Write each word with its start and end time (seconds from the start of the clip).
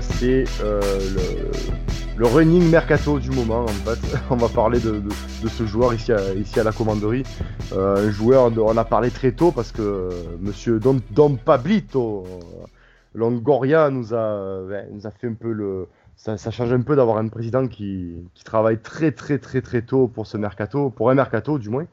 c'est 0.00 0.44
le, 0.60 1.50
le, 2.16 2.26
running 2.26 2.68
mercato 2.70 3.18
du 3.18 3.30
moment. 3.30 3.64
En 3.64 3.68
fait, 3.68 4.18
on 4.30 4.36
va 4.36 4.48
parler 4.48 4.80
de, 4.80 5.02
ce 5.48 5.66
joueur 5.66 5.94
ici 5.94 6.12
à, 6.12 6.62
la 6.62 6.72
commanderie, 6.72 7.24
un 7.76 8.10
joueur 8.10 8.52
on 8.56 8.76
a 8.76 8.84
parlé 8.84 9.10
très 9.10 9.32
tôt 9.32 9.52
parce 9.52 9.72
que 9.72 10.10
Monsieur 10.40 10.80
Don, 10.80 11.36
Pablito 11.36 12.24
Longoria 13.14 13.90
nous 13.90 14.12
a, 14.12 14.60
nous 14.90 15.06
a 15.06 15.10
fait 15.10 15.28
un 15.28 15.34
peu 15.34 15.52
le. 15.52 15.86
Ça, 16.16 16.36
change 16.50 16.72
un 16.72 16.80
peu 16.80 16.96
d'avoir 16.96 17.18
un 17.18 17.28
président 17.28 17.66
qui, 17.66 18.14
travaille 18.44 18.78
très 18.78 19.12
très 19.12 19.38
très 19.38 19.60
très 19.60 19.82
tôt 19.82 20.08
pour 20.08 20.26
ce 20.26 20.36
mercato, 20.36 20.90
pour 20.90 21.10
un 21.10 21.14
mercato 21.14 21.58
du 21.58 21.68
moins. 21.70 21.86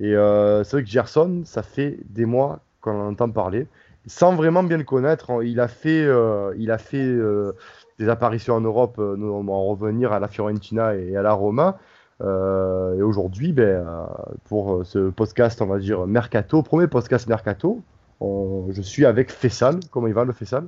Et 0.00 0.14
euh, 0.14 0.62
c'est 0.64 0.76
vrai 0.76 0.84
que 0.84 0.90
Gerson, 0.90 1.42
ça 1.44 1.62
fait 1.62 1.98
des 2.08 2.24
mois 2.24 2.60
qu'on 2.80 2.92
en 2.92 3.08
entend 3.08 3.28
parler, 3.30 3.66
sans 4.08 4.34
vraiment 4.34 4.62
bien 4.62 4.76
le 4.76 4.84
connaître. 4.84 5.44
Il 5.44 5.60
a 5.60 5.68
fait, 5.68 6.04
euh, 6.04 6.52
il 6.58 6.70
a 6.70 6.78
fait 6.78 6.98
euh, 6.98 7.52
des 7.98 8.08
apparitions 8.08 8.54
en 8.54 8.60
Europe, 8.60 8.98
nous, 8.98 9.28
on 9.28 9.44
va 9.44 9.52
en 9.52 9.66
revenir 9.66 10.12
à 10.12 10.18
la 10.18 10.28
Fiorentina 10.28 10.96
et 10.96 11.16
à 11.16 11.22
la 11.22 11.32
Roma. 11.32 11.78
et 12.20 13.02
aujourd'hui, 13.02 13.52
ben, 13.52 14.08
pour 14.44 14.84
ce 14.84 15.10
podcast, 15.10 15.62
on 15.62 15.66
va 15.66 15.78
dire 15.78 16.06
mercato, 16.06 16.62
premier 16.62 16.88
podcast 16.88 17.28
mercato, 17.28 17.82
je 18.20 18.82
suis 18.82 19.06
avec 19.06 19.30
Fessal. 19.30 19.80
Comment 19.90 20.08
il 20.08 20.14
va 20.14 20.24
le 20.24 20.32
Fessal 20.32 20.64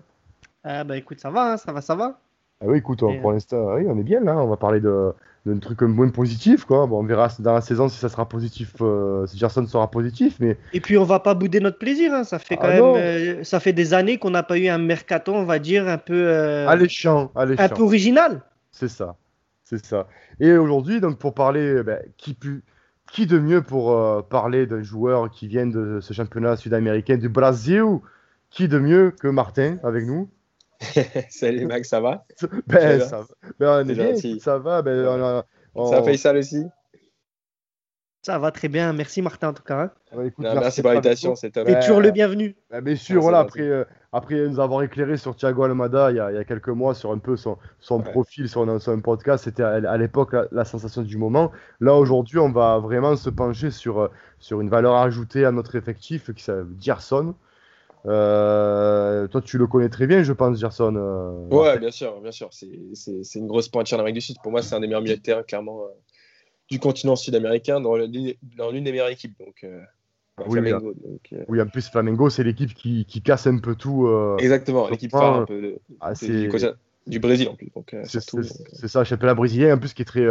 Ah 0.64 0.84
bah 0.84 0.96
écoute, 0.96 1.20
ça 1.20 1.30
va, 1.30 1.52
hein, 1.52 1.56
ça 1.56 1.72
va, 1.72 1.80
ça 1.80 1.94
va. 1.94 2.18
Ah 2.62 2.66
oui, 2.68 2.78
écoute, 2.78 2.98
pour 2.98 3.30
euh, 3.30 3.32
l'instant, 3.32 3.74
oui, 3.74 3.86
on 3.88 3.98
est 3.98 4.02
bien 4.02 4.20
là. 4.20 4.36
On 4.36 4.46
va 4.46 4.56
parler 4.56 4.80
de 4.80 5.12
d'un 5.46 5.58
truc 5.58 5.82
moins 5.82 6.08
positif, 6.08 6.64
quoi. 6.64 6.86
Bon, 6.86 7.00
on 7.00 7.02
verra 7.02 7.28
dans 7.38 7.54
la 7.54 7.60
saison 7.60 7.88
si 7.88 7.98
ça 7.98 8.08
sera 8.08 8.28
positif, 8.28 8.74
euh, 8.80 9.26
si 9.26 9.38
Gerson 9.38 9.66
sera 9.66 9.90
positif, 9.90 10.36
mais. 10.40 10.58
Et 10.72 10.80
puis 10.80 10.98
on 10.98 11.04
va 11.04 11.20
pas 11.20 11.34
bouder 11.34 11.60
notre 11.60 11.78
plaisir. 11.78 12.12
Hein. 12.12 12.24
Ça 12.24 12.38
fait 12.38 12.58
ah 12.60 12.62
quand 12.62 12.68
même, 12.68 13.02
euh, 13.02 13.44
ça 13.44 13.60
fait 13.60 13.72
des 13.72 13.94
années 13.94 14.18
qu'on 14.18 14.30
n'a 14.30 14.42
pas 14.42 14.58
eu 14.58 14.68
un 14.68 14.78
mercato, 14.78 15.32
on 15.34 15.44
va 15.44 15.58
dire 15.58 15.88
un 15.88 15.98
peu. 15.98 16.30
alléchant, 16.68 17.30
alléchant, 17.34 17.62
Un 17.62 17.68
peu 17.68 17.82
original. 17.82 18.42
C'est 18.70 18.88
ça, 18.88 19.16
c'est 19.64 19.84
ça. 19.84 20.06
Et 20.40 20.52
aujourd'hui, 20.52 21.00
donc 21.00 21.18
pour 21.18 21.34
parler, 21.34 21.82
ben, 21.82 22.00
qui 22.16 22.34
plus 22.34 22.62
qui 23.10 23.26
de 23.26 23.38
mieux 23.38 23.62
pour 23.62 23.92
euh, 23.92 24.22
parler 24.22 24.66
d'un 24.66 24.82
joueur 24.82 25.30
qui 25.30 25.48
vient 25.48 25.66
de 25.66 26.00
ce 26.00 26.12
championnat 26.12 26.56
sud-américain 26.56 27.16
du 27.16 27.28
Brésil? 27.28 27.84
Qui 28.50 28.66
de 28.66 28.78
mieux 28.78 29.12
que 29.12 29.28
Martin 29.28 29.78
avec 29.84 30.06
nous? 30.06 30.28
Salut 31.28 31.66
Max, 31.66 31.88
ça 31.88 32.00
va? 32.00 32.24
Ben, 32.66 33.00
ça, 33.00 33.24
ben, 33.58 33.84
on 33.84 33.88
est 33.88 33.94
bien, 33.94 34.38
ça 34.38 34.58
va. 34.58 34.82
Ben, 34.82 35.44
Ça 35.90 36.02
fait 36.02 36.16
ça 36.16 36.32
aussi? 36.32 36.64
Ça 38.22 38.38
va 38.38 38.50
très 38.50 38.68
bien, 38.68 38.92
merci 38.92 39.22
Martin 39.22 39.48
en 39.48 39.54
tout 39.54 39.62
cas. 39.62 39.90
Hein. 40.14 40.30
merci, 40.38 40.82
pour 40.82 40.90
l'invitation, 40.90 41.34
c'est 41.34 41.56
Et 41.56 41.80
toujours 41.80 42.02
le 42.02 42.10
bienvenu. 42.10 42.54
bien 42.82 42.94
sûr, 42.94 43.22
voilà, 43.22 43.38
après, 43.38 43.62
euh, 43.62 43.84
après 44.12 44.46
nous 44.46 44.60
avoir 44.60 44.82
éclairé 44.82 45.16
sur 45.16 45.34
Thiago 45.34 45.62
Almada 45.62 46.10
il 46.10 46.16
y, 46.18 46.20
a, 46.20 46.30
il 46.30 46.34
y 46.34 46.38
a 46.38 46.44
quelques 46.44 46.68
mois 46.68 46.94
sur 46.94 47.12
un 47.12 47.18
peu 47.18 47.36
son, 47.36 47.56
son 47.78 48.02
profil 48.02 48.46
sur 48.46 48.68
un, 48.68 48.78
sur 48.78 48.92
un, 48.92 49.00
podcast, 49.00 49.44
c'était 49.44 49.62
à, 49.62 49.96
l'époque 49.96 50.36
la, 50.52 50.66
sensation 50.66 51.00
du 51.00 51.16
moment. 51.16 51.50
Là 51.80 51.94
aujourd'hui, 51.94 52.38
on 52.38 52.52
va 52.52 52.78
vraiment 52.78 53.16
se 53.16 53.30
pencher 53.30 53.70
sur, 53.70 54.00
euh, 54.00 54.08
sur 54.38 54.60
une 54.60 54.68
valeur 54.68 54.96
ajoutée 54.96 55.46
à 55.46 55.50
notre 55.50 55.76
effectif 55.76 56.30
qui 56.34 56.42
s'appelle 56.42 56.66
Gerson. 56.78 57.34
Euh, 58.06 59.28
toi, 59.28 59.42
tu 59.42 59.58
le 59.58 59.66
connais 59.66 59.88
très 59.88 60.06
bien, 60.06 60.22
je 60.22 60.32
pense, 60.32 60.58
Gerson. 60.58 61.46
ouais, 61.50 61.78
bien 61.78 61.90
sûr, 61.90 62.20
bien 62.20 62.32
sûr. 62.32 62.48
C'est 62.52 63.38
une 63.38 63.46
grosse 63.46 63.68
pointure 63.68 63.98
en 63.98 64.00
Amérique 64.00 64.16
du 64.16 64.20
Sud. 64.20 64.36
Pour 64.42 64.52
moi, 64.52 64.62
c'est 64.62 64.74
un 64.74 64.80
des 64.80 64.86
meilleurs 64.86 65.02
milieux 65.02 65.16
de 65.16 65.22
terrain, 65.22 65.42
clairement 65.42 65.86
du 66.70 66.78
continent 66.78 67.16
sud-américain 67.16 67.80
dans 67.80 67.96
l'une 67.96 68.84
des 68.84 68.92
meilleures 68.92 69.08
équipes. 69.08 69.36
Donc, 69.38 69.64
euh, 69.64 69.80
oui, 70.46 70.52
Flamengo, 70.52 70.94
donc, 70.94 71.20
euh, 71.32 71.44
oui, 71.48 71.60
en 71.60 71.66
plus, 71.66 71.88
Flamengo, 71.88 72.30
c'est 72.30 72.44
l'équipe 72.44 72.72
qui, 72.72 73.04
qui, 73.04 73.20
casse 73.20 73.46
un 73.46 73.58
peu 73.58 73.74
tout. 73.74 74.06
Euh, 74.06 74.36
Exactement, 74.38 74.88
l'équipe 74.88 75.10
phare 75.10 75.40
un 75.40 75.44
peu 75.44 75.76
ah, 76.00 76.14
du, 76.14 76.48
du, 77.06 77.18
Brésil 77.18 77.48
en 77.48 77.56
plus. 77.56 77.70
C'est 78.02 78.88
ça, 78.88 79.04
championnat 79.04 79.34
brésilien 79.34 79.74
en 79.74 79.78
plus 79.78 79.92
qui 79.92 80.02
est 80.02 80.06
très. 80.06 80.26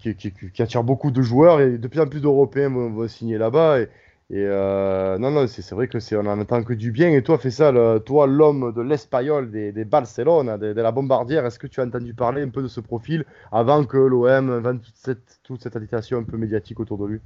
Qui, 0.00 0.16
qui, 0.16 0.32
qui, 0.32 0.62
attire 0.62 0.82
beaucoup 0.82 1.12
de 1.12 1.22
joueurs 1.22 1.60
et 1.60 1.78
de 1.78 1.86
plus 1.86 2.00
en 2.00 2.08
plus 2.08 2.20
d'Européens 2.20 2.70
vont, 2.70 2.90
vont 2.90 3.06
signer 3.06 3.38
là-bas. 3.38 3.80
Et, 3.80 3.88
et 4.28 4.44
euh, 4.44 5.18
non, 5.18 5.30
non, 5.30 5.46
c'est 5.46 5.70
vrai 5.72 5.86
que 5.86 6.00
c'est 6.00 6.16
on 6.16 6.26
en 6.26 6.40
attend 6.40 6.64
que 6.64 6.72
du 6.72 6.90
bien. 6.90 7.10
Et 7.12 7.22
toi, 7.22 7.38
fais 7.38 7.52
ça, 7.52 7.72
toi, 8.04 8.26
l'homme 8.26 8.72
de 8.74 8.82
l'Espagnol, 8.82 9.52
des, 9.52 9.70
des 9.70 9.84
Barcelone, 9.84 10.58
de, 10.58 10.80
la 10.80 10.90
Bombardière, 10.90 11.46
est-ce 11.46 11.60
que 11.60 11.68
tu 11.68 11.80
as 11.80 11.84
entendu 11.84 12.12
parler 12.12 12.42
un 12.42 12.48
peu 12.48 12.60
de 12.60 12.66
ce 12.66 12.80
profil 12.80 13.24
avant 13.52 13.84
que 13.84 13.96
l'OM 13.96 14.58
vende 14.58 14.82
toute 14.82 14.96
cette, 14.96 15.38
toute 15.44 15.62
cette 15.62 15.76
agitation 15.76 16.18
un 16.18 16.24
peu 16.24 16.36
médiatique 16.36 16.80
autour 16.80 16.98
de 16.98 17.06
lui? 17.06 17.20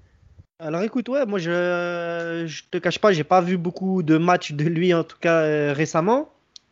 Alors 0.58 0.82
écoute, 0.82 1.08
ouais, 1.08 1.24
moi 1.24 1.38
je, 1.38 2.44
je 2.46 2.64
te 2.70 2.76
cache 2.76 2.98
pas, 2.98 3.12
j'ai 3.12 3.24
pas 3.24 3.40
vu 3.40 3.56
beaucoup 3.56 4.02
de 4.02 4.18
matchs 4.18 4.52
de 4.52 4.64
lui 4.64 4.92
en 4.92 5.04
tout 5.04 5.16
cas 5.18 5.40
euh, 5.40 5.72
récemment. 5.72 6.28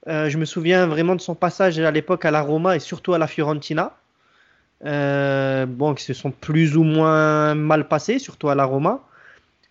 Euh, 0.09 0.29
je 0.29 0.37
me 0.37 0.45
souviens 0.45 0.87
vraiment 0.87 1.17
de 1.17 1.23
son 1.23 1.35
passage 1.35 1.79
à 1.79 1.91
l'époque 1.91 2.27
à 2.27 2.31
la 2.31 2.43
Roma 2.43 2.77
et 2.77 2.81
surtout 2.81 3.15
à 3.15 3.19
la 3.19 3.27
Fiorentina. 3.27 3.97
bon, 4.83 5.95
qui 5.95 6.05
se 6.05 6.13
sont 6.13 6.33
plus 6.33 6.77
ou 6.77 6.83
moins 6.83 7.55
mal 7.55 7.89
passés, 7.89 8.19
surtout 8.19 8.51
à 8.51 8.55
la 8.55 8.67
Roma. 8.67 9.08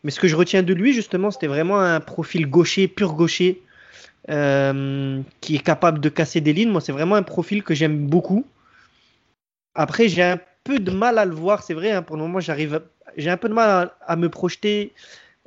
Mais 0.08 0.12
ce 0.12 0.22
que 0.22 0.30
je 0.30 0.38
retiens 0.38 0.64
de 0.64 0.74
lui, 0.74 0.94
justement, 0.94 1.32
c'était 1.32 1.48
vraiment 1.48 1.82
un 1.82 2.00
profil 2.00 2.50
gaucher, 2.50 2.88
pur 2.88 3.14
gaucher, 3.14 3.62
euh, 4.30 5.22
qui 5.42 5.56
est 5.56 5.62
capable 5.62 6.00
de 6.00 6.08
casser 6.08 6.40
des 6.40 6.54
lignes. 6.54 6.70
Moi, 6.70 6.80
c'est 6.80 6.94
vraiment 6.94 7.16
un 7.16 7.24
profil 7.24 7.62
que 7.62 7.74
j'aime 7.74 8.08
beaucoup. 8.08 8.46
Après, 9.76 10.08
j'ai 10.08 10.24
un 10.24 10.40
peu 10.64 10.80
de 10.80 10.92
mal 10.92 11.18
à 11.18 11.26
le 11.26 11.36
voir, 11.36 11.62
c'est 11.62 11.74
vrai. 11.74 11.92
Hein, 11.92 12.04
pour 12.04 12.16
le 12.16 12.22
moment, 12.22 12.40
j'arrive, 12.40 12.80
j'ai 13.18 13.30
un 13.30 13.36
peu 13.36 13.50
de 13.50 13.54
mal 13.54 13.92
à, 14.00 14.16
me 14.16 14.30
projeter 14.30 14.94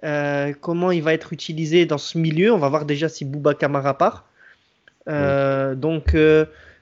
euh, 0.05 0.53
comment 0.61 0.91
il 0.91 1.03
va 1.03 1.15
être 1.15 1.33
utilisé 1.33 1.87
dans 1.87 1.97
ce 1.97 2.19
milieu. 2.19 2.53
On 2.53 2.59
va 2.59 2.69
voir 2.69 2.85
déjà 2.85 3.09
si 3.09 3.25
Bouba 3.25 3.55
Kamara 3.55 3.97
part. 3.97 4.27
Euh, 5.09 5.75
donc, 5.75 6.13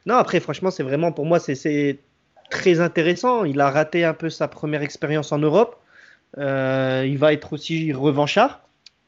non, 0.05 0.17
après, 0.17 0.41
franchement, 0.41 0.73
c'est 0.73 0.83
vraiment 0.83 1.13
pour 1.13 1.27
moi, 1.27 1.39
c'est 1.39 2.01
très 2.51 2.81
intéressant. 2.81 3.45
Il 3.45 3.61
a 3.61 3.71
raté 3.71 4.05
un 4.05 4.15
peu 4.15 4.31
sa 4.31 4.49
première 4.49 4.83
expérience 4.83 5.31
en 5.31 5.39
Europe. 5.39 5.81
Euh, 6.37 7.05
il 7.07 7.19
va 7.19 7.33
être 7.33 7.53
aussi 7.53 7.93
revanchard. 7.93 8.61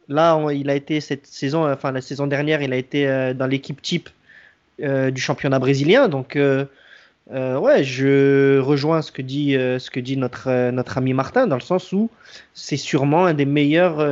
Là, 0.09 0.41
il 0.53 0.71
a 0.71 0.75
été 0.75 1.01
cette 1.01 1.27
saison, 1.27 1.71
enfin 1.71 1.93
la 1.93 2.01
saison 2.01 2.27
dernière, 2.27 2.63
il 2.63 2.73
a 2.73 2.77
été 2.77 3.07
euh, 3.07 3.35
dans 3.35 3.47
l'équipe 3.47 3.81
type 3.81 4.09
euh, 4.81 5.11
du 5.11 5.21
championnat 5.21 5.59
brésilien. 5.59 6.09
Donc, 6.09 6.37
ouais, 6.37 7.85
je 7.85 8.59
rejoins 8.59 9.03
ce 9.03 9.13
que 9.13 9.23
dit, 9.23 9.53
ce 9.53 9.91
que 9.91 10.01
dit 10.01 10.17
notre, 10.17 10.71
notre 10.71 10.99
ami 10.99 11.13
Martin, 11.13 11.47
dans 11.47 11.57
le 11.57 11.61
sens 11.61 11.93
où 11.93 12.11
c'est 12.55 12.77
sûrement 12.77 13.27
un 13.27 13.35
des 13.35 13.45
meilleurs 13.45 14.05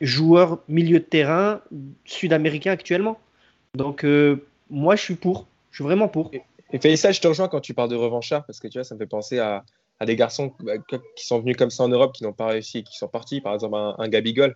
joueurs 0.00 0.58
milieu 0.68 0.98
de 0.98 1.04
terrain 1.04 1.60
sud-américain 2.04 2.72
actuellement. 2.72 3.18
Donc, 3.74 4.06
moi, 4.70 4.94
je 4.94 5.02
suis 5.02 5.14
pour. 5.16 5.46
Je 5.72 5.78
suis 5.78 5.84
vraiment 5.84 6.08
pour. 6.08 6.30
Et, 6.32 6.42
et 6.72 6.96
je 6.96 7.20
te 7.20 7.26
rejoins 7.26 7.48
quand 7.48 7.60
tu 7.60 7.74
parles 7.74 7.90
de 7.90 7.96
revanchard, 7.96 8.44
parce 8.44 8.60
que 8.60 8.68
tu 8.68 8.78
vois, 8.78 8.84
ça 8.84 8.94
me 8.94 9.00
fait 9.00 9.06
penser 9.06 9.38
à, 9.40 9.64
à 9.98 10.06
des 10.06 10.16
garçons 10.16 10.52
bah, 10.60 10.74
qui 11.16 11.26
sont 11.26 11.40
venus 11.40 11.56
comme 11.56 11.70
ça 11.70 11.84
en 11.84 11.88
Europe, 11.88 12.14
qui 12.14 12.24
n'ont 12.24 12.32
pas 12.32 12.48
réussi 12.48 12.78
et 12.78 12.82
qui 12.82 12.96
sont 12.96 13.08
partis. 13.08 13.40
Par 13.40 13.54
exemple, 13.54 13.76
un, 13.76 13.94
un 13.98 14.08
Gabigol, 14.08 14.54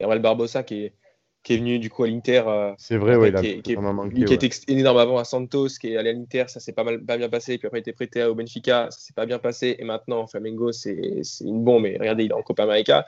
Gabriel 0.00 0.22
Barbosa, 0.22 0.62
qui 0.62 0.84
est, 0.84 0.94
qui 1.42 1.54
est 1.54 1.58
venu 1.58 1.78
du 1.78 1.90
coup 1.90 2.02
à 2.04 2.08
l'Inter. 2.08 2.42
Euh, 2.46 2.74
c'est 2.76 2.96
vrai, 2.96 3.16
oui. 3.16 3.32
Qui, 3.32 3.62
qui, 3.62 3.76
qui 4.24 4.34
était 4.34 4.50
énorme 4.68 4.98
avant 4.98 5.18
à 5.18 5.24
Santos, 5.24 5.68
qui 5.80 5.92
est 5.92 5.96
allé 5.96 6.10
à 6.10 6.12
l'Inter, 6.12 6.44
ça 6.48 6.60
s'est 6.60 6.72
pas, 6.72 6.84
mal, 6.84 7.00
pas 7.04 7.16
bien 7.16 7.28
passé. 7.28 7.56
Puis 7.56 7.66
après, 7.66 7.78
il 7.78 7.82
été 7.82 7.92
prêté 7.92 8.24
au 8.24 8.34
Benfica, 8.34 8.88
ça 8.90 8.98
s'est 8.98 9.12
pas 9.14 9.26
bien 9.26 9.38
passé. 9.38 9.76
Et 9.78 9.84
maintenant, 9.84 10.26
Flamengo, 10.26 10.72
c'est 10.72 11.22
une 11.40 11.62
bombe. 11.62 11.84
Mais 11.84 11.96
regardez, 11.98 12.24
il 12.24 12.30
est 12.30 12.34
en 12.34 12.42
Copa 12.42 12.64
América. 12.64 13.06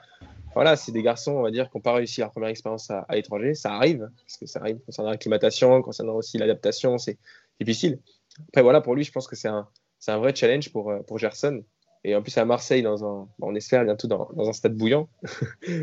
Voilà, 0.55 0.75
c'est 0.75 0.91
des 0.91 1.03
garçons, 1.03 1.33
on 1.33 1.41
va 1.41 1.51
dire, 1.51 1.69
qui 1.69 1.77
n'ont 1.77 1.81
pas 1.81 1.93
réussi 1.93 2.21
leur 2.21 2.31
première 2.31 2.49
expérience 2.49 2.89
à, 2.89 3.05
l'étranger. 3.11 3.53
Ça 3.55 3.73
arrive, 3.73 4.09
parce 4.25 4.37
que 4.37 4.45
ça 4.45 4.61
arrive 4.61 4.79
concernant 4.85 5.11
l'acclimatation, 5.11 5.81
concernant 5.81 6.15
aussi 6.15 6.37
l'adaptation, 6.37 6.97
c'est 6.97 7.17
difficile. 7.59 7.99
Après, 8.47 8.63
voilà, 8.63 8.79
pour 8.79 8.95
lui, 8.95 9.03
je 9.03 9.11
pense 9.11 9.27
que 9.27 9.35
c'est 9.35 9.49
un, 9.49 9.67
c'est 9.99 10.11
un 10.11 10.17
vrai 10.17 10.33
challenge 10.33 10.71
pour, 10.71 10.89
euh, 10.89 10.99
pour 10.99 11.17
Gerson. 11.17 11.63
Et 12.05 12.15
en 12.15 12.21
plus, 12.21 12.37
à 12.37 12.45
Marseille, 12.45 12.81
dans 12.81 13.05
un, 13.05 13.27
on 13.41 13.53
espère 13.55 13.83
bientôt 13.83 14.07
dans, 14.07 14.29
dans 14.33 14.47
un 14.47 14.53
stade 14.53 14.75
bouillant. 14.75 15.09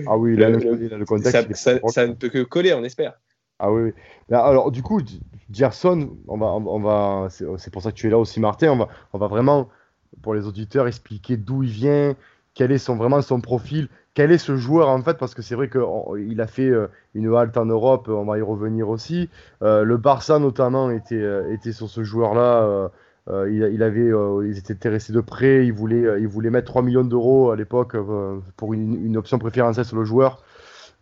Ah 0.06 0.16
oui, 0.16 0.34
là, 0.36 0.48
le, 0.48 1.04
contexte. 1.04 1.54
Ça, 1.54 1.78
ça, 1.86 2.06
ne 2.06 2.14
peut 2.14 2.30
que 2.30 2.42
coller, 2.42 2.72
on 2.72 2.82
espère. 2.84 3.20
Ah 3.58 3.70
oui. 3.70 3.92
Alors, 4.30 4.70
du 4.70 4.82
coup, 4.82 5.00
Gerson, 5.50 6.16
on 6.26 6.38
va, 6.38 6.46
on 6.46 6.80
va, 6.80 7.28
c'est 7.30 7.70
pour 7.70 7.82
ça 7.82 7.90
que 7.90 7.96
tu 7.96 8.06
es 8.06 8.10
là 8.10 8.18
aussi, 8.18 8.40
Martin. 8.40 8.72
On 8.72 8.76
va, 8.76 8.88
on 9.12 9.18
va 9.18 9.26
vraiment, 9.28 9.68
pour 10.22 10.34
les 10.34 10.46
auditeurs, 10.46 10.86
expliquer 10.86 11.36
d'où 11.36 11.62
il 11.62 11.70
vient, 11.70 12.16
quel 12.54 12.72
est 12.72 12.78
son, 12.78 12.96
vraiment 12.96 13.20
son 13.20 13.40
profil, 13.40 13.88
quel 14.14 14.32
est 14.32 14.38
ce 14.38 14.56
joueur 14.56 14.88
en 14.88 15.02
fait, 15.02 15.18
parce 15.18 15.34
que 15.34 15.42
c'est 15.42 15.54
vrai 15.54 15.68
qu'il 15.68 16.40
a 16.40 16.46
fait 16.46 16.68
euh, 16.68 16.88
une 17.14 17.32
halte 17.34 17.56
en 17.58 17.66
Europe, 17.66 18.08
on 18.08 18.24
va 18.24 18.38
y 18.38 18.42
revenir 18.42 18.88
aussi. 18.88 19.28
Euh, 19.62 19.84
le 19.84 19.98
Barça 19.98 20.38
notamment 20.38 20.90
était, 20.90 21.22
était 21.50 21.72
sur 21.72 21.88
ce 21.88 22.02
joueur-là 22.02 22.62
euh, 22.62 22.88
il, 23.28 23.82
avait, 23.82 24.00
euh, 24.00 24.46
ils 24.46 24.56
étaient 24.56 24.74
intéressés 24.74 25.12
de 25.12 25.20
près, 25.20 25.66
ils 25.66 25.72
voulaient, 25.72 26.04
euh, 26.04 26.20
ils 26.20 26.28
voulaient 26.28 26.50
mettre 26.50 26.68
3 26.68 26.82
millions 26.82 27.04
d'euros 27.04 27.50
à 27.50 27.56
l'époque 27.56 27.96
pour 28.56 28.72
une, 28.72 29.16
option 29.16 29.38
préférentielle 29.38 29.84
sur 29.84 29.96
le 29.96 30.04
joueur. 30.04 30.42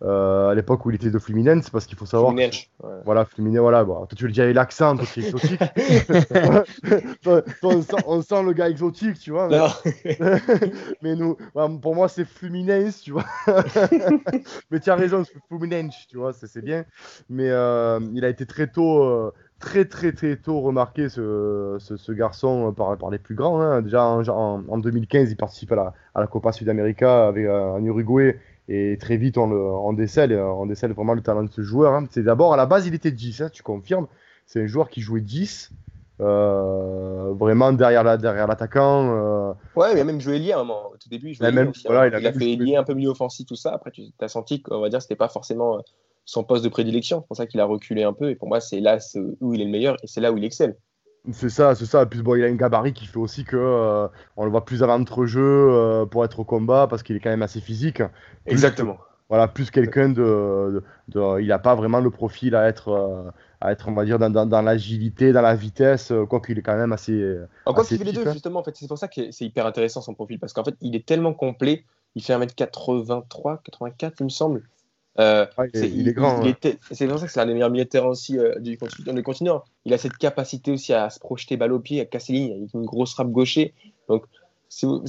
à 0.01 0.53
l'époque 0.55 0.85
où 0.87 0.91
il 0.91 0.97
était 0.97 1.11
de 1.11 1.19
Fluminense, 1.19 1.69
parce 1.69 1.87
qu'il 1.87 1.99
faut 1.99 2.07
savoir. 2.07 2.31
Fluminense, 2.33 2.69
que, 2.81 2.87
voilà, 3.05 3.25
Fluminense, 3.27 3.61
voilà. 3.61 3.85
Bon, 3.85 4.07
toi, 4.07 4.17
tu 4.17 4.27
le 4.27 4.33
dis 4.33 4.41
avec 4.41 4.55
l'accent, 4.55 4.97
toi, 4.97 5.05
tu 5.13 5.21
es 5.21 5.27
exotique. 5.27 5.61
toi, 7.23 7.43
on, 7.63 7.83
sent, 7.83 7.97
on, 8.07 8.23
sent, 8.23 8.43
le 8.43 8.53
gars 8.53 8.71
exotique, 8.71 9.19
tu 9.19 9.31
vois. 9.31 9.49
Mais, 9.49 10.19
mais 11.03 11.15
nous, 11.17 11.37
pour 11.83 11.95
moi, 11.95 12.09
c'est 12.09 12.25
Fluminense, 12.25 13.03
tu 13.03 13.13
vois. 13.13 13.27
mais 14.71 14.81
tu 14.81 14.91
as 14.91 14.95
raison, 14.95 15.25
c'est 15.25 15.39
Fluminense, 15.49 16.07
tu 16.09 16.17
vois, 16.17 16.33
c'est 16.33 16.65
bien. 16.65 16.85
Mais 17.29 17.51
euh, 17.51 18.01
il 18.15 18.25
a 18.25 18.31
été 18.31 18.47
très 18.47 18.67
tôt. 18.67 19.03
Euh, 19.03 19.33
très 19.65 19.87
très 19.87 20.13
très 20.13 20.37
tôt 20.37 20.61
remarqué 20.61 21.09
ce, 21.09 21.79
ce, 21.81 22.13
garçon 22.13 22.73
par, 22.77 22.99
par, 22.99 23.11
les 23.11 23.19
plus 23.19 23.35
grands. 23.35 23.61
Hein. 23.61 23.81
Déjà 23.81 24.05
en, 24.05 24.23
en, 24.69 24.79
2015, 24.79 25.31
il 25.31 25.37
participe 25.37 25.73
à 25.73 25.77
la, 25.77 25.95
à 26.15 26.21
la 26.21 26.27
Copa 26.27 26.53
Sudamérica 26.53 27.29
avec, 27.29 27.47
euh, 27.47 27.73
en 27.73 27.83
Uruguay 27.83 28.39
et 28.69 28.97
très 29.01 29.17
vite 29.17 29.39
on, 29.39 29.49
le, 29.49 29.57
on, 29.57 29.95
décèle, 29.95 30.35
on 30.35 30.67
décèle 30.67 30.93
vraiment 30.93 31.15
le 31.15 31.23
talent 31.23 31.43
de 31.43 31.51
ce 31.51 31.63
joueur. 31.63 31.95
Hein. 31.95 32.07
C'est 32.11 32.23
d'abord 32.23 32.53
à 32.53 32.59
la 32.59 32.67
base 32.67 32.87
il 32.87 32.95
était 32.95 33.11
10, 33.11 33.41
hein, 33.41 33.49
tu 33.51 33.63
confirmes. 33.63 34.07
C'est 34.47 34.63
un 34.63 34.67
joueur 34.67 34.91
qui 34.91 35.01
jouait 35.01 35.23
10. 35.23 35.73
Euh, 36.21 37.33
vraiment 37.33 37.73
derrière 37.73 38.05
la 38.05 38.19
derrière 38.19 38.47
l'attaquant. 38.47 39.17
Euh... 39.17 39.53
Ouais, 39.77 39.95
il 39.95 39.99
a 39.99 40.05
même 40.05 40.21
joué 40.21 40.37
ailier 40.37 40.53
à 40.53 40.57
un 40.57 40.65
moment. 40.65 40.91
Au 40.93 40.97
tout 40.97 41.09
début, 41.09 41.31
il, 41.31 41.43
même, 41.43 41.73
voilà, 41.87 42.07
il, 42.07 42.27
a, 42.27 42.33
fait 42.33 42.53
ailier 42.53 42.77
un 42.77 42.85
peu 42.85 42.95
milieu 42.95 43.09
offensif, 43.09 43.47
tout 43.47 43.57
ça. 43.57 43.73
Après, 43.73 43.91
tu 43.91 44.13
as 44.21 44.29
senti 44.29 44.63
qu'on 44.63 44.81
va 44.81 44.91
dire 44.91 45.03
c'était 45.03 45.17
pas 45.17 45.29
forcément 45.29 45.81
son 46.25 46.45
poste 46.45 46.65
de 46.65 46.69
prédilection. 46.69 47.21
C'est 47.21 47.29
pour 47.29 47.37
ça 47.37 47.47
qu'il 47.47 47.61
a 47.61 47.65
reculé 47.65 48.03
un 48.03 48.13
peu. 48.13 48.31
Et 48.31 48.35
pour 48.35 48.49
moi, 48.49 48.61
c'est 48.61 48.81
là 48.81 48.99
où 49.41 49.55
il 49.55 49.61
est 49.61 49.65
le 49.65 49.71
meilleur 49.71 49.97
et 50.03 50.07
c'est 50.07 50.21
là 50.21 50.33
où 50.33 50.39
il 50.39 50.45
excelle. 50.45 50.77
C'est 51.33 51.49
ça, 51.49 51.75
c'est 51.75 51.87
ça. 51.87 52.03
Et 52.03 52.07
puis 52.07 52.23
bon, 52.23 52.35
il 52.35 52.45
a 52.45 52.49
un 52.49 52.55
gabarit 52.55 52.93
qui 52.93 53.07
fait 53.07 53.19
aussi 53.19 53.45
que 53.45 53.57
euh, 53.57 54.09
on 54.37 54.45
le 54.45 54.51
voit 54.51 54.65
plus 54.65 54.83
avant 54.83 55.01
entre 55.01 55.25
jeu 55.25 55.41
euh, 55.43 56.05
pour 56.05 56.25
être 56.25 56.41
au 56.41 56.45
combat 56.45 56.87
parce 56.89 57.03
qu'il 57.03 57.17
est 57.17 57.21
quand 57.21 57.31
même 57.31 57.43
assez 57.43 57.61
physique. 57.61 58.03
Exactement. 58.45 58.99
voilà, 59.31 59.49
plus 59.49 59.71
quelqu'un 59.71 60.11
de, 60.11 60.83
de, 61.09 61.41
il 61.41 61.47
n'a 61.49 61.59
pas 61.59 61.75
vraiment 61.75 62.01
le 62.01 62.11
profil 62.11 62.55
à 62.55 62.69
être, 62.69 62.89
euh, 62.89 63.31
à 63.63 63.73
être, 63.73 63.89
on 63.89 63.95
va 63.95 64.05
dire, 64.05 64.19
dans, 64.19 64.29
dans, 64.29 64.63
l'agilité, 64.63 65.33
dans 65.33 65.41
la 65.41 65.55
vitesse, 65.55 66.13
quoi 66.29 66.41
qu'il 66.41 66.59
est 66.59 66.63
quand 66.63 66.77
même 66.77 66.93
assez. 66.93 67.39
En 67.65 67.73
quoi 67.73 67.85
qu'il 67.85 67.97
fait 67.97 68.05
les 68.05 68.13
deux, 68.13 68.31
justement. 68.31 68.61
En 68.61 68.65
fait, 68.65 68.77
c'est 68.77 68.87
pour 68.87 68.99
ça 68.99 69.09
que 69.09 69.31
c'est 69.31 69.47
hyper 69.47 69.65
intéressant 69.65 70.03
son 70.03 70.13
profil 70.13 70.39
parce 70.39 70.53
qu'en 70.53 70.65
fait, 70.65 70.77
il 70.83 70.95
est 70.95 71.07
tellement 71.07 71.33
complet. 71.33 71.85
Il 72.17 72.23
fait 72.23 72.35
1m83, 72.35 73.63
84, 73.63 74.21
il 74.21 74.25
me 74.25 74.29
semble. 74.29 74.63
Euh, 75.21 75.47
il, 75.75 76.09
est 76.09 76.13
grand. 76.13 76.43
C'est 76.91 77.07
pour 77.07 77.19
ça 77.19 77.27
que 77.27 77.33
c'est 77.33 77.39
l'un 77.39 77.47
des 77.47 77.55
meilleurs 77.55 77.71
milieux 77.71 77.85
de 77.85 77.89
terrain 77.89 78.09
aussi 78.09 78.39
euh, 78.39 78.59
du 78.59 78.77
continent. 79.23 79.63
Il 79.85 79.95
a 79.95 79.99
cette 79.99 80.17
capacité 80.17 80.73
aussi 80.73 80.93
à 80.93 81.09
se 81.11 81.21
projeter 81.21 81.57
balle 81.57 81.73
au 81.73 81.79
pied, 81.79 82.01
à 82.01 82.05
casser 82.05 82.33
ligne, 82.33 82.53
avec 82.53 82.75
une 82.75 82.85
grosse 82.85 83.13
frappe 83.13 83.31
gaucher. 83.31 83.75
Donc, 84.09 84.25
son, 84.69 85.05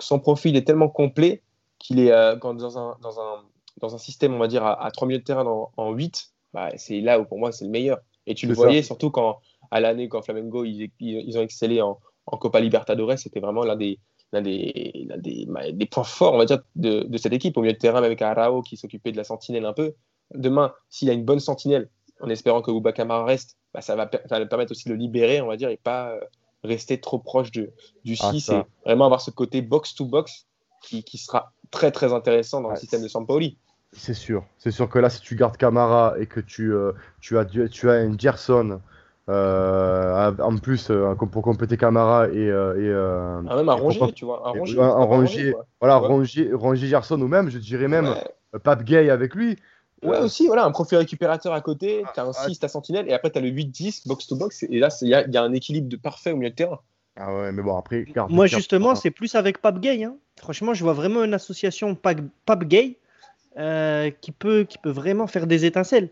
son, 0.00 0.18
profil 0.18 0.56
est 0.56 0.66
tellement 0.66 0.88
complet 0.88 1.42
qu'il 1.78 2.00
est 2.00 2.10
euh, 2.10 2.36
quand 2.36 2.54
dans, 2.54 2.76
un, 2.76 2.96
dans, 3.00 3.20
un, 3.20 3.44
dans, 3.80 3.94
un, 3.94 3.98
système, 3.98 4.34
on 4.34 4.38
va 4.38 4.48
dire, 4.48 4.64
à, 4.64 4.90
3 4.90 5.06
milieux 5.06 5.20
de 5.20 5.24
terrain 5.24 5.44
en, 5.76 5.92
8, 5.92 6.32
bah, 6.52 6.70
c'est 6.76 7.00
là 7.00 7.20
où 7.20 7.24
pour 7.24 7.38
moi 7.38 7.52
c'est 7.52 7.64
le 7.64 7.70
meilleur. 7.70 7.98
Et 8.26 8.34
tu 8.34 8.46
le 8.48 8.54
voyais 8.54 8.82
surtout 8.82 9.10
quand, 9.10 9.38
à 9.70 9.80
l'année, 9.80 10.08
quand 10.08 10.22
Flamengo, 10.22 10.64
ils, 10.64 10.90
ils, 10.98 11.38
ont 11.38 11.42
excellé 11.42 11.80
en, 11.80 11.98
en 12.26 12.36
Copa 12.36 12.60
Libertadores, 12.60 13.18
c'était 13.18 13.40
vraiment 13.40 13.64
l'un 13.64 13.76
des, 13.76 13.98
l'un 14.32 14.42
des, 14.42 15.08
des, 15.18 15.48
des, 15.72 15.86
points 15.86 16.04
forts, 16.04 16.34
on 16.34 16.38
va 16.38 16.44
dire, 16.44 16.60
de, 16.76 17.00
de, 17.02 17.18
cette 17.18 17.32
équipe. 17.32 17.56
Au 17.56 17.62
milieu 17.62 17.72
de 17.72 17.78
terrain, 17.78 18.02
avec 18.02 18.22
Arao 18.22 18.62
qui 18.62 18.76
s'occupait 18.76 19.12
de 19.12 19.16
la 19.16 19.24
sentinelle 19.24 19.66
un 19.66 19.72
peu. 19.72 19.94
Demain, 20.34 20.72
s'il 20.88 21.10
a 21.10 21.12
une 21.12 21.24
bonne 21.24 21.40
sentinelle, 21.40 21.88
en 22.20 22.28
espérant 22.28 22.62
que 22.62 22.70
Bouba 22.70 22.92
Kamara 22.92 23.24
reste, 23.24 23.56
bah, 23.74 23.80
ça, 23.80 23.96
va, 23.96 24.08
ça 24.28 24.38
va 24.38 24.46
permettre 24.46 24.72
aussi 24.72 24.88
de 24.88 24.94
le 24.94 24.98
libérer, 24.98 25.40
on 25.40 25.46
va 25.46 25.56
dire, 25.56 25.70
et 25.70 25.76
pas 25.76 26.10
euh, 26.10 26.20
rester 26.62 27.00
trop 27.00 27.18
proche 27.18 27.50
de, 27.50 27.72
du 28.04 28.16
6 28.16 28.50
ah, 28.50 28.54
et 28.54 28.62
vraiment 28.84 29.06
avoir 29.06 29.20
ce 29.20 29.30
côté 29.30 29.62
box-to-box 29.62 30.46
qui, 30.82 31.02
qui, 31.02 31.18
sera 31.18 31.52
très 31.70 31.90
très 31.90 32.12
intéressant 32.12 32.60
dans 32.60 32.70
le 32.70 32.76
système 32.76 33.02
de 33.02 33.08
Sampaoli. 33.08 33.58
C'est 33.92 34.14
sûr, 34.14 34.44
c'est 34.58 34.70
sûr 34.70 34.88
que 34.88 34.98
là, 34.98 35.10
si 35.10 35.20
tu 35.20 35.34
gardes 35.34 35.56
Camara 35.56 36.14
et 36.18 36.26
que 36.26 36.40
tu, 36.40 36.72
euh, 36.72 36.92
tu, 37.20 37.38
as, 37.38 37.44
tu 37.44 37.90
as 37.90 37.92
un 37.92 38.16
Gerson 38.16 38.80
euh, 39.30 40.32
en 40.40 40.56
plus, 40.56 40.90
euh, 40.90 41.14
pour 41.14 41.42
compléter 41.42 41.76
Camara 41.76 42.28
et. 42.28 42.50
Euh, 42.50 43.40
ah, 43.48 43.56
même 43.56 43.68
un 43.68 43.74
Rongier, 43.74 44.12
tu 44.12 44.24
vois. 44.24 44.42
Un 44.48 44.50
Rongier. 44.50 44.80
Un, 44.80 45.04
Rongier, 45.04 45.54
voilà, 45.80 45.96
Rongier, 45.96 46.50
Rongier 46.52 46.88
Gerson 46.88 47.20
ou 47.20 47.28
même, 47.28 47.48
je 47.48 47.58
dirais 47.58 47.86
même 47.86 48.14
Pape 48.64 48.82
Gay 48.82 49.08
avec 49.08 49.34
lui. 49.34 49.56
Ouais, 50.02 50.18
aussi, 50.18 50.46
voilà, 50.46 50.64
un 50.64 50.70
profil 50.70 50.98
récupérateur 50.98 51.52
à 51.52 51.60
côté, 51.60 52.02
tu 52.14 52.20
as 52.20 52.24
un 52.24 52.32
6, 52.32 52.58
tu 52.58 52.68
sentinelle, 52.68 53.06
et 53.08 53.12
après 53.12 53.30
tu 53.30 53.36
as 53.36 53.42
le 53.42 53.50
8-10, 53.50 54.08
box-to-box, 54.08 54.62
et 54.62 54.78
là, 54.78 54.88
il 55.02 55.08
y, 55.08 55.10
y, 55.10 55.36
a 55.36 55.42
un 55.42 55.52
équilibre 55.52 55.90
de 55.90 55.96
parfait 55.96 56.32
au 56.32 56.36
milieu 56.36 56.48
de 56.48 56.54
terrain. 56.54 56.80
Ah 57.16 57.34
ouais, 57.34 57.52
mais 57.52 57.62
bon, 57.62 57.76
après. 57.76 58.06
Moi, 58.30 58.46
justement, 58.46 58.94
c'est 58.94 59.10
plus 59.10 59.34
avec 59.34 59.60
Pape 59.60 59.78
Gay. 59.78 60.04
Hein. 60.04 60.16
Franchement, 60.38 60.72
je 60.72 60.82
vois 60.82 60.94
vraiment 60.94 61.22
une 61.22 61.34
association 61.34 61.94
Pape 61.94 62.64
Gay 62.64 62.96
qui, 63.56 64.32
peut, 64.32 64.64
qui 64.64 64.78
peut 64.78 64.90
vraiment 64.90 65.26
faire 65.26 65.46
des 65.46 65.66
étincelles. 65.66 66.08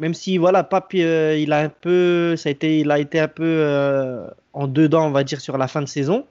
Même 0.00 0.14
si 0.14 0.38
voilà, 0.38 0.64
Pape, 0.64 0.92
euh, 0.94 1.36
il 1.38 1.52
a 1.52 1.60
un 1.60 1.68
peu, 1.68 2.34
ça 2.34 2.48
a 2.48 2.52
été, 2.52 2.80
il 2.80 2.90
a 2.90 2.98
été 2.98 3.20
un 3.20 3.28
peu 3.28 3.44
euh, 3.44 4.26
en 4.54 4.66
dedans, 4.66 5.06
on 5.06 5.10
va 5.10 5.24
dire, 5.24 5.42
sur 5.42 5.58
la 5.58 5.68
fin 5.68 5.82
de 5.82 5.88
saison. 5.88 6.26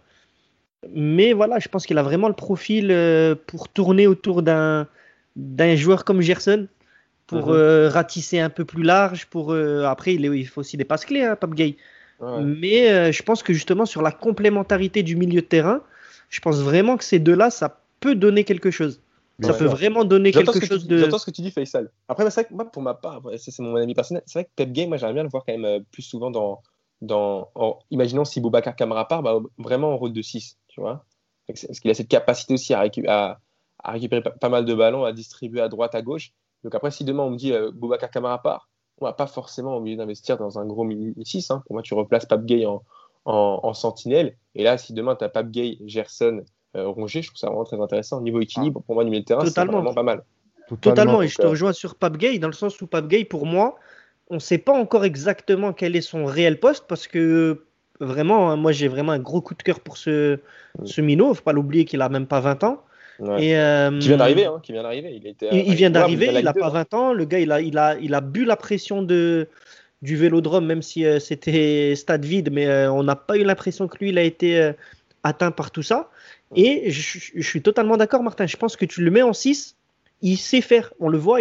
Mais 0.91 1.33
voilà, 1.33 1.59
je 1.59 1.67
pense 1.67 1.85
qu'il 1.85 1.99
a 1.99 2.03
vraiment 2.03 2.27
le 2.27 2.33
profil 2.33 2.87
euh, 2.89 3.35
pour 3.35 3.69
tourner 3.69 4.07
autour 4.07 4.41
d'un 4.41 4.87
d'un 5.35 5.75
joueur 5.75 6.03
comme 6.03 6.19
Gerson, 6.19 6.67
pour 7.27 7.49
mhm. 7.49 7.87
ratisser 7.89 8.39
un 8.39 8.49
peu 8.49 8.65
plus 8.65 8.81
large. 8.81 9.27
Pour 9.27 9.53
après, 9.53 10.15
il, 10.15 10.25
il, 10.25 10.47
faut 10.47 10.61
aussi 10.61 10.75
des 10.75 10.83
passes 10.83 11.05
clés, 11.05 11.23
hein, 11.23 11.35
Pape 11.35 11.53
Gay. 11.53 11.77
Mais 12.41 13.13
je 13.13 13.23
pense 13.23 13.43
que 13.43 13.53
justement 13.53 13.85
sur 13.85 14.01
la 14.01 14.11
complémentarité 14.11 15.03
du 15.03 15.15
milieu 15.15 15.41
de 15.41 15.45
terrain, 15.45 15.81
je 16.29 16.39
pense 16.41 16.59
vraiment 16.59 16.97
que 16.97 17.03
ces 17.03 17.19
deux-là, 17.19 17.51
ça 17.51 17.79
peut 17.99 18.15
donner 18.15 18.43
quelque 18.43 18.71
chose. 18.71 18.99
Ça 19.41 19.53
peut 19.53 19.65
vraiment 19.65 20.05
donner 20.05 20.31
quelque 20.31 20.65
chose 20.65 20.87
de. 20.87 20.97
J'entends 20.97 21.17
ce 21.17 21.25
que 21.25 21.31
tu 21.31 21.41
dis, 21.41 21.51
Faisal. 21.51 21.91
Après, 22.07 22.29
c'est 22.29 22.41
vrai 22.41 22.49
que 22.49 22.53
moi, 22.53 22.65
pour 22.65 22.81
ma 22.81 22.93
part, 22.93 23.21
c'est 23.37 23.57
mon 23.59 23.75
avis 23.75 23.93
personnel, 23.93 24.23
c'est 24.25 24.39
vrai 24.39 24.45
que 24.45 24.51
Pep 24.55 24.71
Game, 24.71 24.89
moi, 24.89 24.97
j'aimerais 24.97 25.13
bien 25.13 25.23
le 25.23 25.29
voir 25.29 25.43
quand 25.45 25.53
même 25.53 25.65
euh, 25.65 25.79
plus 25.91 26.01
souvent 26.01 26.31
dans. 26.31 26.61
dans 27.01 27.49
Imaginons 27.91 28.25
si 28.25 28.41
Boubacar 28.41 28.75
Camara 28.75 29.07
part, 29.07 29.23
bah, 29.23 29.39
vraiment 29.57 29.93
en 29.93 29.97
rôle 29.97 30.13
de 30.13 30.21
6, 30.21 30.57
tu 30.67 30.81
vois. 30.81 31.05
Parce 31.47 31.79
qu'il 31.79 31.89
a 31.89 31.93
cette 31.93 32.09
capacité 32.09 32.53
aussi 32.53 32.73
à, 32.73 32.83
à, 33.07 33.39
à 33.83 33.91
récupérer 33.91 34.21
pas, 34.21 34.49
mal 34.49 34.65
de 34.65 34.73
ballons, 34.75 35.03
à 35.03 35.13
distribuer 35.13 35.61
à 35.61 35.69
droite, 35.69 35.95
à 35.95 36.01
gauche. 36.01 36.31
Donc 36.63 36.75
après, 36.75 36.91
si 36.91 37.03
demain 37.03 37.23
on 37.23 37.31
me 37.31 37.37
dit 37.37 37.53
euh, 37.53 37.71
Boubacar 37.71 38.11
Camara 38.11 38.41
part, 38.41 38.69
on 39.01 39.05
va 39.05 39.13
pas 39.13 39.27
forcément 39.27 39.77
obligé 39.77 39.95
d'investir 39.95 40.37
dans 40.37 40.59
un 40.59 40.65
gros 40.65 40.83
mini 40.83 41.13
6. 41.25 41.51
Hein. 41.51 41.63
Pour 41.65 41.75
moi, 41.75 41.81
tu 41.81 41.93
replaces 41.93 42.25
Pape 42.25 42.45
Gay 42.45 42.65
en, 42.65 42.83
en, 43.25 43.59
en, 43.63 43.73
sentinelle. 43.73 44.37
Et 44.55 44.63
là, 44.63 44.77
si 44.77 44.93
demain 44.93 45.15
tu 45.15 45.23
as 45.23 45.29
Pape 45.29 45.49
Gay, 45.49 45.77
Gerson, 45.85 46.43
Rongier, 46.75 47.21
je 47.21 47.27
trouve 47.27 47.37
ça 47.37 47.47
vraiment 47.47 47.63
très 47.63 47.79
intéressant. 47.79 48.19
Au 48.19 48.21
niveau 48.21 48.41
équilibre, 48.41 48.81
pour 48.85 48.95
moi, 48.95 49.03
du 49.03 49.09
milieu 49.09 49.21
de 49.21 49.25
terrain, 49.25 49.45
c'est 49.45 49.65
vraiment 49.65 49.93
pas 49.93 50.03
mal. 50.03 50.23
Totalement, 50.77 51.21
et 51.21 51.27
je 51.27 51.35
te 51.35 51.45
euh, 51.45 51.49
rejoins 51.49 51.73
sur 51.73 51.95
Pape 51.95 52.17
Gay, 52.17 52.39
dans 52.39 52.47
le 52.47 52.53
sens 52.53 52.79
où 52.81 52.87
Pape 52.87 53.07
Gay, 53.07 53.25
pour 53.25 53.45
moi, 53.45 53.75
on 54.29 54.35
ne 54.35 54.39
sait 54.39 54.57
pas 54.57 54.73
encore 54.73 55.05
exactement 55.05 55.73
quel 55.73 55.95
est 55.95 56.01
son 56.01 56.25
réel 56.25 56.59
poste, 56.59 56.85
parce 56.87 57.07
que 57.07 57.63
vraiment, 57.99 58.51
hein, 58.51 58.55
moi 58.55 58.71
j'ai 58.71 58.87
vraiment 58.87 59.11
un 59.11 59.19
gros 59.19 59.41
coup 59.41 59.55
de 59.55 59.63
cœur 59.63 59.79
pour 59.79 59.97
ce, 59.97 60.35
mm. 60.79 60.85
ce 60.85 61.01
minot. 61.01 61.33
Faut 61.33 61.43
pas 61.43 61.53
l'oublier 61.53 61.85
qu'il 61.85 62.01
a 62.01 62.09
même 62.09 62.27
pas 62.27 62.39
20 62.39 62.63
ans. 62.63 62.83
Et, 63.37 63.57
euh, 63.57 63.99
qui 63.99 64.07
vient 64.07 64.17
d'arriver, 64.17 64.45
hein, 64.45 64.59
qui 64.63 64.71
vient 64.71 64.83
d'arriver. 64.83 65.11
Il, 65.11 65.57
il, 65.57 65.75
vient 65.75 65.89
d'arriver, 65.89 66.29
il 66.33 66.45
n'a 66.45 66.53
pas 66.53 66.69
20 66.69 66.93
ans. 66.93 67.13
Le 67.13 67.25
gars, 67.25 67.39
il 67.39 67.51
a, 67.51 67.59
il 67.59 67.77
a, 67.77 67.97
il 67.99 68.13
a 68.13 68.21
bu 68.21 68.45
la 68.45 68.55
pression 68.55 69.01
de, 69.01 69.49
du 70.01 70.15
vélodrome, 70.15 70.65
même 70.65 70.81
si 70.81 71.03
c'était 71.19 71.95
stade 71.95 72.23
vide, 72.23 72.49
mais 72.53 72.87
on 72.87 73.03
n'a 73.03 73.17
pas 73.17 73.37
eu 73.37 73.43
l'impression 73.43 73.89
que 73.89 73.97
lui, 73.97 74.09
il 74.09 74.17
a 74.17 74.23
été 74.23 74.71
atteint 75.23 75.51
par 75.51 75.71
tout 75.71 75.83
ça. 75.83 76.09
Et 76.55 76.91
je, 76.91 77.41
suis 77.41 77.61
totalement 77.61 77.97
d'accord, 77.97 78.23
Martin. 78.23 78.47
Je 78.47 78.57
pense 78.57 78.75
que 78.75 78.85
tu 78.85 79.03
le 79.03 79.11
mets 79.11 79.21
en 79.21 79.33
6, 79.33 79.75
il 80.21 80.37
sait 80.37 80.61
faire. 80.61 80.93
On 80.99 81.09
le 81.09 81.17
voit, 81.17 81.39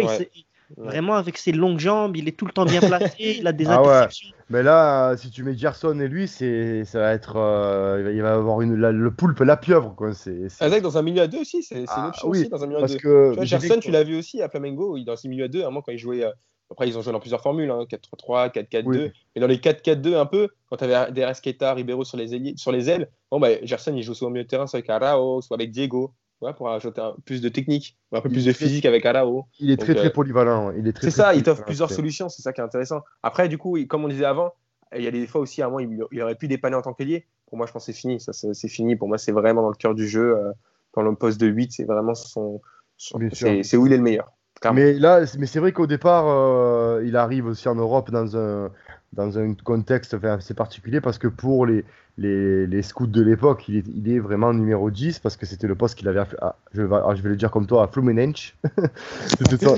vraiment 0.77 1.15
avec 1.15 1.37
ses 1.37 1.51
longues 1.51 1.79
jambes, 1.79 2.15
il 2.15 2.27
est 2.27 2.37
tout 2.37 2.45
le 2.45 2.51
temps 2.51 2.65
bien 2.65 2.79
placé, 2.79 3.37
il 3.39 3.47
a 3.47 3.51
des 3.51 3.65
ah 3.67 3.79
interceptions. 3.79 4.29
Mais 4.51 4.63
là, 4.63 5.15
si 5.17 5.29
tu 5.29 5.43
mets 5.43 5.55
Gerson 5.55 5.99
et 5.99 6.07
lui, 6.07 6.27
c'est, 6.27 6.85
ça 6.85 6.99
va 6.99 7.13
être, 7.13 7.37
euh, 7.37 8.11
il 8.13 8.21
va 8.21 8.33
avoir 8.33 8.61
une, 8.61 8.75
le 8.75 9.11
poulpe, 9.11 9.39
la 9.39 9.57
pieuvre, 9.57 9.93
quoi. 9.95 10.13
C'est, 10.13 10.47
Avec 10.59 10.83
dans 10.83 10.97
un 10.97 11.01
milieu 11.01 11.21
à 11.21 11.27
deux 11.27 11.41
aussi, 11.41 11.63
c'est, 11.63 11.85
ah, 11.87 11.99
une 11.99 12.07
option 12.07 12.27
aussi 12.29 12.49
dans 12.49 12.63
un 12.63 12.67
milieu 12.67 12.83
à 12.83 12.87
deux. 12.87 12.97
Que 12.97 13.29
tu 13.31 13.35
vois, 13.35 13.45
Gerson, 13.45 13.79
tu 13.79 13.91
l'as 13.91 14.03
vu 14.03 14.17
aussi 14.17 14.41
à 14.41 14.49
Flamengo, 14.49 14.97
dans 14.99 15.15
ce 15.15 15.27
milieu 15.27 15.45
à 15.45 15.47
deux, 15.47 15.61
à 15.61 15.67
un 15.67 15.69
moment 15.69 15.81
quand 15.81 15.91
il 15.91 15.99
jouait. 15.99 16.23
Après, 16.71 16.87
ils 16.87 16.97
ont 16.97 17.01
joué 17.01 17.11
dans 17.11 17.19
plusieurs 17.19 17.41
formules, 17.41 17.71
hein, 17.71 17.85
4-3-3, 17.89 18.51
4-4-2. 18.51 19.11
Mais 19.35 19.41
dans 19.41 19.47
les 19.47 19.57
4-4-2, 19.57 20.15
un 20.15 20.25
peu, 20.25 20.49
quand 20.69 20.77
tu 20.77 20.83
avais 20.83 21.11
des 21.11 21.25
Rasqueta, 21.25 21.73
Ribeiro 21.73 22.03
sur 22.03 22.17
les, 22.17 22.35
ailes, 22.35 22.53
sur 22.57 22.71
les 22.71 22.89
ailes, 22.89 23.09
bon, 23.31 23.39
bah, 23.39 23.49
Gerson, 23.63 23.93
il 23.95 24.03
joue 24.03 24.13
soit 24.13 24.27
au 24.27 24.31
milieu 24.31 24.43
de 24.43 24.49
terrain, 24.49 24.67
soit 24.67 24.77
avec 24.77 24.89
Arao, 24.89 25.41
soit 25.41 25.57
avec 25.57 25.71
Diego, 25.71 26.13
pour 26.55 26.69
ajouter 26.69 27.01
un, 27.01 27.15
plus 27.25 27.41
de 27.41 27.49
technique, 27.49 27.97
un 28.11 28.21
peu 28.21 28.29
plus 28.29 28.45
de 28.45 28.53
physique 28.53 28.85
avec 28.85 29.05
Arao. 29.05 29.45
Il 29.59 29.71
est 29.71 29.77
très, 29.77 29.95
très 29.95 30.07
euh, 30.07 30.11
polyvalent. 30.11 30.71
Il 30.71 30.87
est 30.87 30.93
très, 30.93 31.09
c'est 31.09 31.17
ça, 31.17 31.33
il 31.33 31.43
t'offre 31.43 31.65
plusieurs 31.65 31.91
solutions, 31.91 32.29
c'est 32.29 32.41
ça 32.41 32.53
qui 32.53 32.61
est 32.61 32.63
intéressant. 32.63 33.01
Après, 33.23 33.49
du 33.49 33.57
coup, 33.57 33.77
comme 33.87 34.05
on 34.05 34.07
disait 34.07 34.25
avant, 34.25 34.53
il 34.95 35.03
y 35.03 35.07
a 35.07 35.11
des 35.11 35.27
fois 35.27 35.41
aussi, 35.41 35.61
à 35.61 35.65
un 35.65 35.69
moment, 35.69 36.07
il, 36.11 36.21
aurait 36.21 36.35
pu 36.35 36.47
dépanner 36.47 36.75
en 36.75 36.81
tant 36.81 36.93
qu'ailier. 36.93 37.25
Pour 37.47 37.57
moi, 37.57 37.65
je 37.65 37.71
pense 37.71 37.85
que 37.85 37.91
c'est 37.91 37.99
fini. 37.99 38.19
Ça, 38.19 38.31
c'est, 38.33 38.67
fini. 38.67 38.95
Pour 38.95 39.07
moi, 39.07 39.17
c'est 39.17 39.31
vraiment 39.31 39.61
dans 39.61 39.69
le 39.69 39.75
cœur 39.75 39.95
du 39.95 40.07
jeu. 40.07 40.37
Euh, 40.37 40.51
dans 40.95 41.01
le 41.01 41.15
poste 41.15 41.39
de 41.39 41.47
8, 41.47 41.71
c'est 41.71 41.83
vraiment 41.83 42.15
son, 42.15 42.61
c'est 42.97 43.77
où 43.77 43.87
il 43.87 43.93
est 43.93 43.97
le 43.97 44.03
meilleur. 44.03 44.31
Mais 44.73 44.93
là, 44.93 45.21
mais 45.37 45.45
c'est 45.45 45.59
vrai 45.59 45.71
qu'au 45.71 45.87
départ, 45.87 46.25
euh, 46.27 47.01
il 47.05 47.15
arrive 47.15 47.45
aussi 47.45 47.67
en 47.69 47.75
Europe 47.75 48.11
dans 48.11 48.35
un, 48.37 48.69
dans 49.13 49.39
un 49.39 49.53
contexte 49.53 50.15
assez 50.21 50.53
particulier 50.53 51.01
parce 51.01 51.17
que 51.17 51.27
pour 51.27 51.65
les, 51.65 51.85
les, 52.17 52.67
les 52.67 52.81
scouts 52.81 53.07
de 53.07 53.21
l'époque, 53.21 53.67
il 53.69 54.09
est, 54.09 54.19
vraiment 54.19 54.53
numéro 54.53 54.91
10 54.91 55.19
parce 55.19 55.37
que 55.37 55.45
c'était 55.45 55.67
le 55.67 55.75
poste 55.75 55.97
qu'il 55.97 56.07
avait, 56.07 56.19
à, 56.41 56.57
je, 56.73 56.81
vais, 56.81 56.97
je, 57.15 57.21
vais, 57.21 57.29
le 57.29 57.35
dire 57.35 57.51
comme 57.51 57.65
toi, 57.65 57.83
à 57.83 57.87
Fluminense. 57.87 58.53
c'était 59.25 59.65
son, 59.65 59.75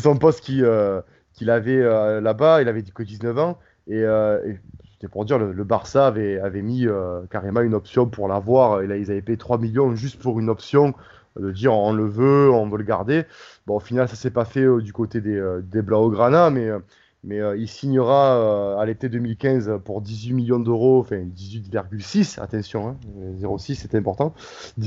son, 0.00 0.16
poste 0.16 0.40
qu'il 0.40 0.64
euh, 0.64 1.00
qu 1.34 1.48
avait 1.48 1.80
euh, 1.80 2.20
là-bas, 2.20 2.62
il 2.62 2.68
avait 2.68 2.82
que 2.82 3.02
19 3.02 3.38
ans. 3.38 3.58
Et, 3.86 4.02
euh, 4.02 4.40
et 4.46 4.58
c'était 4.92 5.08
pour 5.08 5.24
dire, 5.24 5.38
le, 5.38 5.52
le, 5.52 5.64
Barça 5.64 6.06
avait, 6.06 6.40
avait 6.40 6.62
mis 6.62 6.86
euh, 6.86 7.22
carrément 7.30 7.60
une 7.60 7.74
option 7.74 8.06
pour 8.06 8.28
l'avoir. 8.28 8.82
Ils 8.82 8.90
avaient 8.92 9.22
payé 9.22 9.38
3 9.38 9.58
millions 9.58 9.94
juste 9.94 10.20
pour 10.20 10.40
une 10.40 10.48
option 10.48 10.94
de 11.38 11.50
dire 11.50 11.72
on 11.72 11.92
le 11.92 12.06
veut, 12.06 12.50
on 12.50 12.68
veut 12.68 12.78
le 12.78 12.84
garder. 12.84 13.24
Bon, 13.66 13.76
au 13.76 13.80
final, 13.80 14.08
ça 14.08 14.16
s'est 14.16 14.30
pas 14.30 14.44
fait 14.44 14.66
du 14.80 14.92
côté 14.92 15.20
des, 15.20 15.42
des 15.62 15.82
Blaugrana, 15.82 16.50
mais 16.50 16.70
mais 17.24 17.40
euh, 17.40 17.56
il 17.56 17.68
signera 17.68 18.36
euh, 18.36 18.76
à 18.76 18.84
l'été 18.84 19.08
2015 19.08 19.80
pour 19.84 20.02
18 20.02 20.34
millions 20.34 20.60
d'euros, 20.60 21.00
enfin 21.00 21.16
18,6, 21.16 22.38
attention, 22.40 22.88
hein, 22.88 22.96
0,6 23.40 23.76
c'est 23.76 23.94
important. 23.94 24.34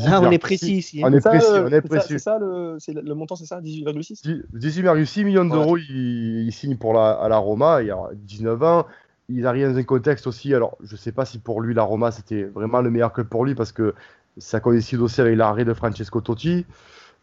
Ah, 0.06 0.22
on 0.22 0.30
est 0.30 0.38
précis 0.38 0.78
ici. 0.78 1.04
Hein. 1.04 1.10
On 1.10 1.14
est 1.14 1.20
précis, 1.20 1.48
on 1.52 1.72
est 1.72 1.82
précis. 1.82 2.08
C'est 2.10 2.20
ça, 2.20 2.38
le, 2.38 2.78
le, 2.94 3.16
montant, 3.16 3.36
c'est 3.36 3.48
ça, 3.48 3.60
18,6 3.60 4.44
18,6 4.54 5.26
millions 5.26 5.46
d'euros, 5.46 5.76
ouais. 5.76 5.82
il, 5.90 6.46
il, 6.46 6.52
signe 6.52 6.78
pour 6.78 6.94
la, 6.94 7.12
à 7.12 7.28
la 7.28 7.38
Roma, 7.38 7.82
il 7.82 7.88
y 7.88 7.92
a 7.92 7.98
19 8.14 8.64
ans. 8.64 8.86
Il 9.30 9.46
arrive 9.46 9.72
dans 9.72 9.78
un 9.78 9.84
contexte 9.84 10.28
aussi, 10.28 10.54
alors 10.54 10.78
je 10.84 10.94
ne 10.94 10.98
sais 10.98 11.12
pas 11.12 11.26
si 11.26 11.40
pour 11.40 11.60
lui 11.60 11.74
la 11.74 11.84
Roma 11.84 12.12
c'était 12.12 12.44
vraiment 12.44 12.82
le 12.82 12.90
meilleur 12.90 13.12
club 13.12 13.28
pour 13.28 13.44
lui 13.44 13.56
parce 13.56 13.74
que 13.74 13.94
ça 14.38 14.60
coïncide 14.60 15.00
aussi 15.00 15.22
avec 15.22 15.38
l'arrêt 15.38 15.66
de 15.66 15.74
Francesco 15.74 16.22
Totti. 16.22 16.66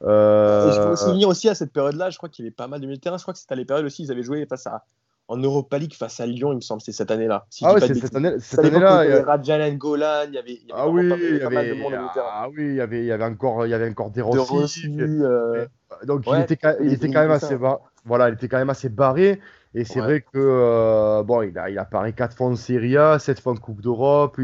Euh... 0.03 0.73
je 0.73 0.89
peux 0.89 0.97
souvenir 0.97 1.29
aussi 1.29 1.49
à 1.49 1.55
cette 1.55 1.73
période-là, 1.73 2.11
je 2.11 2.17
crois 2.17 2.29
qu'il 2.29 2.45
y 2.45 2.49
avait 2.49 2.55
pas 2.55 2.67
mal 2.67 2.81
de 2.81 2.87
milieux 2.87 2.97
de 2.97 3.01
terrain. 3.01 3.17
Je 3.17 3.23
crois 3.23 3.33
que 3.33 3.41
c'était 3.41 3.55
à 3.55 3.57
les 3.57 3.65
périodes 3.65 3.87
aussi, 3.87 4.03
ils 4.03 4.13
avaient 4.13 4.23
joué 4.23 4.45
face 4.47 4.67
à, 4.67 4.85
en 5.29 5.39
Europa 5.39 5.79
League 5.79 5.95
face 5.95 6.21
à 6.21 6.27
Lyon, 6.27 6.53
il 6.53 6.57
me 6.57 6.61
semble, 6.61 6.83
c'est 6.83 6.93
cette 6.93 7.11
année-là. 7.11 7.47
Si 7.49 7.65
ah 7.65 7.75
oui, 7.75 7.81
c'est 7.87 7.95
cette 7.95 8.15
année-là. 8.15 8.37
Cette 8.41 8.61
année-là 8.61 9.05
il 9.05 9.11
y 9.11 9.13
avait 9.13 9.23
Radjanen 9.23 9.79
Golan, 9.79 10.25
il 10.29 10.35
y 10.35 10.39
avait, 10.39 10.53
il 10.53 10.69
y 10.69 10.73
avait 10.73 10.81
ah 10.81 10.89
oui, 10.89 11.05
il 11.05 11.39
y 11.39 11.43
avait, 11.43 11.71
de 11.71 11.75
monde 11.75 11.95
ah 12.17 12.49
oui, 12.51 12.65
il 12.65 12.75
y 12.75 12.81
avait, 12.81 13.01
il 13.01 13.07
y 13.07 13.13
avait 13.13 13.25
encore, 13.25 13.67
il 13.67 13.71
y 13.71 13.75
avait 13.75 13.89
encore 13.89 14.11
des 14.11 14.21
Rossi. 14.21 14.37
De 14.37 14.43
Rossi 14.43 14.97
euh... 15.01 15.67
Donc 16.07 16.27
ouais, 16.27 16.41
il 16.41 16.53
était, 16.53 16.59
il 16.83 16.93
était 16.93 17.09
quand 17.11 17.21
même 17.21 17.31
assez, 17.31 17.57
bas, 17.57 17.81
voilà, 18.05 18.29
il 18.29 18.35
était 18.35 18.49
quand 18.49 18.59
même 18.59 18.71
assez 18.71 18.89
barré. 18.89 19.41
Et 19.77 19.85
c'est 19.85 20.01
ouais. 20.01 20.07
vrai 20.07 20.21
que 20.21 20.37
euh, 20.37 21.23
bon, 21.25 21.43
il 21.43 21.59
a, 21.59 21.69
il 21.69 21.79
apparaît 21.79 22.13
quatre 22.13 22.37
fois 22.37 22.47
en 22.47 22.55
Serie 22.55 22.97
A, 22.97 23.19
sept 23.19 23.41
fois 23.41 23.55
en 23.55 23.57
Coupe 23.57 23.81
d'Europe. 23.81 24.39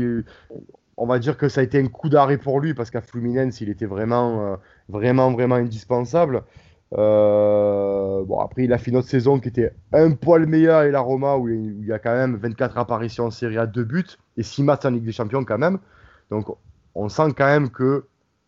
On 1.02 1.06
va 1.06 1.18
dire 1.18 1.38
que 1.38 1.48
ça 1.48 1.62
a 1.62 1.64
été 1.64 1.80
un 1.80 1.86
coup 1.86 2.10
d'arrêt 2.10 2.36
pour 2.36 2.60
lui 2.60 2.74
parce 2.74 2.90
qu'à 2.90 3.00
Fluminense, 3.00 3.62
il 3.62 3.70
était 3.70 3.86
vraiment, 3.86 4.44
euh, 4.44 4.56
vraiment, 4.90 5.32
vraiment 5.32 5.54
indispensable. 5.54 6.42
Euh, 6.98 8.22
bon, 8.22 8.38
après, 8.38 8.64
il 8.64 8.72
a 8.74 8.76
fait 8.76 8.90
une 8.90 8.98
autre 8.98 9.08
saison 9.08 9.40
qui 9.40 9.48
était 9.48 9.72
un 9.94 10.10
poil 10.10 10.44
meilleure 10.44 10.82
et 10.82 10.90
la 10.90 11.00
Roma, 11.00 11.38
où 11.38 11.48
il 11.48 11.86
y 11.86 11.92
a 11.92 11.98
quand 11.98 12.12
même 12.12 12.36
24 12.36 12.76
apparitions 12.76 13.24
en 13.24 13.30
Serie 13.30 13.56
A, 13.56 13.66
2 13.66 13.82
buts 13.82 14.18
et 14.36 14.42
6 14.42 14.62
matchs 14.62 14.84
en 14.84 14.90
Ligue 14.90 15.04
des 15.04 15.12
Champions 15.12 15.42
quand 15.42 15.56
même. 15.56 15.78
Donc, 16.30 16.54
on 16.94 17.08
sent 17.08 17.32
quand 17.34 17.46
même 17.46 17.70
qu'il 17.70 18.02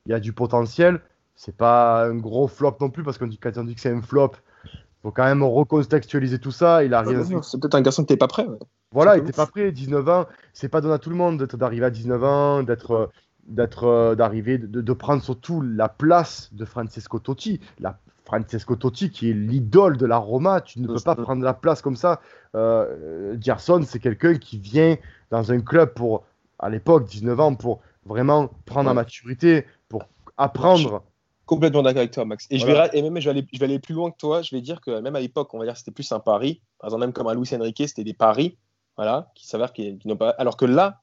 y 0.08 0.12
a 0.12 0.20
du 0.20 0.34
potentiel. 0.34 1.00
C'est 1.34 1.56
pas 1.56 2.04
un 2.04 2.16
gros 2.16 2.48
flop 2.48 2.76
non 2.82 2.90
plus, 2.90 3.02
parce 3.02 3.16
qu'on 3.16 3.28
dit, 3.28 3.38
quand 3.38 3.56
on 3.56 3.64
dit 3.64 3.74
que 3.74 3.80
c'est 3.80 3.94
un 3.94 4.02
flop, 4.02 4.32
il 4.66 4.70
faut 5.04 5.10
quand 5.10 5.24
même 5.24 5.42
recontextualiser 5.42 6.38
tout 6.38 6.50
tout 6.50 6.66
Il 6.84 6.92
a 6.92 7.00
rien. 7.00 7.24
C'est 7.42 7.58
peut-être 7.58 7.76
un 7.76 7.80
garçon 7.80 8.02
qui 8.02 8.12
n'était 8.12 8.18
pas 8.18 8.28
prêt. 8.28 8.44
Ouais. 8.44 8.58
Voilà, 8.92 9.16
il 9.16 9.20
n'était 9.20 9.36
pas 9.36 9.46
prêt. 9.46 9.72
19 9.72 10.08
ans, 10.08 10.26
c'est 10.52 10.68
pas 10.68 10.80
donné 10.80 10.94
à 10.94 10.98
tout 10.98 11.10
le 11.10 11.16
monde 11.16 11.42
d'arriver 11.42 11.86
à 11.86 11.90
19 11.90 12.24
ans, 12.24 12.62
d'être 12.62 13.10
d'être 13.46 14.14
d'arriver 14.14 14.58
de, 14.58 14.80
de, 14.80 14.92
prendre 14.92 15.22
surtout 15.22 15.60
la 15.62 15.88
place 15.88 16.50
de 16.52 16.64
Francesco 16.64 17.18
Totti. 17.18 17.60
La 17.80 17.98
Francesco 18.24 18.76
Totti 18.76 19.10
qui 19.10 19.30
est 19.30 19.34
l'idole 19.34 19.96
de 19.96 20.06
la 20.06 20.18
Roma. 20.18 20.60
Tu 20.60 20.80
ne 20.80 20.86
peux 20.86 21.00
pas 21.00 21.16
prendre 21.16 21.42
la 21.42 21.54
place 21.54 21.82
comme 21.82 21.96
ça. 21.96 22.20
Euh, 22.54 23.36
Gerson 23.40 23.82
c'est 23.86 23.98
quelqu'un 23.98 24.36
qui 24.36 24.58
vient 24.58 24.96
dans 25.30 25.50
un 25.52 25.60
club 25.60 25.94
pour 25.94 26.24
à 26.58 26.70
l'époque 26.70 27.06
19 27.08 27.40
ans 27.40 27.54
pour 27.54 27.80
vraiment 28.06 28.48
prendre 28.64 28.88
ouais. 28.88 28.94
la 28.94 29.02
maturité 29.02 29.66
pour 29.88 30.04
apprendre. 30.36 31.02
Complètement 31.46 31.82
d'accord 31.82 32.00
avec 32.00 32.12
toi 32.12 32.24
Max. 32.24 32.46
Et, 32.50 32.58
voilà. 32.58 32.86
je 32.86 32.92
vais, 32.92 32.98
et 32.98 33.02
même 33.02 33.18
je 33.20 33.24
vais, 33.24 33.30
aller, 33.30 33.46
je 33.52 33.58
vais 33.58 33.64
aller 33.64 33.78
plus 33.80 33.94
loin 33.94 34.10
que 34.10 34.16
toi. 34.16 34.42
Je 34.42 34.54
vais 34.54 34.62
dire 34.62 34.80
que 34.80 35.00
même 35.00 35.16
à 35.16 35.20
l'époque 35.20 35.52
on 35.52 35.58
va 35.58 35.64
dire 35.64 35.76
c'était 35.76 35.90
plus 35.90 36.10
un 36.12 36.20
pari. 36.20 36.62
Par 36.78 36.88
exemple 36.88 37.00
même 37.00 37.12
comme 37.12 37.26
à 37.26 37.34
Luis 37.34 37.50
Enrique 37.52 37.82
c'était 37.86 38.04
des 38.04 38.14
paris 38.14 38.56
voilà 38.96 39.30
qui 39.34 39.46
s'avèrent 39.46 39.72
qu'ils 39.72 39.98
n'ont 40.04 40.16
pas 40.16 40.30
alors 40.30 40.56
que 40.56 40.64
là 40.64 41.02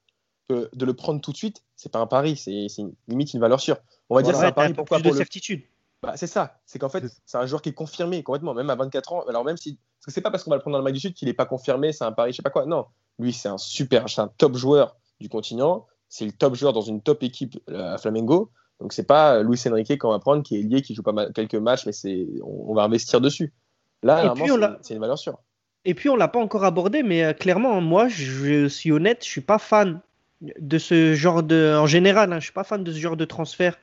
que 0.49 0.69
de 0.73 0.85
le 0.85 0.93
prendre 0.93 1.21
tout 1.21 1.31
de 1.31 1.37
suite, 1.37 1.63
c'est 1.75 1.91
pas 1.91 1.99
un 1.99 2.07
pari, 2.07 2.35
c'est 2.35 2.67
limite 3.07 3.33
une 3.33 3.39
valeur 3.39 3.59
sûre. 3.59 3.77
On 4.09 4.15
va 4.15 4.21
voilà, 4.21 4.27
dire 4.27 4.39
c'est 4.39 4.47
un 4.47 4.51
pari 4.51 4.73
pourquoi 4.73 4.97
plus 4.97 5.03
pour 5.03 5.11
de 5.11 5.17
le... 5.17 5.23
certitude. 5.23 5.61
Bah, 6.01 6.13
c'est 6.15 6.27
ça, 6.27 6.59
c'est 6.65 6.79
qu'en 6.79 6.89
fait, 6.89 7.03
c'est 7.25 7.37
un 7.37 7.45
joueur 7.45 7.61
qui 7.61 7.69
est 7.69 7.73
confirmé 7.73 8.23
complètement, 8.23 8.53
même 8.53 8.69
à 8.69 8.75
24 8.75 9.13
ans. 9.13 9.21
Alors 9.27 9.43
même 9.43 9.57
si, 9.57 9.77
parce 9.99 10.05
que 10.05 10.11
c'est 10.11 10.21
pas 10.21 10.31
parce 10.31 10.43
qu'on 10.43 10.49
va 10.49 10.55
le 10.55 10.61
prendre 10.61 10.73
dans 10.73 10.79
le 10.79 10.83
match 10.83 10.93
du 10.93 10.99
Sud 10.99 11.13
qu'il 11.13 11.27
est 11.27 11.33
pas 11.33 11.45
confirmé, 11.45 11.91
c'est 11.91 12.05
un 12.05 12.11
pari, 12.11 12.31
je 12.31 12.37
sais 12.37 12.41
pas 12.41 12.49
quoi. 12.49 12.65
Non, 12.65 12.85
lui 13.19 13.33
c'est 13.33 13.49
un 13.49 13.57
super, 13.57 14.09
c'est 14.09 14.21
un 14.21 14.31
top 14.37 14.55
joueur 14.55 14.95
du 15.19 15.29
continent, 15.29 15.85
c'est 16.07 16.25
le 16.25 16.31
top 16.31 16.55
joueur 16.55 16.73
dans 16.73 16.81
une 16.81 17.01
top 17.01 17.21
équipe 17.23 17.59
euh, 17.69 17.93
à 17.93 17.97
Flamengo. 17.97 18.51
Donc 18.79 18.93
c'est 18.93 19.03
pas 19.03 19.43
Luis 19.43 19.59
Enrique 19.67 19.97
qu'on 19.97 20.11
va 20.11 20.19
prendre 20.19 20.41
qui 20.41 20.57
est 20.57 20.63
lié, 20.63 20.81
qui 20.81 20.95
joue 20.95 21.03
pas 21.03 21.11
mal, 21.11 21.33
quelques 21.33 21.55
matchs, 21.55 21.85
mais 21.85 21.91
c'est, 21.91 22.27
on, 22.41 22.71
on, 22.71 22.73
va 22.73 22.83
investir 22.83 23.19
dessus. 23.19 23.53
Là, 24.01 24.33
c'est 24.81 24.93
une 24.93 25.01
valeur 25.01 25.17
sûre. 25.17 25.37
Et 25.85 25.93
puis 25.93 26.09
on 26.09 26.15
l'a 26.15 26.27
pas 26.27 26.39
encore 26.39 26.63
abordé, 26.63 27.03
mais 27.03 27.23
euh, 27.23 27.33
clairement, 27.33 27.79
moi, 27.81 28.07
je 28.07 28.67
suis 28.67 28.91
honnête, 28.91 29.23
je 29.23 29.29
suis 29.29 29.41
pas 29.41 29.59
fan 29.59 30.01
de 30.41 30.77
ce 30.77 31.15
genre 31.15 31.43
de. 31.43 31.75
En 31.77 31.87
général, 31.87 32.33
hein, 32.33 32.39
je 32.39 32.45
suis 32.45 32.53
pas 32.53 32.63
fan 32.63 32.83
de 32.83 32.91
ce 32.91 32.99
genre 32.99 33.17
de 33.17 33.25
transfert. 33.25 33.77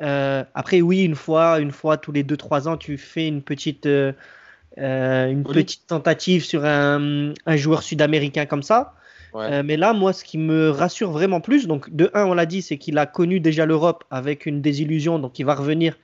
Euh, 0.00 0.44
après, 0.54 0.80
oui, 0.80 1.04
une 1.04 1.14
fois, 1.14 1.60
une 1.60 1.72
fois 1.72 1.96
tous 1.96 2.12
les 2.12 2.24
2-3 2.24 2.68
ans, 2.68 2.76
tu 2.76 2.96
fais 2.96 3.28
une 3.28 3.42
petite, 3.42 3.86
euh, 3.86 4.12
une 4.78 5.44
oui. 5.46 5.54
petite 5.54 5.86
tentative 5.86 6.44
sur 6.44 6.64
un, 6.64 7.34
un 7.46 7.56
joueur 7.56 7.82
sud-américain 7.82 8.46
comme 8.46 8.62
ça. 8.62 8.94
Ouais. 9.34 9.46
Euh, 9.50 9.62
mais 9.64 9.76
là, 9.76 9.92
moi, 9.92 10.12
ce 10.12 10.24
qui 10.24 10.38
me 10.38 10.70
rassure 10.70 11.10
vraiment 11.10 11.40
plus, 11.40 11.66
donc 11.66 11.90
de 11.94 12.10
un, 12.14 12.24
on 12.24 12.34
l'a 12.34 12.46
dit, 12.46 12.62
c'est 12.62 12.76
qu'il 12.76 12.98
a 12.98 13.06
connu 13.06 13.40
déjà 13.40 13.64
l'Europe 13.64 14.04
avec 14.10 14.46
une 14.46 14.60
désillusion, 14.60 15.18
donc 15.18 15.38
il 15.38 15.46
va 15.46 15.54
revenir 15.54 15.96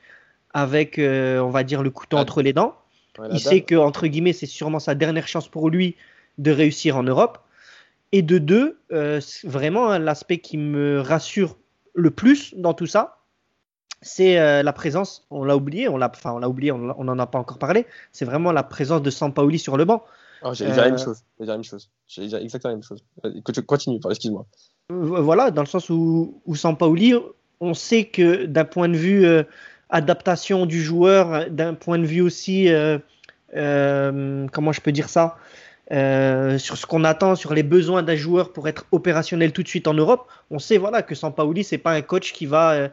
avec, 0.54 0.98
euh, 0.98 1.38
on 1.40 1.50
va 1.50 1.62
dire, 1.62 1.82
le 1.82 1.90
couteau 1.90 2.16
ah. 2.16 2.22
entre 2.22 2.42
les 2.42 2.52
dents. 2.52 2.77
Ouais, 3.18 3.28
il 3.32 3.40
sait 3.40 3.62
que 3.62 3.74
entre 3.74 4.06
guillemets, 4.06 4.32
c'est 4.32 4.46
sûrement 4.46 4.78
sa 4.78 4.94
dernière 4.94 5.28
chance 5.28 5.48
pour 5.48 5.70
lui 5.70 5.96
de 6.38 6.50
réussir 6.50 6.96
en 6.96 7.02
Europe. 7.02 7.38
Et 8.10 8.22
de 8.22 8.38
deux, 8.38 8.78
euh, 8.90 9.20
vraiment 9.44 9.90
hein, 9.90 9.98
l'aspect 9.98 10.38
qui 10.38 10.56
me 10.56 11.00
rassure 11.00 11.58
le 11.92 12.10
plus 12.10 12.54
dans 12.54 12.72
tout 12.72 12.86
ça, 12.86 13.18
c'est 14.00 14.38
euh, 14.38 14.62
la 14.62 14.72
présence, 14.72 15.26
on 15.30 15.44
l'a 15.44 15.56
oublié, 15.56 15.88
on 15.88 15.96
l'a, 15.96 16.10
enfin 16.14 16.32
on 16.32 16.38
l'a 16.38 16.48
oublié, 16.48 16.72
on 16.72 16.78
n'en 16.78 17.18
a 17.18 17.26
pas 17.26 17.38
encore 17.38 17.58
parlé, 17.58 17.86
c'est 18.12 18.24
vraiment 18.24 18.52
la 18.52 18.62
présence 18.62 19.02
de 19.02 19.10
Sampaoli 19.10 19.58
sur 19.58 19.76
le 19.76 19.84
banc. 19.84 20.04
Oh, 20.42 20.54
j'ai 20.54 20.66
euh, 20.66 20.76
la 20.76 20.84
même 20.84 20.98
chose, 20.98 21.24
j'ai 21.38 21.46
la 21.46 21.54
même 21.54 21.64
chose, 21.64 21.90
j'ai 22.06 22.22
exactement 22.34 22.70
la 22.70 22.76
même 22.76 22.84
chose. 22.84 23.02
Continue, 23.66 23.98
excuse-moi. 24.08 24.46
Voilà, 24.90 25.50
dans 25.50 25.62
le 25.62 25.66
sens 25.66 25.90
où, 25.90 26.40
où 26.46 26.54
Sampaoli, 26.54 27.14
on 27.60 27.74
sait 27.74 28.04
que 28.04 28.46
d'un 28.46 28.64
point 28.64 28.88
de 28.88 28.96
vue 28.96 29.26
euh, 29.26 29.42
adaptation 29.90 30.66
du 30.66 30.82
joueur, 30.82 31.50
d'un 31.50 31.74
point 31.74 31.98
de 31.98 32.06
vue 32.06 32.20
aussi, 32.20 32.68
comment 33.52 34.72
je 34.72 34.80
peux 34.80 34.92
dire 34.92 35.08
ça, 35.08 35.38
euh, 35.90 36.58
sur 36.58 36.76
ce 36.76 36.84
qu'on 36.84 37.02
attend, 37.04 37.34
sur 37.34 37.54
les 37.54 37.62
besoins 37.62 38.02
d'un 38.02 38.14
joueur 38.14 38.52
pour 38.52 38.68
être 38.68 38.84
opérationnel 38.92 39.52
tout 39.52 39.62
de 39.62 39.68
suite 39.68 39.88
en 39.88 39.94
Europe, 39.94 40.28
on 40.50 40.58
sait 40.58 40.76
voilà 40.76 41.00
que 41.00 41.14
Sampaoli 41.14 41.64
c'est 41.64 41.78
pas 41.78 41.92
un 41.92 42.02
coach 42.02 42.34
qui 42.34 42.44
va, 42.44 42.72
euh, 42.72 42.88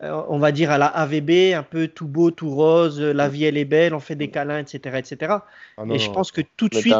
on 0.00 0.40
va 0.40 0.50
dire 0.50 0.72
à 0.72 0.78
la 0.78 0.86
AVB, 0.86 1.54
un 1.54 1.62
peu 1.62 1.86
tout 1.86 2.08
beau, 2.08 2.32
tout 2.32 2.50
rose, 2.50 3.00
la 3.00 3.28
vie 3.28 3.44
elle 3.44 3.56
est 3.56 3.64
belle, 3.64 3.94
on 3.94 4.00
fait 4.00 4.16
des 4.16 4.30
câlins, 4.30 4.58
etc., 4.58 4.98
etc. 4.98 5.34
Ah 5.76 5.84
non, 5.84 5.94
et 5.94 6.00
je 6.00 6.10
pense 6.10 6.32
que 6.32 6.40
tout 6.56 6.68
de 6.68 6.74
suite, 6.74 6.96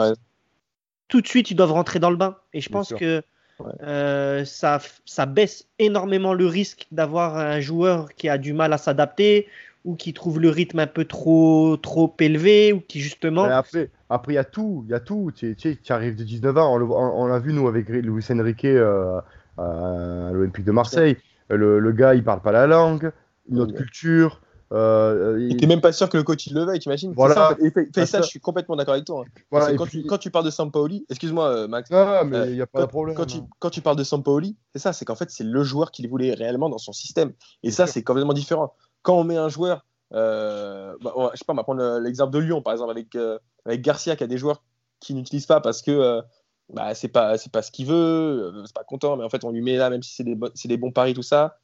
tout 1.08 1.20
de 1.20 1.26
suite 1.26 1.50
ils 1.50 1.56
doivent 1.56 1.72
rentrer 1.72 1.98
dans 1.98 2.10
le 2.10 2.16
bain. 2.16 2.36
Et 2.52 2.60
je 2.60 2.68
pense 2.68 2.94
que 2.94 3.20
ouais. 3.60 3.72
euh, 3.82 4.44
ça, 4.44 4.80
ça 5.04 5.26
baisse 5.26 5.66
énormément 5.78 6.34
le 6.34 6.46
risque 6.46 6.86
d'avoir 6.92 7.36
un 7.36 7.60
joueur 7.60 8.08
qui 8.14 8.28
a 8.28 8.38
du 8.38 8.52
mal 8.52 8.72
à 8.72 8.78
s'adapter 8.78 9.46
ou 9.84 9.94
qui 9.94 10.12
trouve 10.12 10.40
le 10.40 10.50
rythme 10.50 10.78
un 10.78 10.86
peu 10.86 11.04
trop, 11.04 11.76
trop 11.76 12.14
élevé, 12.20 12.72
ou 12.72 12.80
qui 12.80 13.00
justement. 13.00 13.44
Après, 13.44 13.90
après, 14.10 14.32
il 14.32 14.36
y 14.36 14.38
a 14.38 14.44
tout, 14.44 14.84
il 14.86 14.90
y 14.90 14.94
a 14.94 15.00
tout. 15.00 15.32
Tu, 15.34 15.56
tu, 15.56 15.76
tu 15.76 15.92
arrives 15.92 16.16
de 16.16 16.24
19 16.24 16.56
ans, 16.58 16.76
on, 16.76 17.26
l'a 17.26 17.38
vu 17.38 17.52
nous 17.52 17.66
avec 17.66 17.88
Luis 17.88 18.24
Enrique 18.30 18.64
euh, 18.64 19.20
à 19.56 20.30
l'Olympique 20.32 20.64
de 20.64 20.72
Marseille. 20.72 21.16
Le, 21.48 21.78
le, 21.78 21.92
gars, 21.92 22.14
il 22.14 22.22
parle 22.22 22.42
pas 22.42 22.52
la 22.52 22.66
langue, 22.66 23.10
une 23.50 23.60
autre 23.60 23.74
culture. 23.74 24.40
Euh, 24.72 25.36
il 25.40 25.48
n'était 25.48 25.66
même 25.66 25.80
pas 25.80 25.92
sûr 25.92 26.08
que 26.08 26.16
le 26.16 26.22
coach 26.22 26.46
il 26.46 26.54
le 26.54 26.64
veuille, 26.64 26.78
t'imagines? 26.78 27.12
Voilà. 27.16 27.34
ça, 27.34 27.56
et 27.60 27.70
fait, 27.70 27.88
fait 27.92 28.06
ça, 28.06 28.22
je 28.22 28.28
suis 28.28 28.40
complètement 28.40 28.76
d'accord 28.76 28.94
avec 28.94 29.04
toi. 29.04 29.24
Hein. 29.26 29.40
Voilà, 29.50 29.74
quand, 29.74 29.86
puis... 29.86 30.02
tu, 30.02 30.06
quand, 30.06 30.18
tu, 30.18 30.30
parles 30.30 30.44
de 30.44 30.50
Sampaoli, 30.50 31.04
excuse-moi 31.08 31.48
euh, 31.48 31.68
Max. 31.68 31.90
Non, 31.90 32.24
mais 32.24 32.48
il 32.48 32.54
n'y 32.54 32.60
a 32.60 32.66
pas 32.66 32.78
quand, 32.78 32.86
de 32.86 32.90
problème. 32.90 33.16
Quand 33.16 33.26
tu, 33.26 33.38
quand 33.58 33.70
tu 33.70 33.80
parles 33.80 33.96
de 33.96 34.04
Sampaoli, 34.04 34.56
c'est 34.72 34.80
ça, 34.80 34.92
c'est 34.92 35.04
qu'en 35.04 35.16
fait 35.16 35.30
c'est 35.30 35.44
le 35.44 35.62
joueur 35.64 35.90
qu'il 35.90 36.08
voulait 36.08 36.34
réellement 36.34 36.68
dans 36.68 36.78
son 36.78 36.92
système. 36.92 37.32
Et 37.62 37.70
ça, 37.70 37.86
c'est 37.86 38.04
complètement 38.04 38.32
différent. 38.32 38.74
Quand 39.02 39.18
on 39.18 39.24
met 39.24 39.36
un 39.36 39.48
joueur 39.48 39.84
euh, 40.12 40.96
bah, 41.00 41.12
on, 41.16 41.30
je 41.32 41.36
sais 41.36 41.44
pas, 41.44 41.52
on 41.52 41.56
va 41.56 41.62
prendre 41.62 41.98
l'exemple 41.98 42.32
de 42.32 42.38
Lyon, 42.38 42.62
par 42.62 42.72
exemple, 42.72 42.90
avec, 42.90 43.14
euh, 43.14 43.38
avec 43.64 43.82
Garcia, 43.82 44.16
qui 44.16 44.24
a 44.24 44.26
des 44.26 44.38
joueurs 44.38 44.62
qui 45.00 45.14
n'utilisent 45.14 45.46
pas 45.46 45.60
parce 45.60 45.82
que 45.82 45.90
euh, 45.90 46.22
bah, 46.68 46.94
c'est 46.94 47.08
pas, 47.08 47.36
pas 47.52 47.62
ce 47.62 47.70
qu'il 47.70 47.86
veut, 47.86 47.94
euh, 47.94 48.64
c'est 48.64 48.74
pas 48.74 48.84
content, 48.84 49.16
mais 49.16 49.24
en 49.24 49.28
fait, 49.28 49.44
on 49.44 49.50
lui 49.50 49.62
met 49.62 49.76
là, 49.76 49.90
même 49.90 50.02
si 50.02 50.14
c'est 50.14 50.24
des, 50.24 50.38
c'est 50.54 50.68
des 50.68 50.76
bons 50.76 50.92
paris, 50.92 51.14
tout 51.14 51.22
ça. 51.22 51.58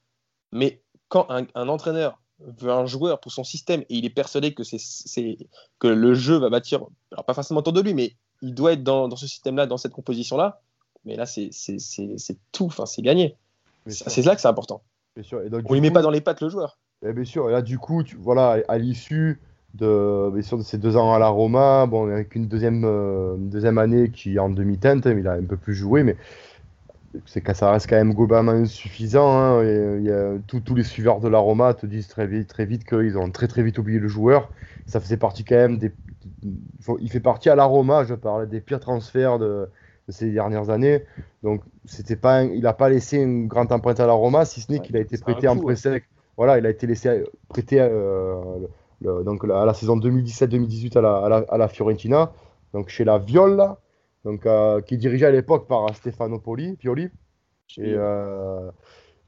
Mais 0.53 0.83
quand 1.09 1.27
un, 1.31 1.47
un, 1.55 1.69
entraîneur 1.69 2.21
veut 2.41 2.71
un 2.71 2.87
joueur 2.87 3.21
pour 3.21 3.33
son 3.33 3.45
système 3.45 3.81
et 3.83 3.97
il 3.97 4.05
est 4.05 4.11
persuadé 4.11 4.55
que, 4.55 4.63
c'est, 4.63 5.39
que 5.79 5.89
le 5.89 6.15
jeu 6.15 6.37
va 6.37 6.51
bâtir, 6.51 6.85
alors 7.13 7.25
pas 7.25 7.35
forcément 7.35 7.61
autour 7.61 7.73
de 7.73 7.81
lui, 7.81 7.95
mais 7.95 8.13
il 8.43 8.55
doit 8.55 8.73
être 8.73 8.83
dans, 8.83 9.09
dans 9.09 9.17
ce 9.17 9.27
système-là, 9.27 9.67
dans 9.67 9.79
cette 9.79 9.93
composition-là. 9.93 10.61
Mais 11.05 11.17
là, 11.17 11.25
c'est 11.25 11.51
tout, 12.53 12.67
enfin, 12.67 12.85
c'est 12.85 13.03
gagné. 13.03 13.37
C'est 13.87 14.25
là 14.25 14.35
que 14.35 14.41
c'est 14.41 14.49
important. 14.49 14.83
Sûr. 15.23 15.43
Et 15.43 15.49
donc, 15.49 15.63
On 15.71 15.75
ne 15.75 15.81
met 15.81 15.91
pas 15.91 16.03
dans 16.03 16.11
les 16.11 16.21
pattes 16.21 16.43
le 16.43 16.49
joueur. 16.49 16.79
Et 17.07 17.13
bien 17.13 17.25
sûr, 17.25 17.49
et 17.49 17.53
là, 17.53 17.63
du 17.63 17.79
coup, 17.79 18.03
tu, 18.03 18.17
voilà, 18.17 18.59
à 18.69 18.79
l'issue 18.79 19.41
de, 19.75 20.31
bien 20.33 20.43
sûr, 20.43 20.59
de 20.59 20.63
ces 20.63 20.79
deux 20.79 20.97
ans 20.97 21.15
à 21.15 21.19
la 21.19 21.29
Roma, 21.29 21.87
bon, 21.87 22.11
avec 22.11 22.35
une 22.35 22.49
deuxième, 22.49 22.85
euh, 22.85 23.37
deuxième 23.39 23.79
année 23.79 24.11
qui 24.11 24.37
est 24.37 24.39
en 24.39 24.51
demi-teinte, 24.51 25.07
il 25.07 25.27
a 25.27 25.33
un 25.33 25.45
peu 25.45 25.57
plus 25.57 25.75
joué, 25.75 26.03
mais 26.03 26.17
c'est 27.25 27.41
que 27.41 27.55
ça 27.55 27.71
reste 27.71 27.89
quand 27.89 27.97
même 27.97 28.15
globalement 28.15 28.53
insuffisant. 28.53 29.31
Hein, 29.31 29.63
et, 29.63 30.03
y 30.03 30.11
a, 30.11 30.35
tous 30.47 30.75
les 30.75 30.83
suiveurs 30.83 31.21
de 31.21 31.29
la 31.29 31.39
Roma 31.39 31.75
te 31.75 31.87
disent 31.87 32.09
très 32.09 32.27
vite, 32.27 32.49
très 32.49 32.67
vite 32.67 32.85
qu'ils 32.85 33.17
ont 33.19 33.31
très 33.31 33.49
très 33.49 33.63
vite 33.63 33.79
oublié 33.79 33.99
le 33.99 34.09
joueur. 34.09 34.51
Ça 34.87 35.01
faisait 35.01 35.17
partie 35.17 35.45
quand 35.45 35.57
même 35.57 35.79
des. 35.79 35.93
Il 37.01 37.11
fait 37.11 37.21
partie 37.21 37.49
à 37.49 37.55
la 37.55 37.65
Roma, 37.65 38.05
je 38.05 38.15
parlais 38.15 38.47
des 38.47 38.61
pires 38.61 38.81
transferts 38.81 39.39
de, 39.39 39.69
ces 40.09 40.31
dernières 40.31 40.71
années. 40.71 41.03
Donc 41.43 41.63
c'était 41.85 42.17
pas, 42.17 42.45
il 42.45 42.63
n'a 42.63 42.73
pas 42.73 42.89
laissé 42.89 43.19
une 43.19 43.47
grande 43.49 43.73
empreinte 43.73 44.01
à 44.01 44.07
la 44.07 44.13
Roma, 44.13 44.45
si 44.45 44.61
ce 44.61 44.71
n'est 44.71 44.81
qu'il 44.81 44.97
a 44.97 45.01
été 45.01 45.19
prêté 45.19 45.49
en 45.49 45.57
pré-sec. 45.57 46.05
Voilà, 46.37 46.59
il 46.59 46.67
a 46.67 46.71
été 46.71 46.87
laissé 46.87 47.25
prêté 47.49 47.79
euh, 47.81 48.43
donc 49.01 49.45
à 49.45 49.65
la 49.65 49.75
saison 49.75 49.97
2017-2018 49.99 50.99
à 50.99 51.01
la, 51.01 51.17
à, 51.17 51.29
la, 51.29 51.37
à 51.49 51.59
la, 51.59 51.69
Fiorentina, 51.69 52.33
donc 52.75 52.89
chez 52.89 53.05
la 53.05 53.19
Viola 53.19 53.79
donc, 54.27 54.45
euh, 54.45 54.81
qui 54.81 54.95
est 54.95 54.97
dirigé 54.97 55.25
à 55.25 55.31
l'époque 55.31 55.69
par 55.69 55.95
Stefano 55.95 56.41
Poli, 56.41 56.75
Pioli. 56.75 57.11
Et, 57.79 57.95
euh, 57.97 58.73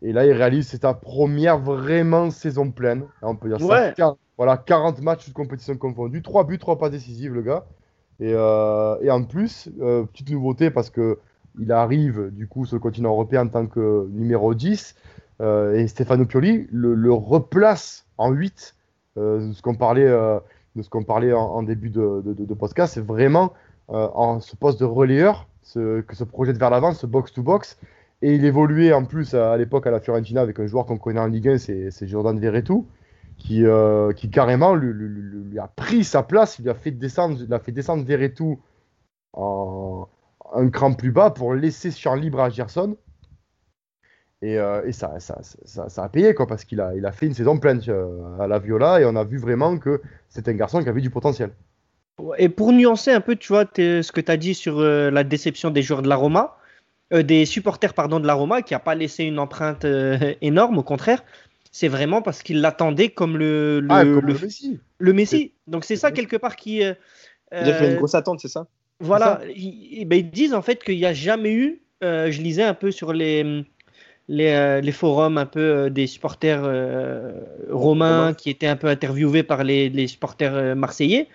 et, 0.03 0.13
là, 0.13 0.27
il 0.27 0.33
réalise 0.33 0.67
sa 0.67 0.93
première 0.93 1.61
vraiment 1.61 2.31
saison 2.31 2.73
pleine. 2.73 3.05
On 3.23 3.37
peut 3.37 3.49
dire 3.49 3.61
ça. 3.61 4.17
voilà, 4.37 4.57
40 4.57 5.01
matchs 5.01 5.29
de 5.29 5.33
compétition 5.33 5.77
confondus, 5.77 6.21
3 6.21 6.45
buts, 6.45 6.59
3 6.59 6.79
pas 6.79 6.91
décisifs, 6.91 7.31
le 7.31 7.43
gars. 7.43 7.65
Et, 8.19 8.33
euh, 8.35 8.97
et 9.01 9.13
en 9.13 9.23
plus, 9.23 9.71
petite 9.79 10.31
nouveauté 10.31 10.73
parce 10.73 10.91
que 10.91 11.21
il 11.61 11.71
arrive 11.71 12.31
du 12.33 12.49
coup 12.49 12.67
sur 12.67 12.75
le 12.75 12.81
continent 12.81 13.11
européen 13.11 13.47
en 13.47 13.49
tant 13.49 13.67
que 13.67 14.09
numéro 14.11 14.53
10. 14.53 14.97
et 15.41 15.87
Stefano 15.87 16.27
Pioli 16.27 16.67
le, 16.73 17.13
replace 17.13 18.05
en 18.17 18.33
8. 18.33 18.75
ce 19.15 19.63
qu'on 19.63 19.77
parlait, 19.77 20.09
de 20.09 20.83
ce 20.83 20.91
qu'on 20.91 21.05
parlait 21.05 21.33
en, 21.33 21.63
début 21.63 21.91
de, 21.91 22.23
de, 22.25 22.33
de 22.33 22.55
podcast, 22.55 22.95
c'est 22.95 23.05
vraiment 23.05 23.53
euh, 23.53 23.68
en 23.89 24.41
ce 24.41 24.55
poste 24.55 24.81
de 24.81 24.85
relayeur, 24.85 25.49
ce, 25.63 26.01
que 26.01 26.15
se 26.15 26.25
projette 26.25 26.59
vers 26.59 26.71
l'avant, 26.71 26.93
ce 26.93 27.07
box-to-box. 27.07 27.79
Et 28.23 28.35
il 28.35 28.45
évoluait 28.45 28.93
en 28.93 29.05
plus 29.05 29.35
à, 29.35 29.57
l'époque 29.57 29.87
à 29.87 29.91
la 29.91 30.01
Fiorentina 30.01 30.41
avec 30.41 30.59
un 30.59 30.67
joueur 30.67 30.87
qu'on 30.87 30.99
connaît 30.99 31.21
en 31.21 31.27
Ligue 31.27 31.49
1, 31.49 31.59
c'est 31.59 32.07
Jordan 32.07 32.39
Verretou, 32.39 32.87
qui, 33.37 33.65
euh, 33.65 34.13
qui 34.13 34.29
carrément 34.29 34.75
lui, 34.75 35.59
a 35.59 35.69
pris 35.69 36.03
sa 36.05 36.23
place, 36.23 36.59
il 36.59 36.63
lui 36.63 36.71
a 36.71 36.75
fait 36.75 36.91
descendre, 36.91 37.39
il 37.41 37.53
a 37.55 37.61
fait 37.61 37.73
descendre 37.73 38.05
Verretou 38.05 38.61
un 39.35 40.71
cran 40.71 40.95
plus 40.95 41.13
bas 41.13 41.31
pour 41.31 41.55
laisser 41.55 41.91
champ 41.91 42.15
libre 42.15 42.41
à 42.41 42.51
Gerson. 42.51 42.97
Et, 44.41 44.59
euh, 44.59 44.85
et 44.85 44.93
ça, 44.93 45.19
ça, 45.21 45.39
ça, 45.43 45.89
ça, 45.89 46.05
a 46.05 46.09
payé, 46.09 46.33
quoi, 46.35 46.47
parce 46.47 46.65
qu'il 46.65 46.81
a, 46.81 46.95
il 46.95 47.05
a 47.07 47.13
fait 47.13 47.27
une 47.27 47.35
saison 47.35 47.59
pleine 47.59 47.81
à 48.41 48.47
la 48.47 48.59
Viola 48.59 49.01
et 49.01 49.05
on 49.05 49.17
a 49.17 49.25
vu 49.25 49.37
vraiment 49.37 49.79
que 49.79 50.01
c'est 50.29 50.49
un 50.49 50.55
garçon 50.55 50.83
qui 50.83 50.89
avait 50.89 51.01
du 51.01 51.11
potentiel. 51.11 51.51
Et 52.39 52.49
pour 52.49 52.73
nuancer 52.73 53.11
un 53.11 53.21
peu, 53.21 53.37
tu 53.37 53.49
vois, 53.49 53.65
ce 53.77 54.13
que 54.13 54.21
tu 54.21 54.31
as 54.31 54.37
dit 54.37 54.55
sur 54.55 54.79
euh, 54.79 55.11
la 55.11 55.25
déception 55.25 55.71
des 55.71 55.83
joueurs 55.83 56.03
de 56.03 56.09
la 56.09 56.17
Roma, 56.17 56.57
euh, 57.13 57.23
des 57.23 57.47
supporters 57.47 57.95
pardon, 57.95 58.21
de 58.21 58.27
la 58.27 58.35
Roma, 58.35 58.63
qui 58.63 58.75
n'a 58.75 58.81
pas 58.81 58.95
laissé 58.95 59.25
une 59.25 59.39
empreinte 59.39 59.85
euh, 59.85 60.35
énorme, 60.41 60.79
au 60.79 60.83
contraire, 60.83 61.23
c'est 61.71 61.89
vraiment 61.89 62.23
parce 62.23 62.43
qu'ils 62.43 62.61
l'attendaient 62.61 63.11
comme 63.11 63.37
le, 63.37 63.81
le, 63.81 63.89
ah, 63.91 64.05
le, 64.05 64.21
Messi. 64.21 64.81
Le 64.99 65.13
Messi. 65.13 65.53
Donc 65.67 65.85
c'est 65.85 65.97
ça 65.97 66.11
quelque 66.11 66.37
part 66.37 66.57
qui. 66.57 66.79
il 66.79 66.87
a 67.53 67.75
fait 67.75 67.91
une 67.91 67.97
grosse 67.97 68.15
attente, 68.15 68.41
c'est 68.41 68.49
ça? 68.49 68.67
Voilà. 69.01 69.41
Ils, 69.55 70.05
ben, 70.07 70.19
ils, 70.19 70.31
disent 70.31 70.55
en 70.55 70.63
fait 70.63 70.83
qu'il 70.83 70.97
n'y 70.97 71.07
a 71.07 71.13
jamais 71.13 71.53
eu. 71.53 71.81
je 72.03 72.43
lisais 72.43 72.65
un 72.65 72.75
peu 72.75 72.91
sur 72.91 73.13
les. 73.13 73.65
Les, 74.31 74.83
les, 74.83 74.93
forums 74.93 75.39
un 75.39 75.47
peu 75.47 75.89
des 75.89 76.07
supporters 76.07 76.63
romains 77.71 78.35
qui 78.35 78.51
étaient 78.51 78.67
un 78.67 78.77
peu 78.77 78.89
interviewés 78.89 79.43
par 79.43 79.65
les, 79.65 79.89
les 79.89 80.07
supporters 80.07 80.77
marseillais 80.77 81.29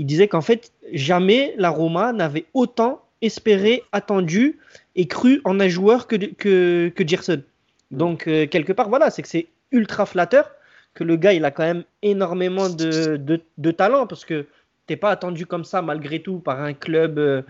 il 0.00 0.06
disait 0.06 0.28
qu'en 0.28 0.40
fait, 0.40 0.72
jamais 0.94 1.54
la 1.58 1.68
Roma 1.68 2.14
n'avait 2.14 2.46
autant 2.54 3.02
espéré, 3.20 3.82
attendu 3.92 4.58
et 4.96 5.06
cru 5.06 5.42
en 5.44 5.60
un 5.60 5.68
joueur 5.68 6.06
que, 6.06 6.16
que, 6.16 6.88
que 6.88 7.06
Gerson. 7.06 7.42
Donc, 7.90 8.26
euh, 8.26 8.46
quelque 8.46 8.72
part, 8.72 8.88
voilà, 8.88 9.10
c'est 9.10 9.20
que 9.20 9.28
c'est 9.28 9.48
ultra 9.72 10.06
flatteur 10.06 10.50
que 10.94 11.04
le 11.04 11.16
gars, 11.16 11.34
il 11.34 11.44
a 11.44 11.50
quand 11.50 11.64
même 11.64 11.84
énormément 12.00 12.70
de, 12.70 13.20
de, 13.58 13.70
talent 13.72 14.06
parce 14.06 14.24
que 14.24 14.46
t'es 14.86 14.96
pas 14.96 15.10
attendu 15.10 15.44
comme 15.44 15.64
ça, 15.64 15.82
malgré 15.82 16.22
tout, 16.22 16.38
par 16.38 16.62
un 16.62 16.72
club, 16.72 17.18
euh, 17.18 17.42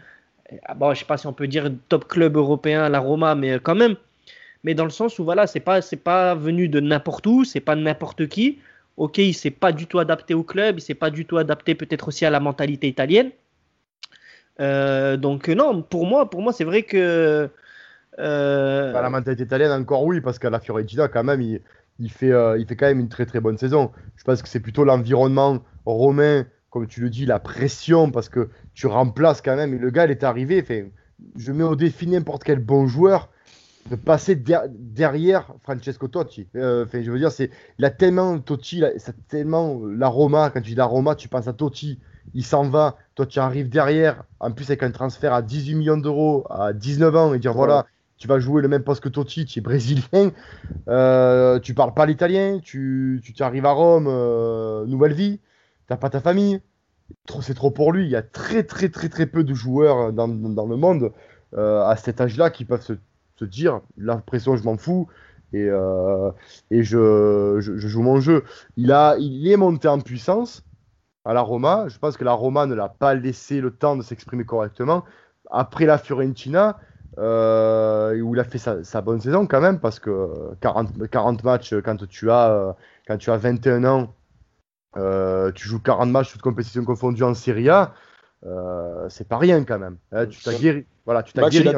ah 0.65 0.75
bon, 0.75 0.93
je 0.93 0.99
sais 0.99 1.05
pas 1.05 1.19
si 1.19 1.29
on 1.29 1.33
peut 1.33 1.47
dire 1.47 1.71
top 1.89 2.09
club 2.09 2.37
européen, 2.37 2.89
la 2.89 2.99
Roma, 2.99 3.37
mais 3.37 3.61
quand 3.61 3.77
même. 3.77 3.95
Mais 4.65 4.75
dans 4.75 4.85
le 4.85 4.91
sens 4.91 5.21
où, 5.21 5.25
voilà, 5.25 5.47
c'est 5.47 5.61
pas, 5.61 5.83
c'est 5.83 6.03
pas 6.03 6.35
venu 6.35 6.67
de 6.67 6.81
n'importe 6.81 7.29
où, 7.29 7.45
c'est 7.45 7.61
pas 7.61 7.77
n'importe 7.77 8.27
qui 8.27 8.59
ok, 9.01 9.17
il 9.17 9.33
s'est 9.33 9.51
pas 9.51 9.73
du 9.73 9.87
tout 9.87 9.99
adapté 9.99 10.35
au 10.35 10.45
club, 10.45 10.79
il 10.79 10.83
s'est 10.83 10.95
pas 10.95 11.09
du 11.09 11.25
tout 11.25 11.39
adapté 11.39 11.75
peut-être 11.75 12.09
aussi 12.09 12.27
à 12.27 12.31
la 12.31 12.39
mentalité 12.39 12.87
italienne. 12.87 13.31
Euh, 14.61 15.17
donc 15.17 15.49
non, 15.49 15.81
pour 15.81 16.07
moi, 16.07 16.29
pour 16.29 16.43
moi, 16.43 16.53
c'est 16.53 16.65
vrai 16.65 16.83
que 16.83 17.49
euh... 18.19 18.93
Bah, 18.93 19.01
la 19.01 19.09
mentalité 19.09 19.45
italienne 19.45 19.73
encore 19.73 20.05
oui, 20.05 20.21
parce 20.21 20.39
qu'à 20.39 20.51
la 20.51 20.61
Fiorentina 20.61 21.09
quand 21.09 21.25
même, 21.25 21.41
il, 21.41 22.11
fait, 22.11 22.31
euh, 22.31 22.59
il 22.59 22.67
fait 22.67 22.77
quand 22.77 22.89
même 22.89 23.01
une 23.01 23.09
très 23.09 23.25
très 23.25 23.41
bonne 23.41 23.57
saison. 23.57 23.91
Je 24.17 24.25
pense 24.25 24.43
que 24.43 24.49
c'est 24.51 24.61
plutôt 24.61 24.85
l'environnement 24.85 25.61
romain, 25.87 26.45
comme 26.69 26.87
tu 26.87 27.01
le 27.01 27.09
dis, 27.09 27.25
la 27.25 27.39
pression, 27.39 28.11
parce 28.11 28.29
que 28.29 28.51
tu 28.75 28.87
remplaces 28.87 29.41
quand 29.41 29.57
même. 29.57 29.73
Et 29.73 29.79
le 29.79 29.89
gars, 29.89 30.05
il 30.05 30.11
est 30.11 30.25
arrivé. 30.25 30.63
Je 31.37 31.53
mets 31.53 31.65
au 31.65 31.75
défi 31.75 32.07
n'importe 32.07 32.45
quel 32.45 32.59
bon 32.59 32.87
joueur 32.87 33.31
de 33.89 33.97
passer 33.97 34.35
derrière 34.37 35.55
Francesco 35.63 36.09
Totti. 36.09 36.47
Euh, 36.55 36.87
je 36.93 37.11
veux 37.11 37.19
dire, 37.19 37.33
c'est 37.33 37.51
il 37.79 37.85
a 37.85 37.91
tellement 37.91 38.39
Totti, 38.39 38.83
c'est 38.99 39.27
tellement 39.29 39.81
la 39.85 40.09
Roma. 40.09 40.51
Quand 40.51 40.61
tu 40.61 40.71
dis 40.71 40.75
la 40.75 40.85
Roma, 40.85 41.15
tu 41.15 41.29
penses 41.29 41.49
à 41.49 41.53
Totti. 41.53 41.99
Il 42.35 42.45
s'en 42.45 42.69
va, 42.69 42.97
toi 43.15 43.27
tu 43.27 43.39
arrives 43.39 43.69
derrière, 43.69 44.25
en 44.39 44.53
plus 44.53 44.67
avec 44.67 44.83
un 44.83 44.91
transfert 44.91 45.33
à 45.33 45.43
18 45.43 45.75
millions 45.75 45.97
d'euros 45.97 46.47
à 46.51 46.73
19 46.73 47.17
ans 47.17 47.35
et 47.35 47.39
dire 47.39 47.55
voilà, 47.55 47.87
tu 48.19 48.29
vas 48.29 48.39
jouer 48.39 48.63
le 48.63 48.69
même 48.69 48.85
poste 48.85 49.03
que 49.03 49.09
Totti, 49.09 49.47
tu 49.47 49.59
es 49.59 49.63
brésilien, 49.63 50.31
euh, 50.89 51.59
tu 51.59 51.75
parles 51.75 51.95
pas 51.95 52.07
l'italien, 52.07 52.61
tu, 52.63 53.21
tu 53.25 53.43
arrives 53.43 53.67
à 53.67 53.73
Rome, 53.73 54.07
euh, 54.09 54.87
nouvelle 54.87 55.15
vie, 55.15 55.41
t'as 55.89 55.97
pas 55.97 56.11
ta 56.11 56.21
famille, 56.21 56.61
c'est 57.41 57.55
trop 57.55 57.71
pour 57.71 57.93
lui. 57.93 58.05
Il 58.05 58.11
y 58.11 58.17
a 58.17 58.23
très 58.23 58.63
très 58.63 58.91
très 58.91 59.09
très 59.09 59.27
peu 59.27 59.43
de 59.43 59.55
joueurs 59.55 60.13
dans, 60.13 60.29
dans 60.29 60.67
le 60.67 60.77
monde 60.77 61.13
euh, 61.55 61.83
à 61.85 61.97
cet 61.97 62.21
âge-là 62.21 62.51
qui 62.51 62.65
peuvent 62.65 62.83
se 62.83 62.93
dire 63.45 63.81
la 63.97 64.17
pression, 64.17 64.57
je 64.57 64.65
m'en 64.65 64.77
fous 64.77 65.09
et, 65.53 65.67
euh, 65.69 66.31
et 66.71 66.83
je, 66.83 67.57
je, 67.61 67.77
joue 67.77 68.03
mon 68.03 68.21
jeu. 68.21 68.45
Il, 68.77 68.93
a, 68.93 69.17
il 69.19 69.51
est 69.51 69.57
monté 69.57 69.89
en 69.89 70.01
puissance 70.01 70.65
à 71.25 71.35
la 71.35 71.41
Roma. 71.41 71.87
Je 71.89 71.99
pense 71.99 72.17
que 72.17 72.25
la 72.25 72.33
Roma 72.33 72.67
ne 72.67 72.75
l'a 72.75 72.89
pas 72.89 73.15
laissé 73.15 73.61
le 73.61 73.71
temps 73.71 73.97
de 73.97 74.03
s'exprimer 74.03 74.45
correctement. 74.45 75.05
Après 75.51 75.87
la 75.87 75.99
Fiorentina, 75.99 76.79
euh, 77.19 78.21
où 78.21 78.35
il 78.35 78.41
a 78.41 78.45
fait 78.45 78.59
sa, 78.59 79.01
bonne 79.01 79.21
saison 79.21 79.47
quand 79.47 79.61
même, 79.61 79.81
parce 79.81 79.99
que 79.99 80.55
40, 80.61 81.09
40 81.09 81.45
matchs 81.45 81.75
quand 81.85 82.07
tu 82.09 82.31
as, 82.31 82.77
quand 83.07 83.19
tu 83.19 83.31
as 83.31 83.37
21 83.37 83.85
ans, 83.85 84.15
euh, 84.97 85.53
tu 85.53 85.69
joues 85.69 85.81
40 85.81 86.11
matchs 86.11 86.33
toutes 86.33 86.43
compétitions 86.43 86.85
confondues 86.85 87.23
en 87.23 87.35
Serie 87.35 87.69
A, 87.69 87.95
c'est 89.09 89.29
pas 89.29 89.39
rien 89.39 89.65
quand 89.65 89.79
même. 89.79 89.99
Hein, 90.13 90.27
tu 90.27 90.43
t'as 90.43 90.59
guéri. 90.59 90.87
Voilà, 91.05 91.23
tu 91.23 91.33
t'as 91.33 91.49
guéri. 91.49 91.75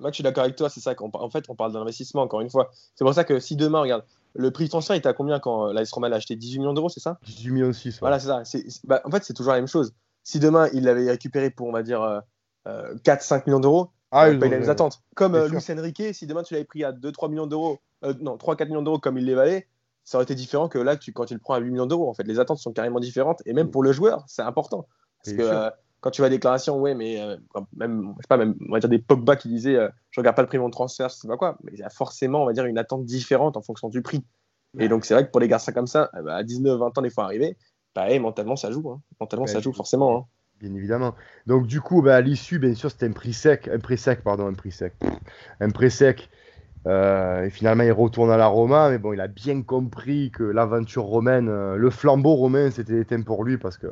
Moi, 0.00 0.10
je 0.10 0.14
suis 0.14 0.24
d'accord 0.24 0.42
avec 0.42 0.56
toi, 0.56 0.68
c'est 0.68 0.80
ça. 0.80 0.92
En 0.98 1.30
fait, 1.30 1.44
on 1.48 1.54
parle 1.54 1.72
d'investissement, 1.72 2.22
encore 2.22 2.40
une 2.40 2.50
fois. 2.50 2.70
C'est 2.94 3.04
pour 3.04 3.14
ça 3.14 3.22
que 3.24 3.38
si 3.38 3.54
demain, 3.54 3.80
regarde, 3.80 4.04
le 4.34 4.50
prix 4.50 4.64
de 4.64 4.70
transfert, 4.70 4.96
il 4.96 4.98
était 4.98 5.08
à 5.08 5.12
combien 5.12 5.38
quand 5.38 5.72
l'AS 5.72 5.90
Roma 5.92 6.08
l'a 6.08 6.16
acheté? 6.16 6.34
18 6.34 6.58
millions 6.58 6.72
d'euros, 6.72 6.88
c'est 6.88 7.00
ça? 7.00 7.18
18 7.26 7.50
millions 7.52 7.68
aussi. 7.68 7.96
Voilà, 8.00 8.18
c'est 8.18 8.26
ça. 8.26 8.42
Bah, 8.84 9.00
en 9.04 9.10
fait, 9.10 9.24
c'est 9.24 9.34
toujours 9.34 9.52
la 9.52 9.58
même 9.58 9.68
chose. 9.68 9.94
Si 10.24 10.40
demain, 10.40 10.68
il 10.72 10.84
l'avait 10.84 11.08
récupéré 11.08 11.50
pour, 11.50 11.68
on 11.68 11.72
va 11.72 11.82
dire, 11.82 12.22
4-5 12.66 12.66
euh, 12.66 13.40
millions 13.46 13.60
d'euros, 13.60 13.90
ah, 14.10 14.30
il, 14.30 14.38
les 14.38 14.68
attentes. 14.68 15.02
Comme 15.14 15.34
euh, 15.34 15.48
Luis 15.48 15.62
Enrique, 15.70 16.02
si 16.12 16.26
demain 16.26 16.42
tu 16.42 16.54
l'avais 16.54 16.64
pris 16.64 16.84
à 16.84 16.92
2-3 16.92 17.30
millions 17.30 17.46
d'euros, 17.46 17.80
euh, 18.04 18.14
non, 18.20 18.36
3-4 18.36 18.66
millions 18.66 18.82
d'euros 18.82 18.98
comme 18.98 19.18
il 19.18 19.24
les 19.24 19.34
valait, 19.34 19.68
ça 20.04 20.18
aurait 20.18 20.24
été 20.24 20.34
différent 20.34 20.68
que 20.68 20.78
là, 20.78 20.96
tu, 20.96 21.12
quand 21.12 21.24
tu 21.24 21.34
le 21.34 21.40
prends 21.40 21.54
à 21.54 21.58
8 21.58 21.70
millions 21.70 21.86
d'euros. 21.86 22.08
En 22.08 22.14
fait, 22.14 22.24
les 22.24 22.38
attentes 22.38 22.58
sont 22.58 22.72
carrément 22.72 23.00
différentes. 23.00 23.42
Et 23.46 23.52
même 23.52 23.70
pour 23.70 23.82
le 23.82 23.92
joueur, 23.92 24.24
c'est 24.26 24.42
important. 24.42 24.86
Parce 25.24 25.36
que 25.36 25.70
quand 26.04 26.10
tu 26.10 26.20
vois 26.20 26.28
des 26.28 26.36
déclarations, 26.36 26.78
ouais, 26.78 26.94
mais 26.94 27.18
euh, 27.18 27.34
même, 27.74 28.12
je 28.18 28.24
sais 28.24 28.28
pas, 28.28 28.36
même, 28.36 28.56
on 28.68 28.72
va 28.72 28.78
dire 28.78 28.90
des 28.90 28.98
Pogba 28.98 29.36
qui 29.36 29.48
disaient 29.48 29.76
euh, 29.76 29.88
je 30.10 30.20
regarde 30.20 30.36
pas 30.36 30.42
le 30.42 30.48
prix 30.48 30.58
de 30.58 30.62
mon 30.62 30.68
transfert, 30.68 31.08
je 31.08 31.14
sais 31.14 31.26
pas 31.26 31.38
quoi, 31.38 31.56
mais 31.64 31.72
il 31.72 31.78
y 31.78 31.82
a 31.82 31.88
forcément, 31.88 32.42
on 32.42 32.46
va 32.46 32.52
dire, 32.52 32.66
une 32.66 32.76
attente 32.76 33.06
différente 33.06 33.56
en 33.56 33.62
fonction 33.62 33.88
du 33.88 34.02
prix. 34.02 34.22
Et 34.78 34.88
donc, 34.88 35.06
c'est 35.06 35.14
vrai 35.14 35.24
que 35.24 35.30
pour 35.30 35.40
les 35.40 35.48
garçons 35.48 35.72
comme 35.72 35.86
ça, 35.86 36.10
eh 36.18 36.22
ben, 36.22 36.34
à 36.34 36.42
19, 36.42 36.78
20 36.78 36.98
ans, 36.98 37.00
des 37.00 37.08
fois 37.08 37.24
arriver, 37.24 37.56
bah, 37.94 38.06
mentalement, 38.18 38.54
ça 38.54 38.70
joue. 38.70 38.90
Hein. 38.90 39.00
Mentalement, 39.18 39.46
ça 39.46 39.60
joue 39.60 39.72
forcément. 39.72 40.14
Hein. 40.14 40.24
Bien 40.60 40.74
évidemment. 40.74 41.14
Donc, 41.46 41.66
du 41.66 41.80
coup, 41.80 42.02
bah, 42.02 42.16
à 42.16 42.20
l'issue, 42.20 42.58
bien 42.58 42.74
sûr, 42.74 42.90
c'était 42.90 43.06
un 43.06 43.12
prix 43.12 43.32
sec, 43.32 43.68
un 43.68 43.78
prix 43.78 43.96
sec, 43.96 44.22
pardon, 44.22 44.46
un 44.46 44.52
prix 44.52 44.72
sec. 44.72 44.92
Un 45.60 45.70
prix 45.70 45.90
sec. 45.90 46.28
Euh, 46.86 47.44
et 47.44 47.50
finalement, 47.50 47.84
il 47.84 47.92
retourne 47.92 48.30
à 48.30 48.36
la 48.36 48.46
Roma, 48.46 48.90
mais 48.90 48.98
bon, 48.98 49.14
il 49.14 49.22
a 49.22 49.28
bien 49.28 49.62
compris 49.62 50.30
que 50.32 50.42
l'aventure 50.42 51.04
romaine, 51.04 51.46
le 51.76 51.90
flambeau 51.90 52.34
romain, 52.34 52.70
c'était 52.70 53.00
éteint 53.00 53.22
pour 53.22 53.42
lui 53.42 53.56
parce 53.56 53.78
que 53.78 53.86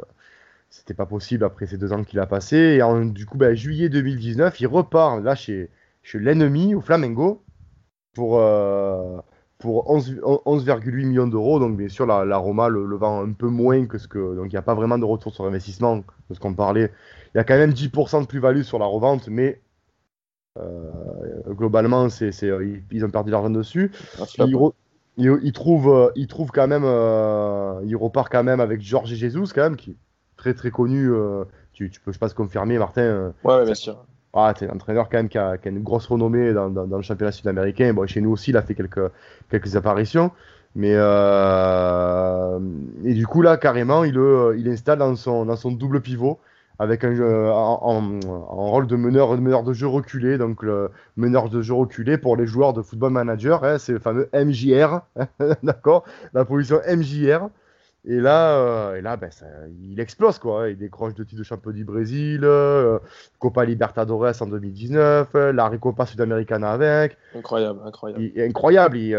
c'était 0.72 0.94
pas 0.94 1.04
possible 1.04 1.44
après 1.44 1.66
ces 1.66 1.76
deux 1.76 1.92
ans 1.92 2.02
qu'il 2.02 2.18
a 2.18 2.26
passé. 2.26 2.56
Et 2.56 2.82
en, 2.82 3.04
du 3.04 3.26
coup, 3.26 3.36
ben, 3.36 3.54
juillet 3.54 3.90
2019, 3.90 4.58
il 4.60 4.66
repart 4.66 5.22
là 5.22 5.34
chez, 5.34 5.68
chez 6.02 6.18
l'ennemi, 6.18 6.74
au 6.74 6.80
Flamengo, 6.80 7.44
pour, 8.14 8.38
euh, 8.40 9.18
pour 9.58 9.94
11,8 9.94 11.06
millions 11.06 11.26
d'euros. 11.26 11.60
Donc, 11.60 11.76
bien 11.76 11.88
sûr, 11.88 12.06
la, 12.06 12.36
Roma 12.38 12.70
le, 12.70 12.96
vend 12.96 13.22
un 13.22 13.32
peu 13.32 13.48
moins 13.48 13.84
que 13.84 13.98
ce 13.98 14.08
que. 14.08 14.34
Donc, 14.34 14.46
il 14.46 14.54
n'y 14.54 14.56
a 14.56 14.62
pas 14.62 14.74
vraiment 14.74 14.96
de 14.96 15.04
retour 15.04 15.34
sur 15.34 15.44
investissement 15.44 15.98
de 15.98 16.34
ce 16.34 16.40
qu'on 16.40 16.54
parlait. 16.54 16.90
Il 17.34 17.38
y 17.38 17.40
a 17.40 17.44
quand 17.44 17.58
même 17.58 17.72
10% 17.72 18.22
de 18.22 18.26
plus-value 18.26 18.62
sur 18.62 18.78
la 18.78 18.86
revente, 18.86 19.28
mais 19.28 19.60
euh, 20.58 20.90
globalement, 21.50 22.08
c'est, 22.08 22.30
ils, 22.90 23.04
ont 23.04 23.10
perdu 23.10 23.30
l'argent 23.30 23.50
dessus. 23.50 23.92
Il, 25.18 25.38
il, 25.42 25.52
trouve, 25.52 26.12
il 26.16 26.26
trouve 26.28 26.50
quand 26.50 26.66
même. 26.66 26.84
il 27.86 27.94
repart 27.94 28.32
quand 28.32 28.42
même 28.42 28.60
avec 28.60 28.80
Georges 28.80 29.14
Jesus, 29.14 29.48
quand 29.54 29.64
même, 29.64 29.76
qui 29.76 29.98
très 30.42 30.54
très 30.54 30.70
connu. 30.70 31.12
Euh, 31.12 31.44
tu, 31.72 31.88
tu, 31.88 32.00
peux, 32.00 32.12
je 32.12 32.18
pense, 32.18 32.34
confirmer, 32.34 32.78
Martin. 32.78 33.02
Euh, 33.02 33.30
ouais, 33.44 33.64
bien 33.64 33.74
sûr. 33.74 34.04
Ah, 34.34 34.52
es 34.60 34.64
un 34.64 34.74
entraîneur 34.74 35.08
quand 35.08 35.18
même 35.18 35.28
qui 35.28 35.38
a, 35.38 35.58
qui 35.58 35.68
a 35.68 35.70
une 35.70 35.82
grosse 35.82 36.06
renommée 36.06 36.52
dans, 36.52 36.70
dans, 36.70 36.96
le 36.96 37.02
championnat 37.02 37.32
sud-américain. 37.32 37.92
Bon, 37.92 38.06
chez 38.06 38.20
nous 38.20 38.30
aussi, 38.32 38.50
il 38.50 38.56
a 38.56 38.62
fait 38.62 38.74
quelques, 38.74 39.10
quelques 39.50 39.76
apparitions. 39.76 40.30
Mais 40.74 40.94
euh, 40.94 42.58
et 43.04 43.12
du 43.12 43.26
coup 43.26 43.42
là, 43.42 43.58
carrément, 43.58 44.04
il, 44.04 44.18
il 44.56 44.68
installe 44.70 45.00
dans 45.00 45.14
son, 45.16 45.44
dans 45.44 45.56
son 45.56 45.70
double 45.70 46.00
pivot 46.00 46.38
avec 46.78 47.04
un 47.04 47.14
en, 47.20 48.20
en, 48.24 48.70
rôle 48.70 48.86
de 48.86 48.96
meneur, 48.96 49.36
de 49.36 49.42
meneur 49.42 49.64
de 49.64 49.74
jeu 49.74 49.86
reculé. 49.86 50.38
Donc 50.38 50.62
le 50.62 50.90
meneur 51.18 51.50
de 51.50 51.60
jeu 51.60 51.74
reculé 51.74 52.16
pour 52.16 52.36
les 52.36 52.46
joueurs 52.46 52.72
de 52.72 52.80
football 52.80 53.12
manager, 53.12 53.62
hein, 53.64 53.76
c'est 53.76 53.92
le 53.92 53.98
fameux 53.98 54.30
MJR, 54.32 55.02
d'accord, 55.62 56.04
la 56.32 56.46
position 56.46 56.80
MJR. 56.88 57.50
Et 58.04 58.18
là, 58.18 58.58
euh, 58.58 58.96
et 58.96 59.00
là 59.00 59.16
ben, 59.16 59.30
ça, 59.30 59.46
il 59.80 60.00
explose, 60.00 60.38
quoi. 60.40 60.70
Il 60.70 60.76
décroche 60.76 61.14
deux 61.14 61.24
titres 61.24 61.38
de 61.38 61.44
champion 61.44 61.70
du 61.70 61.84
Brésil, 61.84 62.40
euh, 62.42 62.98
Copa 63.38 63.64
Libertadores 63.64 64.42
en 64.42 64.46
2019, 64.46 65.28
euh, 65.36 65.52
la 65.52 65.68
Recopa 65.68 66.04
Sudamericana 66.04 66.72
avec. 66.72 67.16
Incroyable, 67.36 67.78
incroyable. 67.86 68.22
Il, 68.22 68.42
incroyable. 68.42 68.96
Il, 68.96 69.16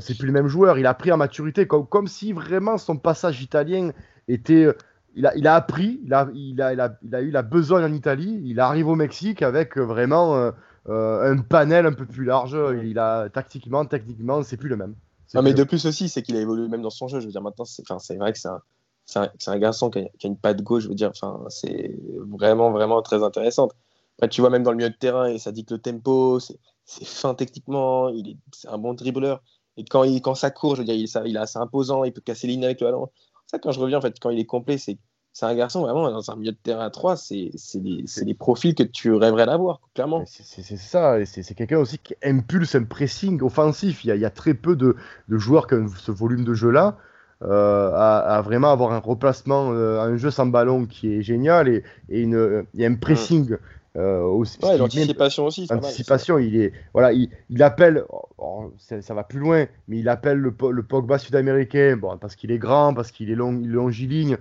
c'est 0.00 0.18
plus 0.18 0.26
le 0.26 0.32
même 0.32 0.48
joueur. 0.48 0.76
Il 0.76 0.86
a 0.86 0.94
pris 0.94 1.12
en 1.12 1.16
maturité, 1.16 1.68
comme, 1.68 1.86
comme 1.86 2.08
si 2.08 2.32
vraiment 2.32 2.78
son 2.78 2.96
passage 2.96 3.40
italien 3.40 3.90
était. 4.26 4.68
Il 5.14 5.26
a, 5.26 5.36
il 5.36 5.46
a 5.46 5.54
appris, 5.54 6.00
il 6.04 6.14
a, 6.14 6.28
il, 6.34 6.60
a, 6.60 6.72
il, 6.72 6.80
a, 6.80 6.96
il 7.02 7.14
a 7.14 7.20
eu 7.20 7.30
la 7.30 7.42
besogne 7.42 7.84
en 7.84 7.92
Italie. 7.92 8.40
Il 8.44 8.58
arrive 8.58 8.88
au 8.88 8.96
Mexique 8.96 9.42
avec 9.42 9.76
vraiment 9.76 10.50
un 10.88 11.36
panel 11.36 11.86
un 11.86 11.92
peu 11.92 12.06
plus 12.06 12.24
large. 12.24 12.58
Il 12.82 12.98
a 12.98 13.28
tactiquement, 13.28 13.84
techniquement, 13.84 14.42
c'est 14.42 14.56
plus 14.56 14.70
le 14.70 14.76
même. 14.76 14.94
Non, 15.34 15.42
mais 15.42 15.54
de 15.54 15.64
plus 15.64 15.86
aussi, 15.86 16.08
c'est 16.08 16.22
qu'il 16.22 16.36
a 16.36 16.40
évolué 16.40 16.68
même 16.68 16.82
dans 16.82 16.90
son 16.90 17.08
jeu. 17.08 17.20
Je 17.20 17.26
veux 17.26 17.32
dire, 17.32 17.42
maintenant, 17.42 17.64
c'est 17.64 18.16
vrai 18.16 18.32
que 18.32 18.38
c'est 18.38 18.48
un, 18.48 18.60
un, 19.16 19.30
un, 19.46 19.58
garçon 19.58 19.90
qui 19.90 20.00
a, 20.00 20.08
qui 20.18 20.26
a, 20.26 20.28
une 20.28 20.36
patte 20.36 20.62
gauche. 20.62 20.84
Je 20.84 20.88
veux 20.88 20.94
dire, 20.94 21.12
c'est 21.48 21.98
vraiment, 22.28 22.70
vraiment 22.70 23.00
très 23.02 23.22
intéressante. 23.22 23.72
Après, 24.18 24.28
tu 24.28 24.40
vois, 24.40 24.50
même 24.50 24.62
dans 24.62 24.70
le 24.70 24.76
milieu 24.76 24.90
de 24.90 24.96
terrain, 24.96 25.26
et 25.26 25.38
ça 25.38 25.52
dit 25.52 25.64
que 25.64 25.74
le 25.74 25.80
tempo, 25.80 26.38
c'est 26.38 26.58
fin 27.04 27.34
techniquement, 27.34 28.08
il 28.10 28.30
est, 28.30 28.36
c'est 28.52 28.68
un 28.68 28.78
bon 28.78 28.94
dribbleur. 28.94 29.42
Et 29.76 29.84
quand, 29.84 30.04
il, 30.04 30.20
quand 30.20 30.34
ça 30.34 30.50
court, 30.50 30.76
je 30.76 30.82
veux 30.82 30.86
dire, 30.86 30.94
il, 30.94 31.08
ça, 31.08 31.22
il 31.26 31.36
est 31.36 31.38
assez 31.38 31.58
imposant, 31.58 32.04
il 32.04 32.12
peut 32.12 32.20
casser 32.20 32.46
les 32.46 32.54
lignes 32.54 32.64
avec 32.64 32.80
le 32.80 32.88
ballon. 32.88 33.08
Ça, 33.46 33.58
quand 33.58 33.72
je 33.72 33.80
reviens, 33.80 33.98
en 33.98 34.00
fait, 34.02 34.18
quand 34.20 34.30
il 34.30 34.38
est 34.38 34.46
complet, 34.46 34.78
c'est 34.78 34.98
c'est 35.32 35.46
un 35.46 35.54
garçon 35.54 35.80
vraiment 35.80 36.10
dans 36.10 36.30
un 36.30 36.36
milieu 36.36 36.52
de 36.52 36.56
terrain 36.62 36.84
à 36.84 36.90
3, 36.90 37.16
c'est 37.16 37.50
des, 37.76 38.04
des, 38.22 38.34
profils 38.34 38.74
que 38.74 38.82
tu 38.82 39.14
rêverais 39.14 39.46
d'avoir, 39.46 39.80
clairement. 39.94 40.24
C'est 40.26 40.76
ça, 40.76 41.24
c'est 41.24 41.54
quelqu'un 41.54 41.78
aussi 41.78 41.98
qui 41.98 42.14
impulse 42.22 42.74
un 42.74 42.84
pressing 42.84 43.40
offensif. 43.42 44.04
Il 44.04 44.08
y 44.08 44.10
a, 44.10 44.16
il 44.16 44.20
y 44.20 44.26
a 44.26 44.30
très 44.30 44.52
peu 44.52 44.76
de, 44.76 44.96
de, 45.28 45.38
joueurs 45.38 45.66
qui 45.66 45.74
ont 45.74 45.88
ce 45.88 46.12
volume 46.12 46.44
de 46.44 46.54
jeu-là. 46.54 46.98
Euh, 47.42 47.90
à, 47.94 48.40
vraiment 48.42 48.70
avoir 48.70 48.92
un 48.92 49.00
replacement, 49.00 49.72
euh, 49.72 50.00
un 50.00 50.16
jeu 50.16 50.30
sans 50.30 50.46
ballon 50.46 50.86
qui 50.86 51.12
est 51.12 51.22
génial 51.22 51.66
et, 51.66 51.82
et 52.08 52.20
une, 52.20 52.64
il 52.74 52.80
y 52.80 52.84
a 52.84 52.88
un 52.88 52.94
pressing. 52.94 53.56
Euh, 53.96 54.22
aussi, 54.22 54.58
ouais, 54.62 54.78
l'anticipation 54.78 55.46
aussi. 55.46 55.66
L'anticipation, 55.68 56.38
il 56.38 56.56
est, 56.56 56.72
voilà, 56.94 57.12
il, 57.12 57.28
il 57.50 57.62
appelle, 57.62 58.04
oh, 58.38 58.72
ça, 58.78 59.12
va 59.12 59.22
plus 59.22 59.38
loin, 59.38 59.66
mais 59.88 59.98
il 59.98 60.08
appelle 60.08 60.38
le, 60.38 60.54
le 60.70 60.82
Pogba 60.82 61.18
sud-américain, 61.18 61.98
bon, 62.00 62.16
parce 62.16 62.34
qu'il 62.34 62.50
est 62.52 62.58
grand, 62.58 62.94
parce 62.94 63.10
qu'il 63.10 63.30
est 63.30 63.34
long, 63.34 63.52
longiligne, 63.52 64.38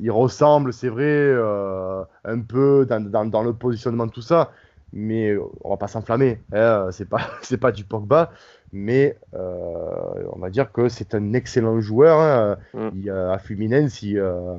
il 0.00 0.10
ressemble, 0.10 0.72
c'est 0.72 0.88
vrai, 0.88 1.04
euh, 1.04 2.02
un 2.24 2.40
peu 2.40 2.86
dans, 2.88 3.24
dans, 3.24 3.42
le 3.42 3.52
positionnement, 3.52 4.08
tout 4.08 4.22
ça, 4.22 4.50
mais 4.92 5.36
on 5.62 5.70
va 5.70 5.76
pas 5.76 5.88
s'enflammer. 5.88 6.40
Hein, 6.52 6.88
c'est 6.90 7.08
pas 7.08 7.20
c'est 7.42 7.58
pas 7.58 7.72
du 7.72 7.84
Pogba, 7.84 8.32
mais 8.72 9.16
euh, 9.34 10.24
on 10.32 10.38
va 10.38 10.50
dire 10.50 10.72
que 10.72 10.88
c'est 10.88 11.14
un 11.14 11.32
excellent 11.32 11.80
joueur. 11.80 12.18
Hein. 12.20 12.56
Mm. 12.74 12.88
Il, 12.94 13.10
à 13.10 13.38
Fluminense, 13.38 14.00
euh, 14.04 14.56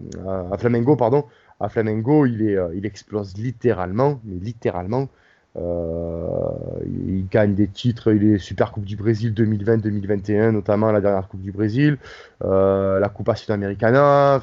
à 0.51 0.57
Flamengo, 0.57 0.95
pardon, 0.95 1.25
à 1.59 1.69
Flamengo, 1.69 2.25
il 2.25 2.49
est 2.49 2.57
il 2.73 2.85
explose 2.85 3.35
littéralement, 3.37 4.19
mais 4.23 4.37
littéralement. 4.37 5.09
Il 5.57 7.27
gagne 7.29 7.55
des 7.55 7.67
titres, 7.67 8.13
il 8.13 8.23
est 8.23 8.37
Super 8.37 8.71
Coupe 8.71 8.85
du 8.85 8.95
Brésil 8.95 9.33
2020-2021, 9.33 10.51
notamment 10.51 10.91
la 10.91 11.01
dernière 11.01 11.27
Coupe 11.27 11.41
du 11.41 11.51
Brésil, 11.51 11.97
la 12.41 13.11
Coupe 13.13 13.35
Sudamericana. 13.35 14.39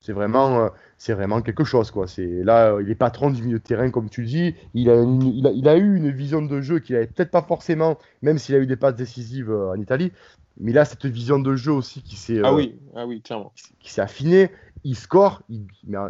C'est 0.00 0.14
vraiment, 0.14 0.64
euh, 0.64 0.68
c'est 0.96 1.12
vraiment 1.12 1.42
quelque 1.42 1.62
chose. 1.62 1.90
Quoi. 1.90 2.06
C'est, 2.06 2.42
là, 2.42 2.78
il 2.80 2.90
est 2.90 2.94
patron 2.94 3.30
du 3.30 3.42
milieu 3.42 3.58
de 3.58 3.62
terrain, 3.62 3.90
comme 3.90 4.08
tu 4.08 4.24
dis. 4.24 4.54
Il 4.72 4.88
a, 4.88 5.02
il 5.02 5.68
a, 5.68 5.76
eu 5.76 5.96
une 5.96 6.10
vision 6.10 6.40
de 6.40 6.60
jeu 6.62 6.78
qu'il 6.78 6.94
n'avait 6.94 7.06
peut-être 7.06 7.30
pas 7.30 7.42
forcément, 7.42 7.98
même 8.22 8.38
s'il 8.38 8.54
a 8.54 8.58
eu 8.58 8.66
des 8.66 8.76
passes 8.76 8.94
décisives 8.94 9.50
euh, 9.50 9.72
en 9.72 9.80
Italie. 9.80 10.10
Mais 10.58 10.72
là, 10.72 10.84
cette 10.84 11.04
vision 11.06 11.38
de 11.38 11.54
jeu 11.54 11.72
aussi 11.72 12.02
qui 12.02 12.16
s'est, 12.16 12.40
ah 12.42 12.52
oui, 12.54 12.74
ah 12.96 13.06
oui, 13.06 13.20
clairement. 13.20 13.52
qui 13.78 13.92
s'est 13.92 14.00
affinée. 14.00 14.50
Il 14.84 14.96
score, 14.96 15.42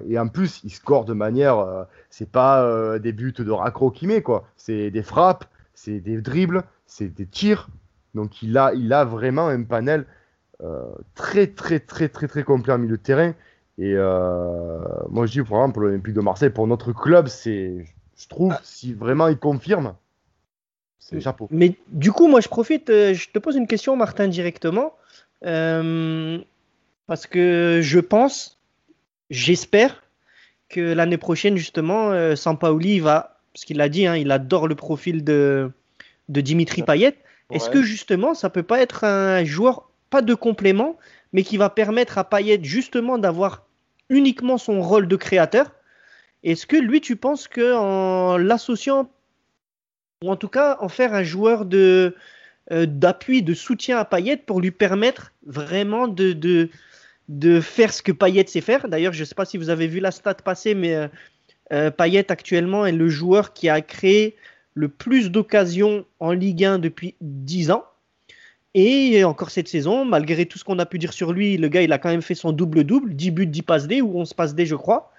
et 0.08 0.18
en 0.18 0.28
plus, 0.28 0.60
il 0.64 0.70
score 0.70 1.04
de 1.04 1.12
manière. 1.12 1.86
c'est 2.08 2.30
pas 2.30 2.98
des 2.98 3.12
buts 3.12 3.34
de 3.36 3.50
raccro 3.50 3.90
qu'il 3.90 4.08
met, 4.08 4.22
quoi. 4.22 4.44
C'est 4.56 4.90
des 4.90 5.02
frappes, 5.02 5.44
c'est 5.74 6.00
des 6.00 6.20
dribbles, 6.20 6.62
c'est 6.86 7.08
des 7.08 7.26
tirs. 7.26 7.68
Donc 8.14 8.42
il 8.42 8.56
a, 8.58 8.72
il 8.74 8.92
a 8.92 9.04
vraiment 9.04 9.48
un 9.48 9.64
panel 9.64 10.06
très, 11.14 11.48
très, 11.48 11.80
très, 11.80 12.08
très, 12.08 12.28
très 12.28 12.44
complet 12.44 12.72
en 12.72 12.78
milieu 12.78 12.96
de 12.96 13.02
terrain. 13.02 13.34
Et 13.80 13.94
euh, 13.96 14.78
moi, 15.08 15.24
je 15.24 15.32
dis, 15.32 15.42
par 15.42 15.60
exemple, 15.60 15.72
pour 15.72 15.82
l'Olympique 15.84 16.12
de 16.12 16.20
Marseille, 16.20 16.50
pour 16.50 16.66
notre 16.66 16.92
club, 16.92 17.28
c'est, 17.28 17.86
je 18.14 18.28
trouve, 18.28 18.54
si 18.62 18.92
vraiment 18.92 19.28
il 19.28 19.38
confirme, 19.38 19.94
c'est 20.98 21.18
chapeau. 21.18 21.48
Mais 21.50 21.76
du 21.88 22.12
coup, 22.12 22.28
moi, 22.28 22.40
je 22.42 22.48
profite, 22.48 22.90
euh, 22.90 23.14
je 23.14 23.30
te 23.30 23.38
pose 23.38 23.56
une 23.56 23.66
question, 23.66 23.96
Martin, 23.96 24.28
directement. 24.28 24.92
Euh, 25.46 26.38
parce 27.06 27.26
que 27.26 27.80
je 27.82 27.98
pense, 28.00 28.59
j'espère 29.30 30.02
que 30.68 30.80
l'année 30.80 31.18
prochaine, 31.18 31.56
justement, 31.56 32.10
euh, 32.10 32.36
Sampaoli 32.36 33.00
va, 33.00 33.40
parce 33.52 33.64
qu'il 33.64 33.78
l'a 33.78 33.88
dit, 33.88 34.06
hein, 34.06 34.16
il 34.16 34.30
adore 34.30 34.68
le 34.68 34.74
profil 34.74 35.24
de, 35.24 35.70
de 36.28 36.40
Dimitri 36.40 36.82
Payet. 36.82 37.16
Est-ce 37.50 37.68
que 37.68 37.82
justement, 37.82 38.34
ça 38.34 38.48
peut 38.48 38.62
pas 38.62 38.80
être 38.80 39.02
un 39.02 39.44
joueur, 39.44 39.90
pas 40.08 40.22
de 40.22 40.34
complément, 40.34 40.96
mais 41.32 41.42
qui 41.42 41.56
va 41.56 41.68
permettre 41.68 42.16
à 42.18 42.24
Payet 42.24 42.60
justement 42.62 43.18
d'avoir 43.18 43.66
uniquement 44.08 44.56
son 44.56 44.80
rôle 44.80 45.08
de 45.08 45.16
créateur? 45.16 45.72
Est-ce 46.44 46.66
que 46.66 46.76
lui, 46.76 47.00
tu 47.00 47.16
penses 47.16 47.48
que 47.48 47.74
en 47.74 48.36
l'associant, 48.36 49.10
ou 50.22 50.30
en 50.30 50.36
tout 50.36 50.48
cas 50.48 50.76
en 50.80 50.88
faire 50.88 51.12
un 51.12 51.24
joueur 51.24 51.64
de 51.64 52.14
euh, 52.72 52.86
d'appui, 52.86 53.42
de 53.42 53.52
soutien 53.52 53.98
à 53.98 54.04
Payet 54.04 54.36
pour 54.36 54.60
lui 54.60 54.70
permettre 54.70 55.32
vraiment 55.44 56.06
de, 56.06 56.32
de, 56.32 56.70
de 57.30 57.60
faire 57.60 57.92
ce 57.94 58.02
que 58.02 58.10
Payet 58.10 58.44
sait 58.48 58.60
faire. 58.60 58.88
D'ailleurs, 58.88 59.12
je 59.12 59.20
ne 59.20 59.24
sais 59.24 59.36
pas 59.36 59.44
si 59.44 59.56
vous 59.56 59.70
avez 59.70 59.86
vu 59.86 60.00
la 60.00 60.10
stat 60.10 60.34
passer, 60.34 60.74
mais 60.74 60.94
euh, 60.94 61.06
euh, 61.72 61.90
Payet 61.90 62.30
actuellement 62.30 62.84
est 62.84 62.92
le 62.92 63.08
joueur 63.08 63.52
qui 63.52 63.68
a 63.68 63.80
créé 63.80 64.34
le 64.74 64.88
plus 64.88 65.30
d'occasions 65.30 66.04
en 66.18 66.32
Ligue 66.32 66.64
1 66.64 66.80
depuis 66.80 67.14
10 67.20 67.70
ans. 67.70 67.84
Et 68.74 69.22
encore 69.24 69.50
cette 69.50 69.68
saison, 69.68 70.04
malgré 70.04 70.46
tout 70.46 70.58
ce 70.58 70.64
qu'on 70.64 70.78
a 70.80 70.86
pu 70.86 70.98
dire 70.98 71.12
sur 71.12 71.32
lui, 71.32 71.56
le 71.56 71.68
gars, 71.68 71.82
il 71.82 71.92
a 71.92 71.98
quand 71.98 72.08
même 72.08 72.22
fait 72.22 72.34
son 72.34 72.50
double-double, 72.50 73.14
10 73.14 73.30
buts, 73.30 73.46
10 73.46 73.62
passes 73.62 73.86
D, 73.86 74.00
ou 74.00 74.18
11 74.18 74.34
passes 74.34 74.54
D, 74.54 74.66
je 74.66 74.74
crois. 74.74 75.12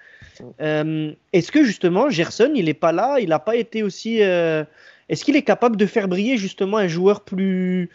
Euh, 0.60 1.12
est-ce 1.32 1.50
que 1.50 1.64
justement, 1.64 2.10
Gerson, 2.10 2.52
il 2.54 2.66
n'est 2.66 2.74
pas 2.74 2.92
là, 2.92 3.20
il 3.20 3.30
n'a 3.30 3.38
pas 3.38 3.56
été 3.56 3.82
aussi. 3.82 4.22
Euh, 4.22 4.64
est-ce 5.08 5.24
qu'il 5.24 5.36
est 5.36 5.42
capable 5.42 5.76
de 5.76 5.86
faire 5.86 6.08
briller 6.08 6.36
justement 6.36 6.76
un 6.76 6.88
joueur 6.88 7.24
plus, 7.24 7.90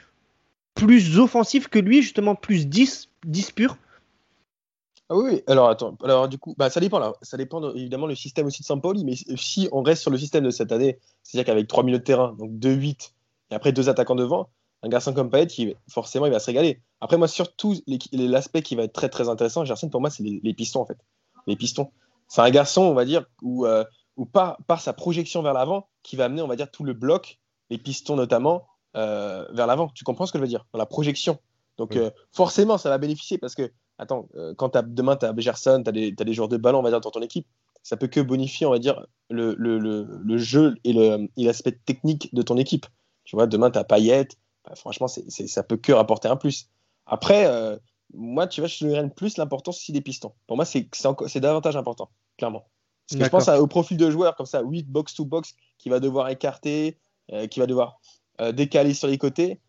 plus 0.73 1.19
offensif 1.19 1.67
que 1.67 1.79
lui, 1.79 2.01
justement 2.01 2.35
plus 2.35 2.67
10, 2.67 3.09
10 3.25 3.51
pur? 3.51 3.77
Ah 5.09 5.15
oui, 5.15 5.41
alors 5.47 5.69
attends, 5.69 5.97
alors 6.03 6.27
du 6.27 6.37
coup, 6.37 6.53
bah, 6.57 6.69
ça 6.69 6.81
dépend 6.81 6.99
là. 6.99 7.13
Ça 7.21 7.37
dépend 7.37 7.73
évidemment 7.73 8.07
le 8.07 8.15
système 8.15 8.45
aussi 8.47 8.61
de 8.61 8.67
Sampoli, 8.67 9.05
mais 9.05 9.15
si 9.15 9.69
on 9.71 9.81
reste 9.81 10.01
sur 10.01 10.11
le 10.11 10.17
système 10.17 10.43
de 10.43 10.49
cette 10.49 10.71
année, 10.73 10.99
c'est-à-dire 11.23 11.45
qu'avec 11.45 11.67
3 11.67 11.83
milieux 11.83 11.99
de 11.99 12.03
terrain, 12.03 12.33
donc 12.37 12.51
2-8 12.51 13.11
et 13.51 13.55
après 13.55 13.71
deux 13.71 13.87
attaquants 13.87 14.15
devant, 14.15 14.49
un 14.83 14.89
garçon 14.89 15.13
comme 15.13 15.29
Payet, 15.29 15.47
qui, 15.47 15.75
forcément, 15.89 16.25
il 16.25 16.31
va 16.31 16.39
se 16.39 16.45
régaler. 16.47 16.81
Après, 17.01 17.17
moi, 17.17 17.27
surtout, 17.27 17.75
l'aspect 18.11 18.61
qui 18.61 18.75
va 18.75 18.83
être 18.83 18.93
très, 18.93 19.09
très 19.09 19.29
intéressant, 19.29 19.65
Gerson, 19.65 19.89
pour 19.89 20.01
moi, 20.01 20.09
c'est 20.09 20.23
les, 20.23 20.53
pistons, 20.53 20.81
en 20.81 20.85
fait. 20.85 20.97
Les 21.47 21.55
pistons. 21.55 21.91
C'est 22.27 22.41
un 22.41 22.49
garçon, 22.49 22.81
on 22.83 22.93
va 22.93 23.05
dire, 23.05 23.25
où, 23.41 23.65
euh, 23.65 23.83
par, 24.33 24.57
par, 24.67 24.81
sa 24.81 24.93
projection 24.93 25.41
vers 25.41 25.53
l'avant, 25.53 25.87
qui 26.03 26.15
va 26.15 26.25
amener, 26.25 26.41
on 26.41 26.47
va 26.47 26.55
dire, 26.55 26.69
tout 26.69 26.83
le 26.83 26.93
bloc, 26.93 27.39
les 27.69 27.77
pistons 27.77 28.15
notamment, 28.15 28.67
euh, 28.95 29.45
vers 29.51 29.67
l'avant. 29.67 29.89
Tu 29.89 30.03
comprends 30.03 30.25
ce 30.25 30.31
que 30.31 30.37
je 30.37 30.43
veux 30.43 30.49
dire? 30.49 30.65
Dans 30.73 30.79
la 30.79 30.85
projection. 30.85 31.39
Donc, 31.77 31.95
euh, 31.95 32.11
forcément, 32.31 32.77
ça 32.77 32.89
va 32.89 32.97
bénéficier 32.97 33.37
parce 33.37 33.55
que 33.55 33.71
attends, 33.97 34.27
euh, 34.35 34.53
quand 34.55 34.75
as, 34.75 34.81
demain 34.81 35.15
tu 35.15 35.25
as 35.25 35.33
Gerson, 35.37 35.83
tu 35.83 35.89
as, 35.89 36.21
as, 36.21 36.23
des 36.23 36.33
joueurs 36.33 36.49
de 36.49 36.57
ballon, 36.57 36.79
on 36.79 36.83
va 36.83 36.89
dire, 36.89 37.01
dans 37.01 37.11
ton 37.11 37.21
équipe, 37.21 37.47
ça 37.83 37.97
peut 37.97 38.07
que 38.07 38.19
bonifier, 38.19 38.65
on 38.65 38.71
va 38.71 38.79
dire, 38.79 39.05
le, 39.29 39.55
le, 39.57 39.77
le, 39.79 40.37
jeu 40.37 40.75
et 40.83 40.93
l'aspect 41.37 41.71
technique 41.71 42.33
de 42.33 42.41
ton 42.41 42.57
équipe. 42.57 42.85
Tu 43.23 43.35
vois, 43.35 43.47
demain, 43.47 43.71
tu 43.71 43.79
as 43.79 43.83
Payet, 43.83 44.27
bah, 44.65 44.75
franchement, 44.75 45.07
c'est 45.07 45.47
ça 45.47 45.63
peut 45.63 45.77
que 45.77 45.91
rapporter 45.91 46.27
un 46.27 46.35
plus. 46.35 46.69
Après, 47.05 47.45
euh, 47.47 47.77
moi, 48.13 48.47
tu 48.47 48.61
vois, 48.61 48.67
je 48.67 48.83
donnerais 48.83 49.09
plus 49.09 49.37
l'importance 49.37 49.77
aussi 49.77 49.91
des 49.91 50.01
pistons. 50.01 50.33
Pour 50.47 50.57
moi, 50.57 50.65
c'est 50.65 51.39
davantage 51.39 51.77
important, 51.77 52.09
clairement. 52.37 52.67
Parce 53.07 53.19
que 53.19 53.25
je 53.25 53.29
pense 53.29 53.47
au 53.47 53.67
profil 53.67 53.95
de 53.95 54.11
joueur 54.11 54.35
comme 54.35 54.45
ça, 54.45 54.61
8 54.61 54.89
box-to-box, 54.89 55.55
qui 55.77 55.89
va 55.89 55.99
devoir 55.99 56.27
écarter, 56.29 56.97
euh, 57.31 57.47
qui 57.47 57.59
va 57.59 57.67
devoir 57.67 57.99
euh, 58.41 58.51
décaler 58.51 58.93
sur 58.93 59.07
les 59.07 59.17
côtés. 59.17 59.61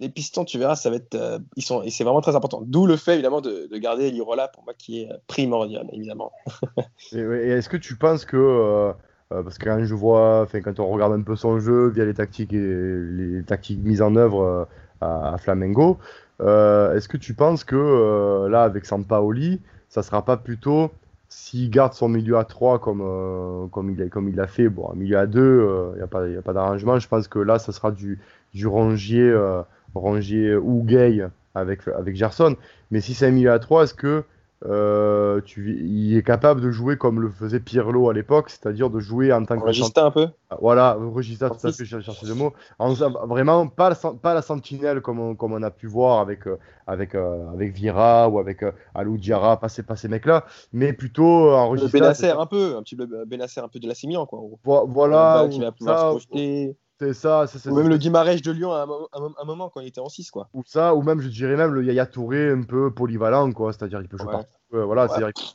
Les 0.00 0.08
pistons, 0.08 0.44
tu 0.44 0.58
verras, 0.58 0.76
ça 0.76 0.90
va 0.90 0.96
être, 0.96 1.14
euh, 1.14 1.38
ils 1.56 1.62
sont, 1.62 1.82
et 1.82 1.90
c'est 1.90 2.04
vraiment 2.04 2.20
très 2.20 2.34
important. 2.34 2.62
D'où 2.64 2.86
le 2.86 2.96
fait 2.96 3.14
évidemment 3.14 3.40
de, 3.40 3.68
garder 3.78 4.10
Lirola 4.10 4.48
pour 4.48 4.64
moi 4.64 4.74
qui 4.76 5.02
est 5.02 5.08
primordial, 5.26 5.88
évidemment. 5.92 6.32
et, 7.12 7.18
est-ce 7.18 7.68
que 7.68 7.76
tu 7.76 7.96
penses 7.96 8.24
que 8.24 8.92
parce 9.28 9.58
que 9.58 9.64
quand 9.64 9.84
je 9.84 9.94
vois, 9.94 10.48
quand 10.52 10.80
on 10.80 10.88
regarde 10.88 11.12
un 11.12 11.22
peu 11.22 11.36
son 11.36 11.60
jeu 11.60 11.88
via 11.90 12.04
les 12.04 12.14
tactiques 12.14 12.52
et 12.52 12.58
les 12.58 13.44
tactiques 13.44 13.78
mises 13.84 14.02
en 14.02 14.16
œuvre 14.16 14.66
à, 15.00 15.38
Flamengo, 15.38 15.98
est-ce 16.40 17.06
que 17.08 17.16
tu 17.16 17.34
penses 17.34 17.62
que 17.62 18.48
là 18.50 18.64
avec 18.64 18.86
Sampaoli, 18.86 19.60
ça 19.88 20.02
sera 20.02 20.24
pas 20.24 20.36
plutôt 20.36 20.90
s'il 21.30 21.70
garde 21.70 21.94
son 21.94 22.08
milieu 22.08 22.36
à 22.36 22.44
3 22.44 22.80
comme, 22.80 23.02
euh, 23.02 23.68
comme, 23.68 23.90
il, 23.90 24.02
a, 24.02 24.08
comme 24.08 24.28
il 24.28 24.34
l'a 24.34 24.48
fait, 24.48 24.68
bon, 24.68 24.90
un 24.92 24.96
milieu 24.96 25.16
à 25.16 25.26
2, 25.26 25.40
il 25.40 25.44
euh, 25.44 25.94
n'y 25.96 26.02
a 26.02 26.08
pas, 26.08 26.26
pas 26.44 26.52
d'arrangement. 26.52 26.98
Je 26.98 27.06
pense 27.06 27.28
que 27.28 27.38
là, 27.38 27.60
ça 27.60 27.72
sera 27.72 27.92
du, 27.92 28.18
du 28.52 28.66
Rongier, 28.66 29.22
euh, 29.22 29.62
Rongier 29.94 30.56
ou 30.56 30.82
Gay 30.84 31.24
avec, 31.54 31.86
avec 31.88 32.16
Gerson. 32.16 32.56
Mais 32.90 33.00
si 33.00 33.14
c'est 33.14 33.26
un 33.26 33.32
milieu 33.32 33.52
à 33.52 33.58
3, 33.58 33.84
est-ce 33.84 33.94
que 33.94 34.24
euh, 34.66 35.40
tu, 35.40 35.80
il 35.82 36.14
est 36.18 36.22
capable 36.22 36.60
de 36.60 36.70
jouer 36.70 36.98
comme 36.98 37.22
le 37.22 37.30
faisait 37.30 37.60
Pirlo 37.60 38.10
à 38.10 38.12
l'époque, 38.12 38.50
c'est-à-dire 38.50 38.90
de 38.90 39.00
jouer 39.00 39.32
en 39.32 39.42
tant 39.46 39.58
que. 39.58 39.64
Regista 39.64 40.04
un 40.04 40.10
peu 40.10 40.28
ah, 40.50 40.58
Voilà, 40.60 40.98
Regista, 41.00 41.48
tout 41.48 41.66
à 41.66 41.72
fait, 41.72 41.84
je 41.84 42.00
cherchais 42.00 42.26
le 42.26 42.34
mot. 42.34 42.52
vraiment, 42.78 43.68
pas 43.68 43.88
la, 43.88 43.96
pas 44.12 44.34
la 44.34 44.42
sentinelle 44.42 45.00
comme 45.00 45.18
on, 45.18 45.34
comme 45.34 45.54
on 45.54 45.62
a 45.62 45.70
pu 45.70 45.86
voir 45.86 46.20
avec, 46.20 46.46
euh, 46.46 46.58
avec, 46.86 47.14
euh, 47.14 47.50
avec 47.54 47.72
Vira 47.72 48.28
ou 48.28 48.38
avec 48.38 48.62
Alou 48.94 49.16
Diarra, 49.16 49.58
pas 49.58 49.70
ces, 49.70 49.82
pas 49.82 49.96
ces 49.96 50.08
mecs-là, 50.08 50.44
mais 50.74 50.92
plutôt 50.92 51.52
en 51.52 51.70
Regista. 51.70 51.98
Benacer 51.98 52.30
un 52.30 52.46
peu, 52.46 52.76
un 52.76 52.82
petit 52.82 52.96
Benacer 52.96 53.60
un 53.60 53.68
peu 53.68 53.78
de 53.78 53.88
la 53.88 53.94
Simian, 53.94 54.26
quoi. 54.26 54.40
Voilà, 54.62 55.48
qui 55.50 55.60
va 55.60 55.72
pouvoir 55.72 55.98
se 55.98 56.26
projeter. 56.26 56.76
C'est 57.00 57.14
ça, 57.14 57.46
c'est 57.46 57.66
Ou 57.66 57.74
même 57.74 57.88
le 57.88 57.96
Guimarães 57.96 58.42
de 58.42 58.50
Lyon 58.50 58.72
à 58.72 58.86
un, 59.14 59.44
moment 59.46 59.70
quand 59.70 59.80
il 59.80 59.86
était 59.86 60.02
en 60.02 60.10
6 60.10 60.30
quoi. 60.30 60.50
Ou 60.52 60.62
ça, 60.66 60.94
ou 60.94 61.00
même 61.00 61.22
je 61.22 61.28
dirais 61.28 61.56
même 61.56 61.72
le 61.72 61.82
Yaya 61.82 62.04
Touré 62.04 62.50
un 62.50 62.60
peu 62.60 62.92
polyvalent 62.92 63.50
quoi, 63.52 63.72
c'est-à-dire 63.72 64.02
il 64.02 64.08
peut 64.08 64.18
jouer 64.18 64.30
partout. 64.30 64.58
voilà, 64.70 65.08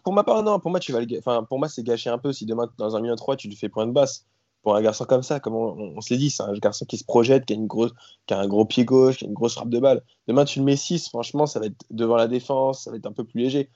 Pour 0.04 0.14
ma 0.14 0.24
part 0.24 0.42
non, 0.42 0.60
pour 0.60 0.72
moi 0.72 0.80
tu 0.80 0.92
vas 0.92 1.02
enfin 1.20 1.44
pour 1.44 1.60
moi 1.60 1.70
c'est 1.70 1.84
gâché 1.84 2.10
un 2.10 2.18
peu 2.18 2.34
si 2.34 2.48
demain 2.48 2.68
dans 2.80 2.96
un 2.96 3.00
milieu 3.00 3.16
3 3.16 3.36
tu 3.36 3.48
lui 3.48 3.56
fais 3.56 3.70
point 3.70 3.86
de 3.86 3.92
basse. 3.92 4.26
Pour 4.64 4.76
un 4.76 4.82
garçon 4.82 5.06
comme 5.06 5.22
ça, 5.22 5.40
comme 5.40 5.54
on, 5.54 6.02
se 6.02 6.12
l'est 6.12 6.18
dit, 6.18 6.32
c'est 6.32 6.42
un 6.42 6.52
garçon 6.54 6.86
qui 6.86 6.98
se 6.98 7.04
projette, 7.04 7.46
qui 7.46 7.54
a, 7.54 7.56
une 7.56 7.68
grosse, 7.68 7.92
qui 8.26 8.34
a 8.34 8.40
un 8.40 8.48
gros 8.48 8.66
pied 8.66 8.84
gauche, 8.84 9.18
qui 9.18 9.26
a 9.26 9.28
une 9.28 9.36
grosse 9.36 9.54
frappe 9.54 9.70
de 9.70 9.78
balle. 9.78 10.02
Demain 10.28 10.46
tu 10.46 10.58
le 10.58 10.66
mets 10.66 10.76
6, 10.76 11.10
franchement 11.10 11.46
ça 11.46 11.60
va 11.60 11.68
être 11.68 11.86
devant 11.92 12.16
la 12.16 12.28
défense, 12.28 12.86
ça 12.86 12.90
va 12.90 12.98
être 12.98 13.06
un 13.06 13.14
peu 13.14 13.24
plus 13.24 13.42
léger. 13.42 13.70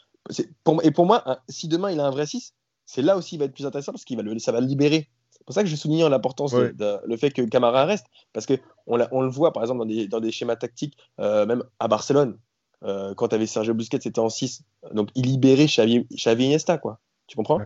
Pour, 0.63 0.83
et 0.83 0.89
pour 0.89 1.05
moi, 1.05 1.23
si 1.47 1.67
demain 1.67 1.91
il 1.91 1.99
a 1.99 2.07
un 2.07 2.09
vrai 2.09 2.25
6, 2.25 2.55
c'est 2.87 3.03
là 3.03 3.15
aussi 3.15 3.35
il 3.35 3.37
va 3.37 3.45
être 3.45 3.53
plus 3.53 3.67
intéressant 3.67 3.91
parce 3.91 4.05
qu'il 4.05 4.17
va 4.17 4.23
le, 4.23 4.39
ça 4.39 4.51
va 4.51 4.59
le 4.59 4.65
libérer 4.65 5.07
pour 5.45 5.53
ça 5.53 5.63
que 5.63 5.69
je 5.69 5.75
souligne 5.75 6.05
l'importance 6.07 6.53
de, 6.53 6.99
le 7.05 7.17
fait 7.17 7.31
que 7.31 7.41
Camara 7.41 7.85
reste, 7.85 8.07
parce 8.33 8.45
que 8.45 8.53
on, 8.87 8.99
on, 9.11 9.21
le 9.21 9.29
voit 9.29 9.53
par 9.53 9.63
exemple 9.63 9.79
dans 9.79 9.85
des, 9.85 10.07
dans 10.07 10.19
des 10.19 10.31
schémas 10.31 10.55
tactiques, 10.55 10.97
euh, 11.19 11.45
même 11.45 11.63
à 11.79 11.87
Barcelone, 11.87 12.37
euh, 12.83 13.13
quand 13.15 13.29
tu 13.29 13.35
avais 13.35 13.47
Sergio 13.47 13.73
Busquets, 13.73 13.99
c'était 14.01 14.19
en 14.19 14.29
6, 14.29 14.63
donc 14.93 15.09
il 15.15 15.25
libérait 15.25 15.65
Xavi, 15.65 16.07
Xavi 16.11 16.45
Iniesta, 16.45 16.77
quoi. 16.77 16.99
Tu 17.27 17.35
comprends? 17.35 17.59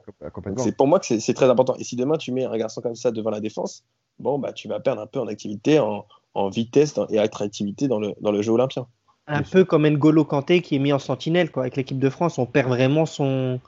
C'est 0.57 0.75
pour 0.75 0.87
moi 0.87 0.99
que 0.99 1.05
c'est 1.05 1.33
très 1.33 1.49
important. 1.49 1.75
Et 1.79 1.85
si 1.85 1.95
demain 1.95 2.17
tu 2.17 2.33
mets 2.33 2.43
un 2.43 2.57
garçon 2.57 2.81
comme 2.81 2.95
ça 2.95 3.11
devant 3.11 3.29
la 3.29 3.39
défense, 3.39 3.85
bon 4.19 4.37
bah 4.37 4.51
tu 4.51 4.67
vas 4.67 4.81
perdre 4.81 5.01
un 5.01 5.07
peu 5.07 5.21
en 5.21 5.27
activité, 5.27 5.79
en, 5.79 6.05
en 6.33 6.49
vitesse 6.49 6.95
et 7.09 7.17
attractivité 7.17 7.87
dans 7.87 7.99
le, 7.99 8.13
dans 8.19 8.31
le 8.31 8.41
jeu 8.41 8.51
olympien. 8.51 8.87
Un 9.25 9.41
peu 9.41 9.63
comme 9.63 9.87
N'Golo 9.87 10.25
Kanté 10.25 10.61
qui 10.61 10.75
est 10.75 10.79
mis 10.79 10.91
en 10.91 10.99
sentinelle 10.99 11.49
quoi. 11.49 11.63
Avec 11.63 11.77
l'équipe 11.77 11.99
de 11.99 12.09
France, 12.09 12.37
on 12.37 12.45
perd 12.45 12.67
vraiment 12.67 13.05
son, 13.05 13.61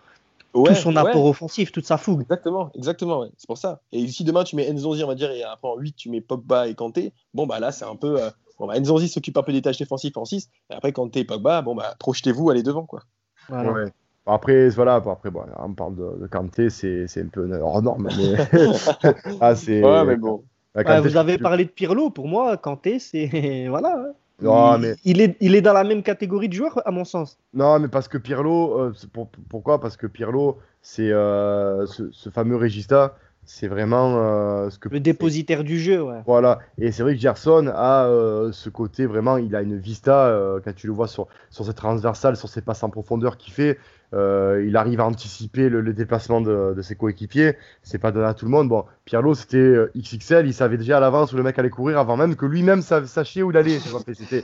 tout 0.64 0.76
son 0.76 0.96
apport 0.96 1.26
offensif, 1.26 1.72
toute 1.72 1.86
sa 1.86 1.98
fougue. 1.98 2.22
Exactement, 2.22 2.72
exactement, 2.76 3.26
c'est 3.38 3.48
pour 3.48 3.58
ça. 3.58 3.82
Et 3.92 4.08
si 4.08 4.24
demain 4.24 4.44
tu 4.44 4.56
mets 4.56 4.72
Nzonzi, 4.72 5.04
on 5.04 5.08
va 5.08 5.16
dire, 5.16 5.32
et 5.32 5.44
après 5.44 5.68
en 5.68 5.78
8 5.78 5.96
tu 5.96 6.10
mets 6.10 6.22
Pogba 6.22 6.68
et 6.68 6.76
Kanté, 6.76 7.14
bon 7.34 7.46
bah 7.46 7.60
là 7.60 7.72
c'est 7.72 7.86
un 7.86 7.96
peu. 7.96 8.22
Euh, 8.22 8.30
bon, 8.60 8.68
bah, 8.68 8.80
Nzonzi 8.80 9.10
s'occupe 9.10 9.38
un 9.38 9.44
peu 9.44 9.52
des 9.52 9.62
tâches 9.62 9.78
défensives 9.78 10.14
en 10.16 10.26
6, 10.26 10.50
et 10.70 10.74
après 10.74 10.92
Kanté 10.92 11.22
et 11.22 11.26
Pogba, 11.26 11.62
bon 11.62 11.76
bah 11.76 11.96
projetez-vous, 12.00 12.50
allez 12.50 12.64
devant 12.64 12.86
quoi. 12.86 13.02
Ouais. 13.50 13.92
Après, 14.28 14.70
voilà, 14.70 14.96
après, 14.96 15.30
bon, 15.30 15.44
on 15.58 15.74
parle 15.74 15.96
de, 15.96 16.22
de 16.22 16.28
Kanté, 16.28 16.72
c'est 16.72 17.06
un 17.18 17.28
peu 17.28 17.48
hors 17.62 17.82
norme. 17.84 18.10
Mais... 18.18 18.36
ah, 19.40 19.56
c'est... 19.56 19.84
Ouais, 19.84 20.04
mais 20.04 20.16
bon. 20.16 20.44
vous 20.74 21.18
avez 21.18 21.38
parlé 21.38 21.66
de 21.66 21.70
Pirlo, 21.70 22.10
pour 22.10 22.28
moi, 22.28 22.58
Kanté, 22.58 22.98
c'est. 22.98 23.68
voilà. 23.70 24.14
Non, 24.42 24.78
mais... 24.78 24.96
il, 25.06 25.22
est, 25.22 25.38
il 25.40 25.56
est 25.56 25.62
dans 25.62 25.74
la 25.74 25.84
même 25.84 26.04
catégorie 26.04 26.50
de 26.50 26.54
joueurs, 26.54 26.82
à 26.86 26.92
mon 26.92 27.06
sens. 27.06 27.38
Non, 27.54 27.80
mais 27.80 27.88
parce 27.88 28.08
que 28.08 28.18
Pirlo, 28.18 28.80
euh, 28.80 28.94
pourquoi? 29.50 29.80
Parce 29.80 29.98
que 29.98 30.08
Pirlo, 30.08 30.58
c'est 30.82 31.12
euh, 31.12 31.86
ce, 31.86 32.30
fameux 32.30 32.58
Regista, 32.58 33.18
c'est 33.46 33.68
vraiment 33.68 34.18
euh, 34.18 34.70
ce 34.70 34.78
que. 34.78 34.90
Le 34.90 35.00
dépositaire 35.00 35.64
du 35.64 35.80
jeu, 35.80 36.02
ouais. 36.02 36.22
Voilà, 36.26 36.60
et 36.78 36.92
c'est 36.92 37.04
vrai 37.04 37.16
que 37.16 37.22
Gerson 37.22 37.72
a 37.74 38.10
ce 38.52 38.70
côté 38.70 39.06
vraiment, 39.06 39.38
il 39.38 39.56
a 39.56 39.62
une 39.62 39.78
vista, 39.78 40.38
quand 40.64 40.76
tu 40.76 40.88
le 40.88 40.94
vois 40.94 41.08
sur, 41.08 41.28
sur 41.50 41.66
ses 41.66 41.74
transversales, 41.74 42.36
sur 42.36 42.50
ses 42.50 42.62
passes 42.62 42.84
en 42.84 42.90
profondeur 42.90 43.38
qu'il 43.38 43.54
fait, 43.54 43.80
euh, 44.16 44.64
il 44.66 44.78
arrive 44.78 45.02
à 45.02 45.06
anticiper 45.06 45.68
le, 45.68 45.94
déplacement 45.94 46.40
de, 46.40 46.82
ses 46.82 46.96
coéquipiers. 46.96 47.58
C'est 47.84 47.98
pas 47.98 48.12
donné 48.12 48.26
à 48.26 48.34
tout 48.34 48.46
le 48.46 48.52
monde. 48.52 48.70
Bon, 48.70 48.86
Pierlo, 49.04 49.36
c'était 49.36 49.58
euh, 49.58 49.92
XXL. 49.98 50.48
Il 50.48 50.54
savait 50.54 50.78
déjà 50.78 50.98
à 50.98 51.00
l'avance 51.00 51.34
où 51.34 51.38
le 51.38 51.44
mec 51.44 51.60
allait 51.60 51.70
courir 51.70 52.00
avant 52.00 52.16
même 52.16 52.36
que 52.36 52.46
lui-même 52.46 52.82
sachait 52.82 53.42
où 53.42 53.52
il 53.52 53.58
allait. 53.58 53.80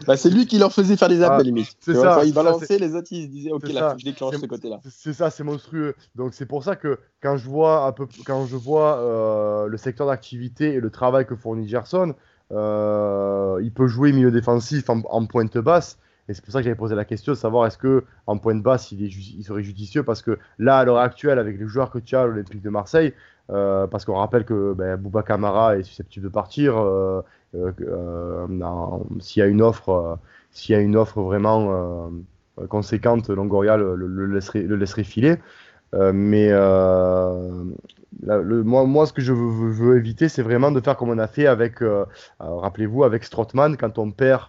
Bah, 0.06 0.18
c'est 0.18 0.30
lui 0.30 0.46
qui 0.46 0.58
leur 0.58 0.74
faisait 0.74 0.98
faire 0.98 1.10
des 1.10 1.24
appels, 1.24 1.40
ah, 1.40 1.44
limite. 1.44 1.76
C'est 1.80 1.96
ça. 1.96 2.22
il 2.26 2.34
balançait, 2.34 2.78
les 2.78 2.96
autres, 2.96 3.08
ils 3.12 3.26
se 3.26 3.30
disaient, 3.30 3.52
OK, 3.52 3.72
là, 3.72 3.96
je 3.98 4.06
déclenche 4.06 4.36
ce 4.36 4.46
côté-là. 4.46 4.82
C'est 4.90 5.14
ça, 5.14 5.30
c'est 5.30 5.44
monstrueux. 5.44 5.96
Donc, 6.16 6.34
c'est 6.34 6.46
pour 6.46 6.64
ça 6.64 6.76
que 6.76 7.00
quand 7.22 7.38
je 7.38 7.48
vois, 7.48 7.86
un 7.86 7.92
peu, 7.94 8.08
quand 8.26 8.46
je 8.46 8.58
vois 8.58 9.00
euh, 9.00 9.68
le 9.68 9.78
secteur 9.78 10.08
d'activité 10.08 10.74
et 10.74 10.80
le 10.80 10.90
travail 10.90 11.26
que 11.26 11.36
fournit 11.36 11.68
Gerson, 11.68 12.14
il 12.52 13.72
peut 13.74 13.88
jouer 13.88 14.12
milieu 14.12 14.32
défensif 14.32 14.90
en 14.90 15.26
pointe 15.26 15.58
basse. 15.58 15.98
Et 16.30 16.34
c'est 16.34 16.44
pour 16.44 16.54
ça 16.54 16.60
que 16.60 16.64
j'avais 16.64 16.76
posé 16.76 16.96
la 16.96 17.06
question 17.06 17.34
de 17.34 17.38
savoir 17.38 17.66
est-ce 17.68 17.78
que 17.78 18.04
en 18.28 18.38
point 18.38 18.56
de 18.56 18.62
basse 18.62 18.92
il, 18.92 19.44
serait 19.44 19.64
judicieux? 19.64 20.04
Parce 20.04 20.22
que 20.22 20.38
là 20.60 20.78
à 20.78 20.86
l'heure 20.86 21.00
actuelle 21.00 21.40
avec 21.40 21.60
les 21.60 21.68
joueurs 21.68 21.92
que 21.92 22.00
tu 22.00 22.16
as 22.16 22.22
à 22.22 22.26
l'Olympique 22.26 22.62
de 22.62 22.70
Marseille, 22.70 23.14
euh, 23.52 23.88
parce 23.88 24.06
qu'on 24.06 24.16
rappelle 24.16 24.46
que 24.46 24.74
ben, 24.74 24.96
Bouba 24.98 25.24
Camara 25.24 25.78
est 25.78 25.84
susceptible 25.84 26.26
de 26.26 26.32
partir, 26.32 26.78
euh, 26.78 27.22
euh, 27.56 28.48
s'il 29.20 29.42
y 29.42 29.44
a 29.44 29.48
une 29.48 29.62
offre, 29.62 30.20
s'il 30.52 30.74
y 30.74 30.78
a 30.78 30.82
une 30.82 30.96
offre 30.96 31.22
vraiment 31.22 32.12
conséquente, 32.70 33.30
Longoria 33.30 33.76
le, 33.78 34.26
laisserait, 34.28 34.62
le 34.62 34.76
laisserait 34.76 35.04
filer. 35.04 35.36
mais 35.94 36.52
moi, 38.24 38.86
moi, 38.86 39.06
ce 39.06 39.14
que 39.14 39.22
je 39.22 39.34
veux, 39.34 39.98
éviter, 39.98 40.30
c'est 40.30 40.44
vraiment 40.44 40.72
de 40.72 40.80
faire 40.80 40.96
comme 40.96 41.10
on 41.10 41.18
a 41.18 41.28
fait 41.28 41.48
avec, 41.48 41.80
rappelez-vous, 42.40 43.04
avec 43.04 43.24
Strottmann, 43.26 43.76
quand 43.76 43.98
on 43.98 44.12
perd 44.12 44.44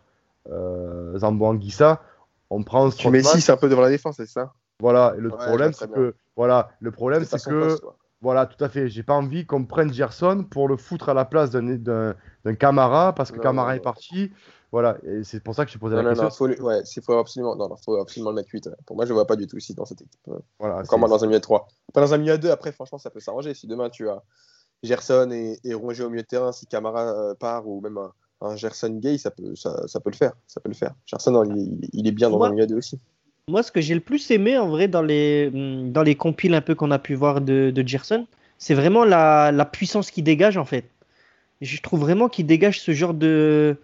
euh, 0.50 1.18
Zambo 1.18 1.46
Anguissa, 1.46 2.02
on 2.50 2.62
prend 2.62 2.90
Tu 2.90 3.09
mets 3.11 3.22
6 3.22 3.48
un 3.50 3.57
peu 3.57 3.68
devant 3.68 3.83
la 3.83 3.90
défense, 3.90 4.16
c'est 4.16 4.26
ça? 4.26 4.52
Voilà, 4.81 5.14
et 5.16 5.20
le 5.20 5.31
problème, 5.31 5.72
c'est 5.72 5.90
que. 5.90 6.14
Voilà, 6.37 6.70
le 6.81 6.90
problème, 6.90 7.24
c'est 7.24 7.42
que. 7.44 7.78
voilà, 8.20 8.46
tout 8.46 8.62
à 8.64 8.68
fait. 8.68 8.88
J'ai 8.88 9.02
pas 9.02 9.14
envie 9.14 9.46
qu'on 9.46 9.64
prenne 9.64 9.92
Gerson 9.92 10.46
pour 10.50 10.68
le 10.68 10.76
foutre 10.76 11.09
à 11.09 11.14
la 11.14 11.24
place 11.24 11.50
d'un 11.50 12.55
Camara, 12.59 13.14
parce 13.14 13.31
que 13.31 13.38
Camara 13.38 13.76
est 13.76 13.81
parti. 13.81 14.33
Voilà, 14.72 14.96
et 15.02 15.22
c'est 15.22 15.40
pour 15.40 15.55
ça 15.55 15.66
que 15.66 15.70
je 15.70 15.76
posé 15.76 15.96
la 15.96 16.02
question. 16.02 16.24
Non, 16.24 16.31
faut, 16.31 16.48
ouais, 16.48 16.83
faut 17.05 17.18
absolument, 17.18 17.55
non, 17.55 17.76
faut 17.76 17.96
absolument 17.96 18.31
le 18.31 18.37
mettre 18.37 18.48
8. 18.50 18.70
Pour 18.87 18.96
moi, 18.96 19.05
je 19.05 19.12
vois 19.12 19.26
pas 19.26 19.37
du 19.37 19.46
tout 19.46 19.59
ici 19.59 19.74
dans 19.74 19.85
cette 19.85 20.00
équipe. 20.00 20.18
Voilà, 20.59 20.78
Encore 20.78 20.98
moins 20.98 21.11
dans 21.11 21.22
un 21.22 21.26
milieu 21.26 21.40
3. 21.40 21.68
Pas 21.92 22.00
dans 22.00 22.14
un 22.14 22.16
milieu 22.16 22.38
2, 22.38 22.50
après, 22.50 22.72
franchement, 22.72 22.96
ça 22.96 23.11
peut 23.11 23.20
s'arranger. 23.20 23.52
Si 23.52 23.66
demain 23.66 23.90
tu 23.90 24.09
as 24.09 24.22
Gerson 24.83 25.31
et, 25.31 25.61
et 25.62 25.74
Rongier 25.74 26.05
au 26.05 26.09
milieu 26.09 26.22
de 26.22 26.26
terrain, 26.26 26.52
si 26.52 26.66
Camara 26.66 27.02
euh, 27.02 27.35
part, 27.35 27.68
ou 27.68 27.83
même 27.83 27.98
un, 27.98 28.12
un 28.44 28.57
Gerson 28.57 28.98
Gay, 29.00 29.18
ça 29.18 29.31
peut, 29.31 29.55
ça, 29.55 29.87
ça, 29.87 30.00
peut 30.00 30.11
le 30.11 30.16
faire. 30.16 30.33
Ça 30.46 30.61
peut 30.61 30.68
le 30.68 30.74
faire. 30.74 30.94
Gerson, 31.07 31.44
il, 31.55 31.88
il 31.92 32.07
est 32.07 32.12
bien 32.12 32.31
dans 32.31 32.38
moi, 32.38 32.48
un 32.48 32.52
milieu 32.52 32.66
2 32.66 32.76
aussi. 32.76 32.98
Moi, 33.48 33.62
ce 33.62 33.72
que 33.72 33.81
j'ai 33.81 33.94
le 33.94 34.00
plus 34.00 34.31
aimé 34.31 34.57
en 34.57 34.68
vrai 34.68 34.87
dans 34.87 35.02
les, 35.02 35.50
dans 35.50 36.02
les 36.02 36.14
compiles 36.14 36.55
un 36.55 36.61
peu 36.61 36.74
qu'on 36.74 36.90
a 36.90 36.98
pu 36.98 37.14
voir 37.14 37.40
de, 37.40 37.72
de 37.74 37.87
Gerson, 37.87 38.26
c'est 38.59 38.74
vraiment 38.74 39.05
la, 39.05 39.50
la, 39.50 39.64
puissance 39.64 40.11
qu'il 40.11 40.24
dégage 40.24 40.57
en 40.57 40.64
fait. 40.64 40.85
Je 41.61 41.81
trouve 41.81 42.00
vraiment 42.00 42.28
qu'il 42.28 42.46
dégage 42.46 42.81
ce 42.81 42.92
genre 42.92 43.14
de. 43.14 43.76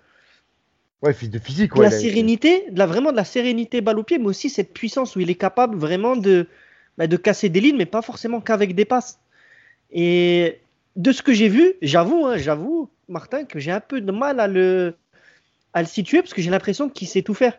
Ouais, 1.02 1.12
de 1.12 1.38
physique. 1.38 1.74
De 1.74 1.82
la 1.82 1.90
sérénité, 1.90 2.70
de 2.70 2.78
la, 2.78 2.86
vraiment 2.86 3.10
de 3.10 3.16
la 3.16 3.24
sérénité 3.24 3.80
balle 3.80 3.98
au 3.98 4.04
pied, 4.04 4.18
mais 4.18 4.26
aussi 4.26 4.50
cette 4.50 4.72
puissance 4.72 5.16
où 5.16 5.20
il 5.20 5.30
est 5.30 5.36
capable 5.36 5.76
vraiment 5.76 6.16
de, 6.16 6.46
bah, 6.96 7.06
de 7.06 7.16
casser 7.16 7.48
des 7.48 7.60
lignes, 7.60 7.76
mais 7.76 7.86
pas 7.86 8.02
forcément 8.02 8.40
qu'avec 8.40 8.74
des 8.74 8.84
passes. 8.84 9.20
Et 9.92 10.58
de 10.96 11.12
ce 11.12 11.22
que 11.22 11.32
j'ai 11.32 11.48
vu, 11.48 11.74
j'avoue, 11.82 12.26
hein, 12.26 12.36
j'avoue, 12.36 12.90
Martin, 13.08 13.44
que 13.44 13.58
j'ai 13.58 13.70
un 13.70 13.80
peu 13.80 14.00
de 14.00 14.12
mal 14.12 14.40
à 14.40 14.46
le, 14.46 14.94
à 15.72 15.82
le 15.82 15.88
situer 15.88 16.20
parce 16.20 16.34
que 16.34 16.42
j'ai 16.42 16.50
l'impression 16.50 16.88
qu'il 16.88 17.08
sait 17.08 17.22
tout 17.22 17.34
faire. 17.34 17.58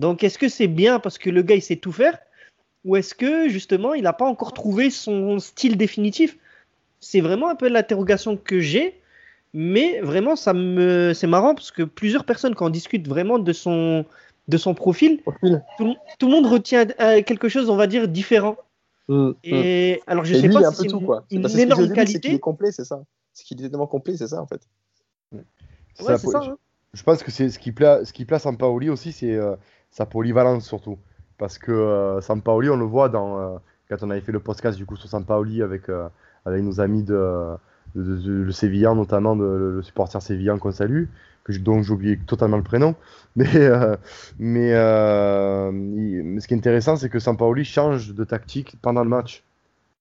Donc 0.00 0.24
est-ce 0.24 0.38
que 0.38 0.48
c'est 0.48 0.66
bien 0.66 0.98
parce 0.98 1.18
que 1.18 1.30
le 1.30 1.42
gars 1.42 1.54
il 1.54 1.62
sait 1.62 1.76
tout 1.76 1.92
faire 1.92 2.18
ou 2.84 2.96
est-ce 2.96 3.14
que 3.14 3.48
justement 3.48 3.94
il 3.94 4.02
n'a 4.02 4.14
pas 4.14 4.24
encore 4.24 4.52
trouvé 4.52 4.90
son 4.90 5.38
style 5.38 5.76
définitif? 5.76 6.38
C'est 7.00 7.20
vraiment 7.20 7.48
un 7.48 7.54
peu 7.54 7.68
l'interrogation 7.68 8.36
que 8.36 8.60
j'ai, 8.60 9.00
mais 9.52 10.00
vraiment 10.00 10.36
ça 10.36 10.54
me 10.54 11.12
c'est 11.14 11.26
marrant 11.26 11.54
parce 11.54 11.70
que 11.70 11.82
plusieurs 11.82 12.24
personnes 12.24 12.54
quand 12.54 12.66
on 12.66 12.70
discute 12.70 13.06
vraiment 13.06 13.38
de 13.38 13.52
son 13.52 14.04
de 14.48 14.56
son 14.56 14.74
profil, 14.74 15.20
Tout, 15.78 15.96
le 16.22 16.26
monde 16.26 16.46
retient 16.46 16.86
euh, 17.00 17.22
quelque 17.22 17.48
chose 17.48 17.68
on 17.70 17.76
va 17.76 17.86
dire 17.86 18.08
différent. 18.08 18.56
Mm, 19.08 19.28
mm. 19.28 19.34
Et 19.44 20.02
alors 20.06 20.24
je 20.24 20.34
sais 20.34 20.48
pas 20.48 20.70
si 20.70 20.76
c'est 20.76 20.92
une, 20.92 21.04
quoi. 21.04 21.24
une 21.30 21.46
énorme 21.58 21.92
qualité. 21.92 22.34
est 22.34 22.38
complet, 22.38 22.72
c'est 22.72 22.84
ça. 22.84 23.02
Ce 23.34 23.44
qu'il 23.44 23.64
est 23.64 23.68
tellement 23.68 23.86
complet, 23.86 24.16
c'est 24.16 24.28
ça 24.28 24.40
en 24.40 24.46
fait. 24.46 24.62
Ouais, 26.00 26.18
c'est 26.18 26.26
ça. 26.28 26.40
Hein. 26.42 26.56
Je 26.92 27.02
pense 27.02 27.22
que 27.22 27.30
c'est 27.30 27.50
ce 27.50 27.58
qui 27.58 27.72
place, 27.72 28.08
ce 28.08 28.12
qui 28.12 28.24
Paoli 28.24 28.90
aussi, 28.90 29.12
c'est 29.12 29.34
euh, 29.34 29.56
sa 29.90 30.06
polyvalence 30.06 30.66
surtout. 30.66 30.98
Parce 31.38 31.58
que 31.58 31.72
euh, 31.72 32.20
Sampaoli, 32.20 32.68
on 32.68 32.76
le 32.76 32.84
voit 32.84 33.08
dans, 33.08 33.38
euh, 33.38 33.56
quand 33.88 34.02
on 34.02 34.10
avait 34.10 34.20
fait 34.20 34.30
le 34.30 34.40
podcast 34.40 34.76
du 34.76 34.84
coup 34.84 34.96
sur 34.96 35.08
Sampaoli 35.08 35.62
avec, 35.62 35.88
euh, 35.88 36.08
avec 36.44 36.62
nos 36.62 36.80
amis 36.80 37.02
de, 37.02 37.56
le 37.94 38.52
Sévillan, 38.52 38.94
notamment 38.94 39.34
le, 39.34 39.80
supporter 39.82 40.20
Sévillan 40.20 40.58
qu'on 40.58 40.70
salue, 40.70 41.06
que 41.44 41.56
dont 41.58 41.82
j'oublie 41.82 42.18
totalement 42.18 42.58
le 42.58 42.62
prénom. 42.62 42.94
Mais, 43.36 43.46
mais, 44.38 44.72
ce 44.72 46.46
qui 46.46 46.54
est 46.54 46.56
intéressant, 46.56 46.96
c'est 46.96 47.08
que 47.08 47.18
Sampaoli 47.20 47.64
change 47.64 48.12
de 48.12 48.24
tactique 48.24 48.76
pendant 48.82 49.02
le 49.02 49.08
match. 49.08 49.44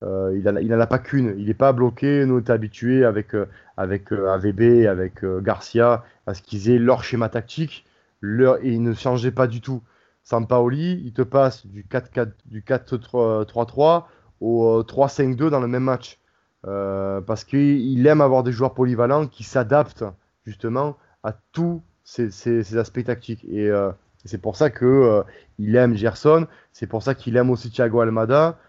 Il 0.01 0.43
n'en 0.43 0.79
a, 0.79 0.88
pas 0.88 0.99
qu'une. 0.99 1.35
Il 1.38 1.47
n'est 1.47 1.53
pas 1.53 1.73
bloqué. 1.73 2.25
Nous, 2.25 2.35
on 2.35 2.39
était 2.39 2.53
habitués 2.53 3.03
avec, 3.03 3.35
avec 3.77 4.12
AVB, 4.12 4.88
avec 4.88 5.25
Garcia, 5.41 6.03
à 6.25 6.33
ce 6.33 6.41
qu'ils 6.41 6.69
aient 6.69 6.79
leur 6.79 7.03
schéma 7.03 7.29
tactique. 7.29 7.85
Leur, 8.21 8.63
et 8.63 8.69
ils 8.69 8.81
ne 8.81 8.93
changeaient 8.93 9.31
pas 9.31 9.47
du 9.47 9.62
tout. 9.62 9.81
Sampaoli, 10.29 11.01
il 11.03 11.13
te 11.13 11.23
passe 11.23 11.65
du 11.65 11.83
4-3-3 11.83 14.03
au 14.41 14.83
3-5-2 14.83 15.43
euh, 15.43 15.49
dans 15.49 15.59
le 15.59 15.67
même 15.67 15.83
match. 15.83 16.19
Euh, 16.67 17.21
parce 17.21 17.45
qu'il 17.45 18.05
aime 18.05 18.21
avoir 18.21 18.43
des 18.43 18.51
joueurs 18.51 18.73
polyvalents 18.73 19.27
qui 19.27 19.43
s'adaptent 19.43 20.03
justement 20.45 20.97
à 21.23 21.33
tous 21.51 21.81
ces, 22.03 22.77
aspects 22.77 23.03
tactiques. 23.03 23.45
Et 23.45 23.69
euh, 23.69 23.91
c'est 24.25 24.41
pour 24.41 24.55
ça 24.55 24.69
qu'il 24.69 25.23
il 25.57 25.75
aime 25.75 25.95
Gerson, 25.95 26.45
c'est 26.73 26.88
pour 26.88 27.01
ça 27.01 27.15
qu'il 27.15 27.38
aime 27.38 27.49
aussi 27.49 27.71
Thiago 27.71 28.01
Almada, 28.01 28.59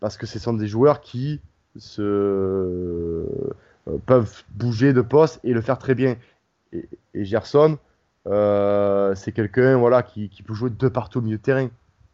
parce 0.00 0.16
que 0.16 0.26
ce 0.26 0.38
sont 0.38 0.54
des 0.54 0.66
joueurs 0.66 1.00
qui 1.00 1.40
se, 1.76 3.24
peuvent 4.06 4.42
bouger 4.54 4.92
de 4.92 5.00
poste 5.00 5.40
et 5.44 5.52
le 5.52 5.60
faire 5.60 5.78
très 5.78 5.94
bien. 5.94 6.16
Et, 6.72 6.88
et 7.14 7.24
Gerson, 7.24 7.78
euh, 8.26 9.14
c'est 9.14 9.32
quelqu'un 9.32 9.76
voilà, 9.76 10.02
qui, 10.02 10.28
peut 10.44 10.54
jouer 10.54 10.70
de 10.70 10.88
partout 10.88 11.18
au 11.18 11.22
milieu 11.22 11.36
de 11.36 11.42
terrain. 11.42 11.68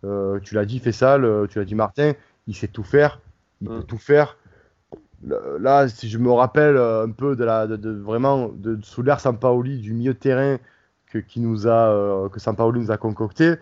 Euh, 0.04 0.40
tu 0.40 0.54
l'as 0.54 0.64
dit, 0.64 0.78
Fessal, 0.78 1.24
euh, 1.24 1.46
tu 1.46 1.58
l'as 1.58 1.64
dit, 1.64 1.74
Martin, 1.74 2.12
il 2.46 2.54
sait 2.54 2.68
tout 2.68 2.82
faire, 2.82 3.20
il 3.60 3.68
peut 3.68 3.78
mm. 3.78 3.84
tout 3.84 3.98
faire. 3.98 4.36
Là, 5.60 5.88
si 5.88 6.08
je 6.08 6.18
me 6.18 6.32
rappelle 6.32 6.76
un 6.76 7.10
peu 7.10 7.36
de 7.36 7.44
la, 7.44 7.68
de, 7.68 7.90
vraiment 7.90 8.48
de, 8.48 8.76
sous 8.82 9.02
l'air 9.02 9.20
Sampaoli 9.20 9.78
du 9.78 9.94
milieu 9.94 10.14
de 10.14 10.18
terrain 10.18 10.58
que, 11.06 11.18
qui 11.18 11.38
nous 11.38 11.68
a, 11.68 12.28
que 12.28 12.40
Sampaoli 12.40 12.80
nous 12.80 12.90
a 12.90 12.96
concocté, 12.96 13.54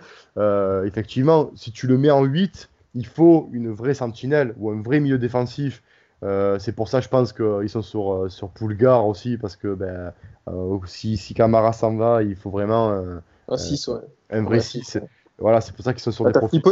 effectivement, 0.85 1.51
si 1.55 1.71
tu 1.71 1.87
le 1.87 1.99
mets 1.99 2.11
en 2.11 2.25
8, 2.25 2.71
il 2.95 3.07
faut 3.07 3.49
une 3.53 3.71
vraie 3.71 3.95
sentinelle 3.95 4.55
ou 4.59 4.71
un 4.71 4.83
vrai 4.83 5.01
milieu 5.01 5.19
défensif. 5.19 5.83
c'est 6.23 6.75
pour 6.75 6.89
ça, 6.89 7.01
je 7.01 7.09
pense 7.09 7.33
qu'ils 7.33 7.69
sont 7.69 7.83
sur, 7.83 8.31
sur 8.31 8.51
Poulgar 8.51 9.07
aussi, 9.07 9.37
parce 9.39 9.57
que 9.57 9.75
ben, 9.75 10.13
euh, 10.49 10.79
si, 10.87 11.17
si 11.17 11.35
Camara 11.35 11.73
s'en 11.73 11.97
va, 11.97 12.23
il 12.23 12.37
faut 12.37 12.51
vraiment 12.51 12.91
euh, 12.91 13.19
un 13.49 13.57
6, 13.57 13.89
ouais. 13.89 14.01
Un 14.31 14.43
vrai 14.43 14.61
6. 14.61 14.99
Voilà, 15.39 15.61
c'est 15.61 15.75
pour 15.75 15.85
ça 15.85 15.93
qu'ils 15.93 16.03
sont 16.03 16.13
sur 16.13 16.27
ah, 16.27 16.33
des 16.33 16.39
profils. 16.39 16.63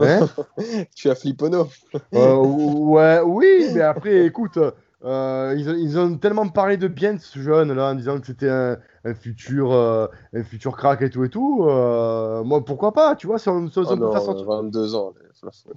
Hein 0.00 0.28
tu 0.96 1.08
as 1.08 1.14
Flippono 1.14 1.68
euh, 2.14 2.34
Ouais, 2.34 3.20
oui, 3.24 3.68
mais 3.74 3.80
après, 3.80 4.26
écoute, 4.26 4.58
ils, 5.04 5.98
ont, 5.98 6.16
tellement 6.16 6.48
parlé 6.48 6.76
de 6.76 6.88
bien 6.88 7.14
de 7.14 7.20
ce 7.20 7.38
jeune 7.38 7.72
là 7.72 7.90
en 7.90 7.94
disant 7.94 8.18
que 8.18 8.26
c'était 8.26 8.48
un, 8.48 8.78
futur 9.14 9.72
un 9.72 10.44
futur 10.44 10.76
crack 10.76 11.02
et 11.02 11.10
tout 11.10 11.24
et 11.24 11.28
tout. 11.28 11.64
moi, 11.64 12.64
pourquoi 12.64 12.92
pas, 12.92 13.14
tu 13.14 13.26
vois, 13.26 13.38
si 13.38 13.48
on, 13.48 13.66
22 13.66 14.94
ans. 14.94 15.12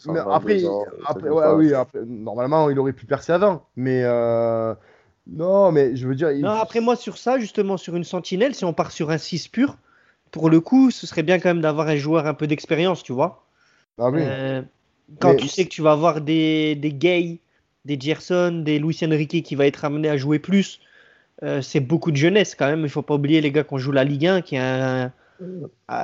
Mais 0.08 0.20
après, 0.20 0.62
après, 1.06 1.30
ouais, 1.30 1.54
oui, 1.56 1.74
après, 1.74 2.00
normalement, 2.06 2.70
il 2.70 2.80
aurait 2.80 2.94
pu 2.94 3.06
percer 3.06 3.34
avant, 3.34 3.66
mais 3.76 4.04
non, 5.30 5.72
mais 5.72 5.96
je 5.96 6.08
veux 6.08 6.16
dire. 6.16 6.32
Non, 6.40 6.52
après, 6.52 6.80
moi, 6.80 6.96
sur 6.96 7.18
ça, 7.18 7.40
justement, 7.40 7.78
sur 7.78 7.96
une 7.96 8.04
sentinelle, 8.04 8.56
si 8.56 8.66
on 8.66 8.74
part 8.74 8.92
sur 8.92 9.10
un 9.10 9.18
6 9.18 9.50
pur, 9.50 9.78
pour 10.32 10.50
le 10.50 10.60
coup, 10.62 10.92
ce 10.92 11.06
serait 11.06 11.24
bien 11.24 11.40
quand 11.40 11.50
même 11.50 11.62
d'avoir 11.62 11.88
un 11.88 11.98
joueur 11.98 12.28
un 12.28 12.34
peu 12.34 12.48
d'expérience, 12.48 13.04
tu 13.04 13.12
vois. 13.12 13.46
Ah 13.98 14.10
oui. 14.10 14.22
Euh, 14.24 14.62
quand 15.20 15.36
tu 15.36 15.48
sais 15.48 15.66
que 15.66 15.70
tu 15.70 15.82
vas 15.82 15.92
avoir 15.92 16.22
des, 16.22 16.76
des 16.76 16.94
Gay, 16.94 17.40
des 17.88 18.00
Gerson, 18.00 18.62
des 18.63 18.78
Luis 18.78 19.00
Enrique 19.04 19.43
qui 19.43 19.56
va 19.56 19.65
être 19.65 19.86
amené 19.86 20.10
à 20.10 20.17
jouer 20.17 20.39
plus, 20.39 20.80
euh, 21.43 21.62
c'est 21.62 21.80
beaucoup 21.80 22.12
de 22.12 22.17
jeunesse 22.17 22.54
quand 22.54 22.67
même. 22.67 22.82
Il 22.82 22.89
faut 22.89 23.02
pas 23.02 23.15
oublier 23.15 23.41
les 23.41 23.52
gars 23.52 23.63
qu'on 23.63 23.78
joue 23.78 23.91
la 23.91 24.04
Ligue 24.04 24.28
1, 24.28 24.41
qui 24.41 24.56
est 24.56 24.60
un, 24.60 25.12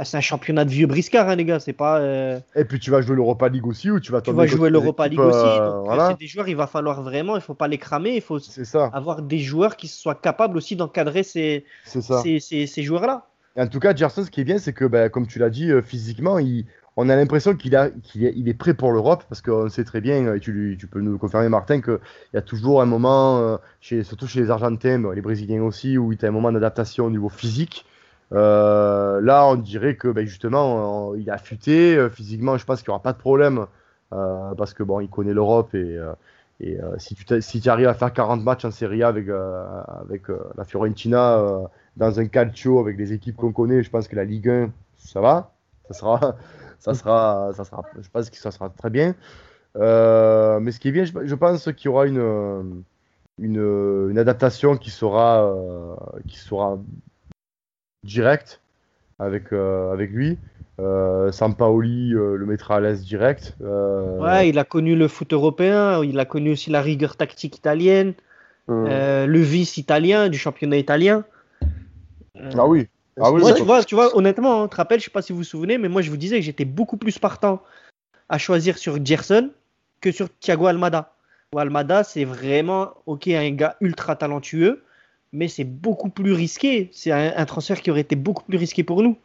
c'est 0.03 0.17
un 0.17 0.21
championnat 0.21 0.65
de 0.65 0.69
vieux 0.69 0.87
briscards, 0.87 1.29
hein, 1.29 1.35
les 1.35 1.45
gars. 1.45 1.59
C'est 1.59 1.73
pas. 1.73 1.99
Euh, 1.99 2.39
Et 2.55 2.65
puis 2.65 2.79
tu 2.79 2.91
vas 2.91 3.01
jouer 3.01 3.15
l'Europa 3.15 3.49
League 3.49 3.65
aussi, 3.65 3.89
ou 3.89 3.99
tu 3.99 4.11
vas. 4.11 4.21
Tu 4.21 4.31
vas 4.31 4.45
jouer 4.45 4.69
l'Europa 4.69 5.07
League 5.07 5.19
aussi. 5.19 5.37
Euh, 5.37 5.83
euh, 5.89 6.09
c'est 6.09 6.19
des 6.19 6.27
joueurs, 6.27 6.47
il 6.47 6.55
va 6.55 6.67
falloir 6.67 7.01
vraiment, 7.01 7.35
il 7.35 7.41
faut 7.41 7.53
pas 7.53 7.67
les 7.67 7.77
cramer. 7.77 8.15
Il 8.15 8.21
faut 8.21 8.39
avoir 8.93 9.21
des 9.21 9.39
joueurs 9.39 9.75
qui 9.75 9.87
soient 9.87 10.15
capables 10.15 10.57
aussi 10.57 10.75
d'encadrer 10.75 11.23
ces, 11.23 11.65
ces, 11.85 12.39
ces, 12.39 12.83
joueurs-là. 12.83 13.27
En 13.55 13.67
tout 13.67 13.79
cas, 13.79 13.95
Gerson, 13.95 14.23
ce 14.23 14.31
qui 14.31 14.41
est 14.41 14.45
bien, 14.45 14.57
c'est 14.57 14.73
que, 14.73 14.85
ben, 14.85 15.09
comme 15.09 15.27
tu 15.27 15.37
l'as 15.37 15.51
dit, 15.51 15.71
physiquement, 15.83 16.39
il, 16.39 16.65
on 16.95 17.09
a 17.09 17.15
l'impression 17.15 17.55
qu'il 17.55 17.73
est, 17.75 18.57
prêt 18.57 18.73
pour 18.73 18.91
l'Europe 18.91 19.23
parce 19.27 19.41
qu'on 19.41 19.69
sait 19.69 19.83
très 19.83 20.01
bien, 20.01 20.35
et 20.35 20.39
tu, 20.39 20.87
peux 20.91 21.01
nous 21.01 21.17
confirmer, 21.17 21.49
Martin, 21.49 21.81
qu'il 21.81 21.99
y 22.33 22.37
a 22.37 22.41
toujours 22.41 22.81
un 22.81 22.85
moment, 22.85 23.59
chez, 23.81 24.03
surtout 24.03 24.27
chez 24.27 24.41
les 24.41 24.51
Argentins, 24.51 25.11
les 25.13 25.21
Brésiliens 25.21 25.63
aussi, 25.63 25.97
où 25.97 26.11
il 26.11 26.21
y 26.21 26.25
a 26.25 26.27
un 26.27 26.31
moment 26.31 26.51
d'adaptation 26.51 27.05
au 27.05 27.09
niveau 27.09 27.29
physique. 27.29 27.85
Euh, 28.33 29.21
là, 29.21 29.45
on 29.45 29.55
dirait 29.55 29.95
que 29.95 30.07
ben, 30.07 30.25
justement, 30.25 31.13
il 31.15 31.29
a 31.29 31.35
affûté. 31.35 31.95
Euh, 31.95 32.09
physiquement, 32.09 32.57
je 32.57 32.65
pense 32.65 32.81
qu'il 32.81 32.89
n'y 32.89 32.93
aura 32.93 33.03
pas 33.03 33.13
de 33.13 33.17
problème 33.17 33.67
euh, 34.13 34.53
parce 34.55 34.73
que 34.73 34.83
bon, 34.83 34.99
il 34.99 35.09
connaît 35.09 35.33
l'Europe 35.33 35.73
et, 35.75 35.99
si 36.97 37.59
tu 37.61 37.69
arrives 37.69 37.87
à 37.87 37.93
faire 37.93 38.13
40 38.13 38.41
matchs 38.43 38.63
en 38.63 38.71
Serie 38.71 39.03
A 39.03 39.09
avec, 39.09 39.27
avec 39.27 40.23
la 40.57 40.63
Fiorentina 40.63 41.43
dans 41.97 42.19
un 42.19 42.27
calcio 42.27 42.79
avec 42.79 42.95
des 42.95 43.11
équipes 43.11 43.35
qu'on 43.35 43.51
connaît, 43.51 43.83
je 43.83 43.89
pense 43.89 44.07
que 44.07 44.15
la 44.15 44.23
Ligue 44.23 44.49
1, 44.49 44.69
ça 44.97 45.19
va. 45.19 45.51
Ça 45.89 45.93
sera, 45.93 46.35
ça 46.83 46.93
sera, 46.93 47.51
ça 47.53 47.63
sera, 47.63 47.83
je 47.99 48.09
pense 48.09 48.29
que 48.29 48.37
ça 48.37 48.51
sera 48.51 48.69
très 48.69 48.89
bien. 48.89 49.15
mais 49.75 50.71
ce 50.71 50.79
qui 50.79 50.89
est 50.89 50.91
bien, 50.91 51.05
je, 51.05 51.35
pense 51.35 51.71
qu'il 51.73 51.85
y 51.85 51.87
aura 51.87 52.05
une, 52.07 52.83
une, 53.39 54.09
une 54.09 54.17
adaptation 54.17 54.77
qui 54.77 54.91
sera, 54.91 55.55
qui 56.27 56.37
sera 56.37 56.77
direct 58.03 58.59
avec, 59.19 59.53
euh, 59.53 59.91
avec 59.91 60.11
lui. 60.11 60.37
Euh, 60.79 61.31
Sampaoli 61.31 62.13
euh, 62.13 62.35
le 62.35 62.45
mettra 62.45 62.77
à 62.77 62.79
l'aise 62.79 63.03
direct. 63.03 63.55
Euh, 63.61 64.17
ouais, 64.19 64.49
il 64.49 64.57
a 64.57 64.63
connu 64.63 64.95
le 64.95 65.07
foot 65.07 65.31
européen, 65.31 66.03
il 66.03 66.19
a 66.19 66.25
connu 66.25 66.51
aussi 66.51 66.71
la 66.71 66.81
rigueur 66.81 67.15
tactique 67.15 67.57
italienne, 67.57 68.13
hum. 68.67 68.85
le 68.85 69.39
vice 69.39 69.77
italien 69.77 70.29
du 70.29 70.37
championnat 70.37 70.77
italien. 70.77 71.25
ah 72.57 72.67
oui. 72.67 72.87
Ah 73.19 73.31
oui, 73.31 73.41
tu, 73.55 73.63
vois, 73.63 73.83
tu 73.83 73.95
vois, 73.95 74.15
honnêtement, 74.17 74.63
hein, 74.63 74.67
tu 74.67 74.71
te 74.71 74.75
rappelles, 74.77 74.99
je 74.99 75.05
sais 75.05 75.11
pas 75.11 75.21
si 75.21 75.31
vous 75.33 75.39
vous 75.39 75.43
souvenez, 75.43 75.77
mais 75.77 75.87
moi 75.87 76.01
je 76.01 76.09
vous 76.09 76.17
disais 76.17 76.37
que 76.37 76.45
j'étais 76.45 76.65
beaucoup 76.65 76.97
plus 76.97 77.19
partant 77.19 77.61
à 78.27 78.37
choisir 78.37 78.77
sur 78.77 79.03
Gerson 79.05 79.51
que 80.01 80.11
sur 80.11 80.27
Thiago 80.39 80.65
Almada. 80.65 81.13
Almada, 81.55 82.03
c'est 82.03 82.25
vraiment, 82.25 82.93
ok, 83.05 83.27
un 83.27 83.51
gars 83.51 83.75
ultra 83.81 84.15
talentueux, 84.15 84.83
mais 85.31 85.47
c'est 85.47 85.63
beaucoup 85.63 86.09
plus 86.09 86.33
risqué. 86.33 86.89
C'est 86.93 87.11
un, 87.11 87.45
transfert 87.45 87.81
qui 87.81 87.91
aurait 87.91 88.01
été 88.01 88.15
beaucoup 88.15 88.43
plus 88.43 88.57
risqué 88.57 88.83
pour 88.83 89.03
nous. 89.03 89.17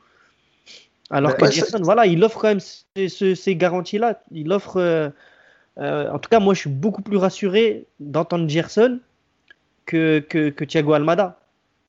Alors 1.11 1.37
que 1.37 1.51
Gerson, 1.51 1.81
voilà, 1.83 2.07
il 2.07 2.23
offre 2.23 2.41
quand 2.41 2.49
même 2.49 2.61
ces, 2.61 3.57
garanties-là. 3.57 4.23
Il 4.31 4.53
offre. 4.53 4.77
Euh, 4.77 5.09
euh, 5.79 6.11
en 6.11 6.19
tout 6.19 6.29
cas, 6.29 6.41
moi, 6.41 6.55
je 6.55 6.61
suis 6.61 6.71
beaucoup 6.71 7.03
plus 7.03 7.17
rassuré 7.17 7.87
d'entendre 8.01 8.49
Gerson 8.49 9.01
que, 9.87 10.19
que, 10.19 10.65
Thiago 10.65 10.93
Almada. 10.93 11.38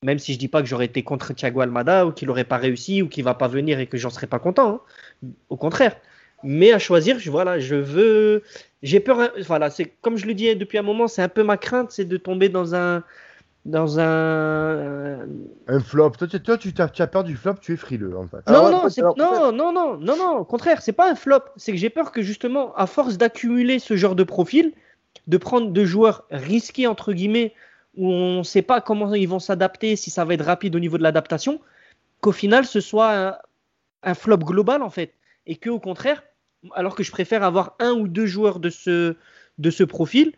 Même 0.03 0.19
si 0.19 0.33
je 0.33 0.39
dis 0.39 0.47
pas 0.47 0.61
que 0.61 0.67
j'aurais 0.67 0.85
été 0.85 1.03
contre 1.03 1.33
Thiago 1.33 1.59
Almada 1.59 2.05
ou 2.05 2.11
qu'il 2.11 2.27
n'aurait 2.29 2.45
pas 2.45 2.57
réussi 2.57 3.01
ou 3.01 3.09
qu'il 3.09 3.23
va 3.23 3.33
pas 3.33 3.47
venir 3.47 3.79
et 3.79 3.87
que 3.87 3.97
j'en 3.97 4.09
serais 4.09 4.27
pas 4.27 4.39
content. 4.39 4.81
Hein. 5.23 5.29
Au 5.49 5.57
contraire. 5.57 5.97
Mais 6.43 6.71
à 6.71 6.79
choisir, 6.79 7.19
je, 7.19 7.29
voilà, 7.29 7.59
je 7.59 7.75
veux. 7.75 8.43
J'ai 8.81 9.01
peur. 9.01 9.19
Hein, 9.19 9.29
voilà, 9.45 9.69
c'est 9.69 9.91
comme 10.01 10.15
je 10.15 10.25
le 10.25 10.33
dis 10.33 10.55
depuis 10.55 10.77
un 10.77 10.83
moment, 10.83 11.09
c'est 11.09 11.21
un 11.21 11.27
peu 11.27 11.43
ma 11.43 11.57
crainte, 11.57 11.91
c'est 11.91 12.05
de 12.05 12.15
tomber 12.15 12.47
dans 12.47 12.75
un 12.75 13.03
dans 13.65 13.99
un. 13.99 15.19
Un 15.67 15.79
flop. 15.81 16.11
Toi, 16.11 16.27
toi 16.27 16.57
tu, 16.57 16.81
as, 16.81 16.87
tu, 16.87 17.01
as, 17.01 17.07
peur 17.07 17.23
du 17.23 17.35
flop, 17.35 17.55
tu 17.61 17.73
es 17.73 17.75
frileux 17.75 18.17
en 18.17 18.27
fait. 18.27 18.49
Non, 18.49 18.71
non, 18.71 18.87
non, 19.17 19.51
non, 19.51 19.71
non, 19.73 19.97
non, 19.97 20.17
non, 20.17 20.37
au 20.37 20.45
contraire, 20.45 20.81
c'est 20.81 20.93
pas 20.93 21.11
un 21.11 21.15
flop. 21.15 21.43
C'est 21.57 21.71
que 21.71 21.77
j'ai 21.77 21.89
peur 21.89 22.11
que 22.11 22.21
justement, 22.21 22.73
à 22.75 22.87
force 22.87 23.17
d'accumuler 23.17 23.79
ce 23.79 23.97
genre 23.97 24.15
de 24.15 24.23
profil, 24.23 24.71
de 25.27 25.37
prendre 25.37 25.71
deux 25.71 25.85
joueurs 25.85 26.25
risqués, 26.31 26.87
entre 26.87 27.11
guillemets, 27.13 27.53
où 27.99 28.09
on 28.09 28.39
ne 28.39 28.43
sait 28.43 28.61
pas 28.61 28.79
comment 28.79 29.13
ils 29.13 29.27
vont 29.27 29.39
s'adapter, 29.39 29.97
si 29.97 30.09
ça 30.09 30.23
va 30.23 30.33
être 30.33 30.45
rapide 30.45 30.73
au 30.73 30.79
niveau 30.79 30.97
de 30.97 31.03
l'adaptation, 31.03 31.59
qu'au 32.21 32.31
final, 32.31 32.65
ce 32.65 32.79
soit 32.79 33.41
un 34.03 34.13
flop 34.13 34.37
global 34.37 34.81
en 34.81 34.89
fait. 34.89 35.13
Et 35.45 35.57
que 35.57 35.69
au 35.69 35.79
contraire, 35.79 36.23
alors 36.73 36.95
que 36.95 37.03
je 37.03 37.11
préfère 37.11 37.43
avoir 37.43 37.75
un 37.79 37.91
ou 37.91 38.07
deux 38.07 38.25
joueurs 38.25 38.59
de 38.59 38.69
ce, 38.69 39.83
profil, 39.83 40.31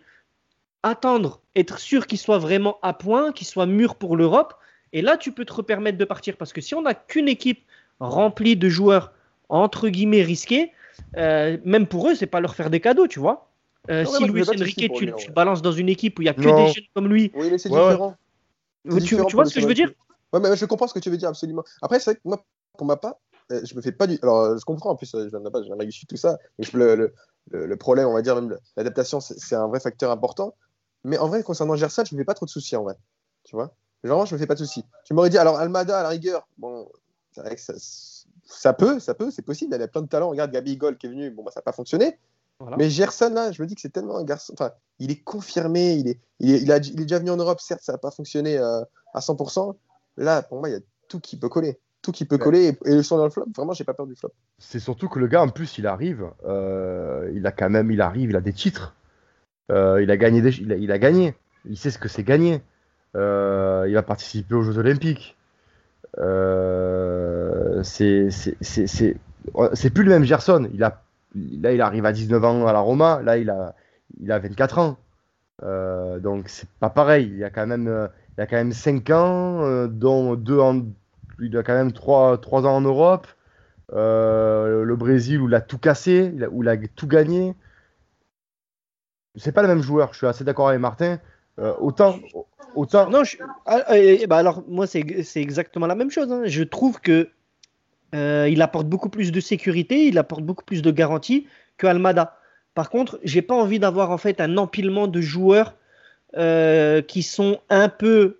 attendre, 0.82 1.42
être 1.56 1.78
sûr 1.78 2.08
qu'ils 2.08 2.18
soient 2.18 2.40
vraiment 2.40 2.80
à 2.82 2.94
point, 2.94 3.32
qu'ils 3.32 3.48
soient 3.48 3.68
mûrs 3.68 3.96
pour 3.96 4.18
l'Europe. 4.18 4.56
Et 4.92 5.04
là, 5.04 5.18
tu 5.18 5.32
peux 5.32 5.46
te 5.46 5.62
permettre 5.62 6.00
de 6.00 6.06
partir. 6.06 6.38
Parce 6.38 6.54
que 6.54 6.62
si 6.62 6.74
on 6.74 6.82
n'a 6.82 6.96
qu'une 6.96 7.28
équipe 7.28 7.64
remplie 8.00 8.56
de 8.56 8.70
joueurs 8.70 9.14
entre 9.50 9.90
guillemets 9.90 10.24
risqués, 10.24 10.72
euh, 11.18 11.58
même 11.64 11.86
pour 11.86 12.10
eux, 12.10 12.16
c'est 12.16 12.26
pas 12.26 12.40
leur 12.40 12.56
faire 12.56 12.72
des 12.72 12.80
cadeaux, 12.80 13.08
tu 13.08 13.20
vois. 13.20 13.51
Euh, 13.90 14.06
si 14.06 14.26
Luis 14.26 14.48
Enrique, 14.48 14.92
tu, 14.94 15.06
le 15.06 15.34
balances 15.34 15.62
dans 15.62 15.72
une 15.72 15.90
équipe 15.90 16.20
où 16.20 16.22
il 16.22 16.26
n'y 16.26 16.30
a 16.30 16.34
que 16.34 16.42
des 16.42 16.74
jeunes 16.74 16.86
comme 16.94 17.08
lui. 17.08 17.32
Oui, 17.36 17.50
mais 17.50 17.58
c'est 17.58 17.70
différent. 17.70 18.16
Tu, 19.06 19.16
vois 19.16 19.46
ce 19.46 19.56
que 19.56 19.62
je 19.62 19.68
veux 19.68 19.74
dire? 19.74 19.92
Ouais, 20.34 20.40
mais 20.40 20.56
je 20.56 20.66
comprends 20.66 20.88
ce 20.88 20.94
que 20.94 21.00
tu 21.00 21.10
veux 21.10 21.18
dire 21.18 21.30
absolument. 21.30 21.64
Après, 21.82 22.00
c'est 22.00 22.12
vrai 22.12 22.16
que 22.16 22.22
moi, 22.26 22.44
pour 22.78 22.86
ma 22.86 22.96
part, 22.96 23.16
euh, 23.52 23.62
je 23.64 23.76
me 23.76 23.82
fais 23.82 23.92
pas 23.92 24.08
du. 24.08 24.18
Alors, 24.22 24.58
je 24.58 24.64
comprends 24.64 24.92
en 24.92 24.96
plus, 24.96 25.12
je 25.12 25.28
viens 25.28 25.40
de 25.40 25.50
pas, 25.50 25.62
je 25.62 25.68
viens 25.68 25.90
tout 26.08 26.18
ça. 26.18 26.38
le, 26.74 26.96
le, 26.96 27.66
le, 27.66 27.76
problème, 27.76 28.08
on 28.08 28.14
va 28.14 28.22
dire, 28.22 28.36
même 28.36 28.58
l'adaptation, 28.78 29.20
c'est 29.20 29.56
un 29.56 29.68
vrai 29.68 29.80
facteur 29.80 30.12
important. 30.12 30.56
Mais 31.04 31.18
en 31.18 31.28
vrai, 31.28 31.44
concernant 31.44 31.76
Gerson, 31.76 32.04
je 32.08 32.16
me 32.16 32.22
fais 32.22 32.26
pas 32.26 32.36
trop 32.36 32.46
de 32.46 32.52
soucis 32.52 32.76
en 32.76 32.84
vrai. 32.84 32.96
Tu 33.44 33.56
vois? 33.56 33.74
Genre, 34.04 34.26
je 34.26 34.36
me 34.36 34.40
fais 34.40 34.48
pas 34.48 34.54
de 34.54 34.60
soucis. 34.60 34.86
Tu 35.06 35.14
m'aurais 35.14 35.30
dit, 35.30 35.38
alors 35.38 35.58
Almada, 35.58 36.00
à 36.00 36.04
la 36.04 36.10
rigueur, 36.10 36.48
bon, 36.58 36.88
c'est 37.32 37.42
vrai 37.42 37.56
que 37.56 37.62
ça, 37.62 37.74
ça 38.46 38.74
peut, 38.74 39.00
ça 39.00 39.14
peut, 39.14 39.32
c'est 39.32 39.42
possible. 39.42 39.76
Il 39.76 39.82
a 39.82 39.88
plein 39.88 40.02
de 40.02 40.08
talent. 40.08 40.30
Regarde 40.30 40.52
Gabi 40.52 40.78
Gol 40.78 40.98
qui 40.98 41.08
est 41.08 41.10
venu, 41.10 41.32
bon, 41.32 41.44
bah, 41.44 41.52
ça 41.52 41.60
n'a 41.60 41.64
pas 41.64 41.72
fonctionné. 41.72 42.18
Mais 42.78 42.90
Gerson, 42.90 43.32
là, 43.34 43.52
je 43.52 43.62
me 43.62 43.68
dis 43.68 43.76
que 43.76 43.82
c'est 43.82 43.90
tellement 43.90 44.18
un 44.18 44.24
garçon. 44.24 44.54
Enfin, 44.54 44.72
il 45.00 45.12
est 45.12 45.24
confirmé, 45.24 45.94
il 45.94 46.08
est, 46.08 46.20
il 46.40 46.54
est, 46.54 46.62
il 46.62 46.72
a, 46.72 46.78
il 46.78 47.02
est 47.02 47.06
déjà 47.06 47.20
venu 47.20 47.32
en 47.32 47.38
Europe, 47.38 47.60
certes, 47.60 47.82
ça 47.84 47.94
n'a 47.94 47.98
pas 47.98 48.12
fonctionné 48.12 48.58
euh, 48.58 48.82
à 49.14 49.20
100%. 49.20 49.76
Là, 50.18 50.42
pour 50.42 50.60
moi, 50.60 50.70
il 50.70 50.74
y 50.74 50.76
a 50.76 50.82
tout 51.08 51.20
qui 51.20 51.38
peut 51.38 51.50
coller. 51.50 51.80
Tout 52.02 52.12
qui 52.12 52.26
peut 52.26 52.38
coller. 52.38 52.78
Et, 52.86 52.96
le 52.96 53.04
son 53.04 53.18
dans 53.18 53.26
le 53.26 53.30
flop, 53.30 53.46
vraiment, 53.56 53.74
j'ai 53.74 53.84
pas 53.84 53.94
peur 53.94 54.08
du 54.08 54.16
flop. 54.16 54.32
C'est 54.58 54.80
surtout 54.80 55.08
que 55.08 55.20
le 55.20 55.28
gars, 55.28 55.44
en 55.44 55.50
plus, 55.50 55.78
il 55.78 55.88
arrive. 55.88 56.26
Euh, 56.46 57.32
il 57.36 57.46
a 57.46 57.52
quand 57.52 57.70
même, 57.70 57.92
il 57.92 58.02
arrive, 58.02 58.32
il 58.32 58.36
a 58.36 58.42
des 58.42 58.54
titres. 58.54 58.96
Euh, 59.72 60.02
il, 60.02 60.12
a 60.12 60.18
gagné 60.18 60.40
il, 60.40 60.72
a, 60.72 60.76
il, 60.76 60.92
a, 60.92 60.98
gagné. 60.98 61.36
Il 61.66 61.78
sait 61.78 61.92
ce 61.92 62.00
que 62.00 62.08
c'est 62.08 62.24
gagner. 62.24 62.62
Euh, 63.16 63.86
il 63.88 63.94
va 63.94 64.04
participer 64.04 64.56
aux 64.56 64.64
Jeux 64.64 64.78
Olympiques. 64.78 65.38
Euh, 66.18 67.82
c'est 67.84 68.30
plus 69.94 70.04
le 70.04 70.10
même 70.10 70.24
Gerson. 70.24 70.70
Il 70.74 70.84
a, 70.84 71.04
là, 71.36 71.74
il 71.74 71.82
arrive 71.82 72.06
à 72.06 72.12
19 72.12 72.44
ans 72.44 72.68
à 72.68 72.74
la 72.74 72.80
Roma. 72.80 73.22
Là, 73.24 73.38
il 73.38 73.50
a, 73.50 73.76
il 74.20 74.32
a 74.32 74.40
24 74.40 74.80
ans. 74.80 74.98
Euh, 75.64 76.20
donc, 76.20 76.50
c'est 76.50 76.70
pas 76.80 76.90
pareil. 76.90 77.28
Il 77.32 77.38
y 77.38 77.44
a 77.44 77.50
quand 77.50 77.68
même, 77.68 78.10
il 78.38 78.42
a 78.42 78.48
quand 78.48 78.58
même 78.58 78.74
5 78.74 79.10
ans, 79.12 79.88
dont 79.88 80.36
2 80.36 80.60
ans. 80.60 80.82
Il 81.40 81.58
a 81.58 81.64
quand 81.64 81.74
même 81.74 81.92
3, 81.92 82.40
3 82.40 82.66
ans 82.66 82.76
en 82.76 82.82
Europe. 82.82 83.28
le 83.90 84.96
Brésil 84.96 85.42
où 85.42 85.48
il 85.48 85.56
a 85.56 85.62
tout 85.62 85.78
cassé, 85.78 86.34
où 86.52 86.64
il 86.64 86.70
a 86.70 86.78
tout 86.78 87.08
gagné. 87.08 87.56
C'est 89.36 89.52
pas 89.52 89.62
le 89.62 89.68
même 89.68 89.82
joueur. 89.82 90.14
Je 90.14 90.18
suis 90.18 90.28
assez 90.28 90.44
d'accord 90.44 90.70
avec 90.70 90.82
Martin. 90.82 91.20
autant, 91.80 92.18
Autant. 92.76 93.10
Non, 93.10 93.24
ah, 93.66 93.84
bah 94.28 94.38
alors 94.38 94.64
moi 94.68 94.88
c'est 94.88 95.04
exactement 95.36 95.88
la 95.88 95.96
même 95.96 96.12
chose. 96.12 96.32
Hein. 96.32 96.44
Je 96.46 96.64
trouve 96.64 97.00
que 97.02 97.30
euh, 98.14 98.48
il 98.50 98.62
apporte 98.62 98.88
beaucoup 98.88 99.10
plus 99.10 99.32
de 99.32 99.40
sécurité, 99.40 100.08
il 100.08 100.18
apporte 100.18 100.44
beaucoup 100.44 100.66
plus 100.66 100.82
de 100.82 100.92
garantie 100.92 101.48
que 101.78 101.88
Almada. 101.88 102.38
Par 102.74 102.90
contre, 102.90 103.20
j'ai 103.24 103.42
pas 103.42 103.56
envie 103.56 103.80
d'avoir 103.80 104.12
en 104.12 104.18
fait 104.18 104.42
un 104.42 104.58
empilement 104.58 105.08
de 105.08 105.22
joueurs 105.22 105.76
euh, 106.38 107.02
qui 107.02 107.24
sont 107.24 107.60
un 107.70 107.90
peu 107.90 108.38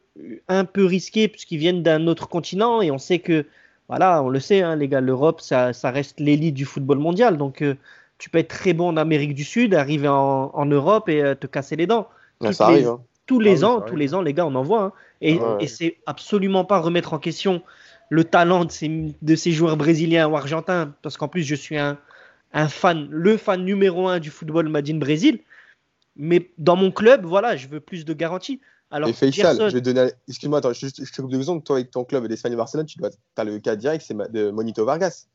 un 0.50 0.66
peu 0.66 0.86
risqués 0.86 1.28
puisqu'ils 1.30 1.58
viennent 1.58 1.84
d'un 1.84 2.08
autre 2.08 2.28
continent 2.28 2.82
et 2.82 2.92
on 2.92 2.98
sait 2.98 3.20
que 3.20 3.46
voilà, 3.88 4.22
on 4.24 4.30
le 4.30 4.40
sait, 4.40 4.62
hein, 4.62 4.76
les 4.76 4.88
gars, 4.88 5.02
l'Europe 5.02 5.42
ça, 5.42 5.74
ça, 5.74 5.92
reste 5.92 6.20
l'élite 6.20 6.54
du 6.54 6.66
football 6.66 7.00
mondial. 7.00 7.38
Donc 7.38 7.62
euh, 7.62 7.76
tu 8.18 8.30
peux 8.30 8.40
être 8.40 8.50
très 8.50 8.74
bon 8.74 8.90
en 8.90 8.98
Amérique 8.98 9.36
du 9.36 9.44
Sud, 9.44 9.74
arriver 9.74 10.08
en, 10.08 10.52
en 10.54 10.66
Europe 10.66 11.10
et 11.10 11.22
te 11.40 11.48
casser 11.48 11.76
les 11.76 11.88
dents. 11.88 12.08
ça 12.52 12.66
arrive. 12.66 12.88
Hein. 12.88 13.02
Tous 13.26 13.40
les 13.40 13.64
ah 13.64 13.70
ans, 13.70 13.82
tous 13.82 13.96
les 13.96 14.14
ans, 14.14 14.22
les 14.22 14.34
gars, 14.34 14.46
on 14.46 14.56
en 14.56 14.64
voit. 14.64 14.84
Hein. 14.84 14.94
Et, 15.22 15.40
ah 15.42 15.58
et 15.60 15.68
c'est 15.68 15.98
absolument 16.06 16.66
pas 16.66 16.80
remettre 16.80 17.14
en 17.14 17.20
question 17.20 17.62
le 18.12 18.26
talent 18.26 18.66
de 18.66 18.72
ces, 18.72 19.16
de 19.22 19.36
ces 19.36 19.54
joueurs 19.54 19.78
brésiliens 19.78 20.28
ou 20.28 20.36
argentins, 20.36 20.94
parce 21.02 21.16
qu'en 21.16 21.30
plus, 21.30 21.44
je 21.44 21.56
suis 21.56 21.78
un, 21.78 21.98
un, 22.52 22.68
fan, 22.68 23.08
le 23.10 23.38
fan 23.38 23.64
numéro 23.64 24.10
un 24.10 24.20
du 24.20 24.30
football 24.30 24.68
Madine 24.68 25.00
Brésil. 25.00 25.40
Mais 26.18 26.52
dans 26.58 26.76
mon 26.76 26.92
club, 26.92 27.26
voilà, 27.26 27.56
je 27.56 27.70
veux 27.70 27.80
plus 27.80 28.04
de 28.04 28.14
garanties. 28.14 28.60
Alors, 28.92 29.08
et 29.08 29.14
Faisal, 29.14 29.58
je 29.70 29.74
vais 29.74 29.80
donner. 29.80 30.10
Excuse-moi, 30.28 30.60
attends, 30.60 30.74
je, 30.74 30.88
je, 30.88 31.10
te 31.10 31.22
coupe 31.22 31.32
deux 31.32 31.42
secondes. 31.42 31.64
Toi, 31.64 31.78
avec 31.78 31.90
ton 31.90 32.04
club 32.04 32.26
l'Espagne 32.26 32.54
Barcelone, 32.58 32.86
tu 32.86 33.00
dois... 33.00 33.12
as 33.38 33.44
le 33.46 33.60
cas 33.60 33.78
direct, 33.78 34.04
c'est 34.06 34.14
de 34.14 34.52
Monito 34.52 34.84
Vargas. 34.84 35.28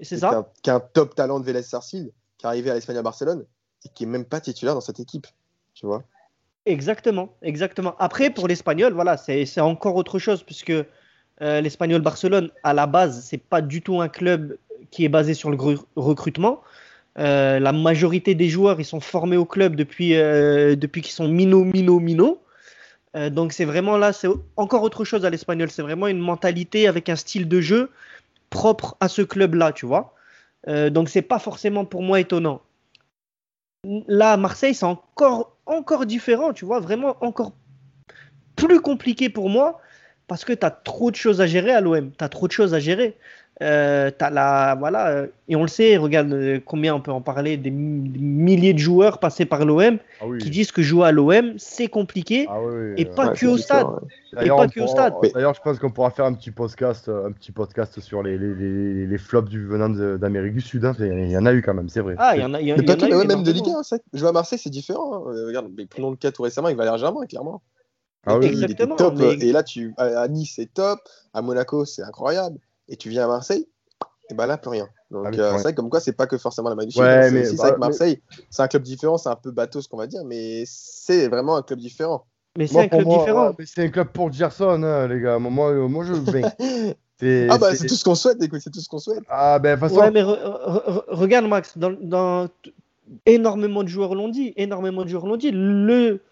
C'est 0.00 0.18
ça. 0.18 0.50
Qui 0.62 0.70
est 0.70 0.72
un 0.72 0.80
top 0.80 1.14
talent 1.14 1.38
de 1.38 1.44
Vélez 1.44 1.62
Sarcil, 1.62 2.10
qui 2.38 2.46
est 2.46 2.48
arrivé 2.48 2.70
à 2.70 2.74
l'Espagne 2.74 2.96
à 2.96 3.02
Barcelone 3.02 3.46
et 3.84 3.88
qui 3.94 4.02
est 4.02 4.08
même 4.08 4.24
pas 4.24 4.40
titulaire 4.40 4.74
dans 4.74 4.80
cette 4.80 4.98
équipe. 4.98 5.28
Tu 5.74 5.86
vois 5.86 6.02
Exactement, 6.66 7.36
exactement. 7.40 7.94
Après, 8.00 8.30
pour 8.30 8.48
l'Espagnol, 8.48 8.92
voilà, 8.92 9.16
c'est 9.16 9.60
encore 9.60 9.94
autre 9.94 10.18
chose, 10.18 10.42
puisque 10.42 10.72
euh, 11.42 11.60
l'Espagnol 11.60 12.02
Barcelone, 12.02 12.50
à 12.62 12.74
la 12.74 12.86
base, 12.86 13.24
c'est 13.24 13.42
pas 13.42 13.62
du 13.62 13.80
tout 13.82 14.00
un 14.00 14.08
club 14.08 14.56
qui 14.90 15.04
est 15.04 15.08
basé 15.08 15.34
sur 15.34 15.50
le 15.50 15.56
recrutement. 15.96 16.60
Euh, 17.18 17.58
la 17.58 17.72
majorité 17.72 18.34
des 18.34 18.48
joueurs, 18.48 18.80
ils 18.80 18.84
sont 18.84 19.00
formés 19.00 19.36
au 19.36 19.46
club 19.46 19.74
depuis, 19.74 20.16
euh, 20.16 20.76
depuis 20.76 21.00
qu'ils 21.00 21.12
sont 21.12 21.28
mino, 21.28 21.64
mino, 21.64 21.98
mino. 21.98 22.42
donc 23.30 23.52
c'est 23.52 23.64
vraiment 23.64 23.96
là, 23.96 24.12
c'est 24.12 24.28
encore 24.56 24.82
autre 24.82 25.04
chose 25.04 25.24
à 25.24 25.30
l'Espagnol. 25.30 25.70
C'est 25.70 25.82
vraiment 25.82 26.08
une 26.08 26.18
mentalité 26.18 26.86
avec 26.86 27.08
un 27.08 27.16
style 27.16 27.48
de 27.48 27.60
jeu 27.60 27.90
propre 28.50 28.96
à 29.00 29.08
ce 29.08 29.22
club-là, 29.22 29.72
tu 29.72 29.86
vois. 29.86 30.14
donc 30.66 31.08
c'est 31.08 31.22
pas 31.22 31.38
forcément 31.38 31.84
pour 31.84 32.02
moi 32.02 32.20
étonnant. 32.20 32.60
Là, 34.08 34.32
à 34.32 34.36
Marseille, 34.36 34.74
c'est 34.74 34.86
encore 34.86 35.56
encore 35.66 36.04
différent, 36.06 36.52
tu 36.52 36.64
vois, 36.64 36.80
vraiment 36.80 37.16
encore 37.20 37.52
plus 38.56 38.80
compliqué 38.80 39.30
pour 39.30 39.48
moi 39.48 39.80
parce 40.30 40.44
que 40.44 40.52
tu 40.52 40.64
as 40.64 40.70
trop 40.70 41.10
de 41.10 41.16
choses 41.16 41.40
à 41.40 41.48
gérer 41.48 41.72
à 41.72 41.80
l'OM. 41.80 42.12
Tu 42.16 42.24
as 42.24 42.28
trop 42.28 42.46
de 42.46 42.52
choses 42.52 42.72
à 42.72 42.78
gérer. 42.78 43.16
Euh, 43.62 44.12
as 44.20 44.30
la, 44.30 44.76
voilà, 44.78 45.08
euh, 45.08 45.26
et 45.48 45.56
on 45.56 45.62
le 45.62 45.68
sait, 45.68 45.96
regarde 45.96 46.32
euh, 46.32 46.60
combien 46.64 46.94
on 46.94 47.00
peut 47.00 47.10
en 47.10 47.20
parler, 47.20 47.56
des, 47.56 47.72
milliers 47.72 48.72
de 48.72 48.78
joueurs 48.78 49.18
passés 49.18 49.44
par 49.44 49.64
l'OM 49.66 49.98
ah 50.20 50.24
qui 50.38 50.48
disent 50.48 50.70
que 50.70 50.82
jouer 50.82 51.08
à 51.08 51.12
l'OM, 51.12 51.54
c'est 51.58 51.88
compliqué 51.88 52.46
ah 52.48 52.58
et 52.96 53.04
pas 53.04 53.30
que 53.30 53.46
au 53.46 53.58
stade. 53.58 53.88
Et 54.40 54.48
pas 54.48 54.68
que 54.68 54.80
au 54.80 54.86
stade. 54.86 55.14
D'ailleurs, 55.34 55.52
je 55.52 55.60
pense 55.62 55.80
qu'on 55.80 55.90
pourra 55.90 56.10
faire 56.10 56.26
un 56.26 56.32
petit 56.34 56.52
podcast, 56.52 57.08
un 57.08 57.32
petit 57.32 57.50
podcast 57.50 57.98
sur 57.98 58.22
les, 58.22 58.38
les, 58.38 59.06
les, 59.06 59.18
flops 59.18 59.50
du, 59.50 59.66
venant 59.66 59.88
d'Amérique 59.90 60.54
du 60.54 60.60
Sud. 60.60 60.84
Hein. 60.84 60.94
Il 61.00 61.28
y 61.28 61.36
en 61.36 61.44
a 61.44 61.52
eu 61.52 61.60
quand 61.60 61.74
même, 61.74 61.88
c'est 61.88 62.02
vrai. 62.02 62.14
Ah, 62.18 62.36
il 62.36 62.40
y 62.40 62.44
en 62.44 62.54
a, 62.54 62.60
il 62.60 62.66
y, 62.66 62.70
y, 62.70 62.72
a 62.72 63.24
même 63.24 63.42
de 63.42 63.50
Ligue 63.50 63.68
1, 63.68 63.82
jouer 64.12 64.28
à 64.28 64.32
Marseille, 64.32 64.60
c'est 64.62 64.70
différent. 64.70 65.26
Hein. 65.26 65.32
Regarde, 65.48 65.68
prenons 65.90 66.10
le 66.10 66.16
cas 66.16 66.30
tout 66.30 66.42
récemment, 66.42 66.68
il 66.68 66.76
va 66.76 66.88
aller 66.88 66.98
Germain, 66.98 67.26
clairement. 67.26 67.60
Ah 68.26 68.38
oui, 68.38 68.46
Exactement, 68.46 68.96
top. 68.96 69.20
Et 69.20 69.52
là, 69.52 69.62
tu, 69.62 69.94
à 69.96 70.28
Nice, 70.28 70.54
c'est 70.56 70.72
top. 70.72 71.00
À 71.32 71.42
Monaco, 71.42 71.84
c'est 71.84 72.02
incroyable 72.02 72.58
et 72.90 72.96
tu 72.96 73.08
viens 73.08 73.24
à 73.24 73.28
Marseille, 73.28 73.66
et 74.30 74.34
ben 74.34 74.46
là, 74.46 74.58
plus 74.58 74.70
rien. 74.70 74.88
Donc, 75.10 75.26
ah 75.26 75.40
euh, 75.40 75.52
c'est 75.56 75.62
vrai, 75.62 75.74
comme 75.74 75.88
quoi, 75.88 76.00
c'est 76.00 76.12
pas 76.12 76.26
que 76.26 76.36
forcément 76.36 76.68
la 76.68 76.74
magie. 76.74 76.98
Ouais, 76.98 77.30
mais 77.30 77.44
c'est 77.44 77.56
vrai 77.56 77.72
que 77.72 77.78
Marseille, 77.78 78.20
c'est 78.50 78.62
un 78.62 78.68
club 78.68 78.82
différent, 78.82 79.16
c'est 79.16 79.28
un 79.28 79.36
peu 79.36 79.50
bateau 79.50 79.80
ce 79.80 79.88
qu'on 79.88 79.96
va 79.96 80.06
dire, 80.06 80.24
mais 80.24 80.64
c'est 80.66 81.28
vraiment 81.28 81.56
un 81.56 81.62
club 81.62 81.78
différent. 81.78 82.26
Mais 82.58 82.66
c'est 82.66 82.80
un 82.80 82.88
club 82.88 83.08
différent. 83.08 83.54
c'est 83.64 83.84
un 83.84 83.88
club 83.88 84.08
pour 84.08 84.32
Gerson, 84.32 84.82
hein, 84.82 85.08
les 85.08 85.20
gars. 85.20 85.38
Moi, 85.38 85.88
moi 85.88 86.04
je 86.04 86.14
ah 87.50 87.58
bah 87.58 87.74
c'est 87.74 87.86
tout 87.86 87.94
ce 87.94 88.04
qu'on 88.04 88.14
souhaite, 88.14 88.38
c'est 88.40 88.72
tout 88.72 88.80
ce 88.80 88.88
qu'on 88.88 88.98
souhaite. 88.98 89.22
Ah 89.28 89.58
ben 89.58 89.78
façon. 89.78 89.96
Ouais, 89.96 90.10
mais 90.10 90.22
regarde 90.22 91.46
Max, 91.46 91.76
dans, 91.76 91.94
dans, 92.00 92.48
énormément 93.26 93.82
de 93.82 93.88
joueurs 93.88 94.14
l'ont 94.14 94.28
dit, 94.28 94.52
énormément 94.56 95.04
de 95.04 95.08
joueurs 95.08 95.26
l'ont 95.26 95.36
dit. 95.36 95.50
Le 95.52 96.22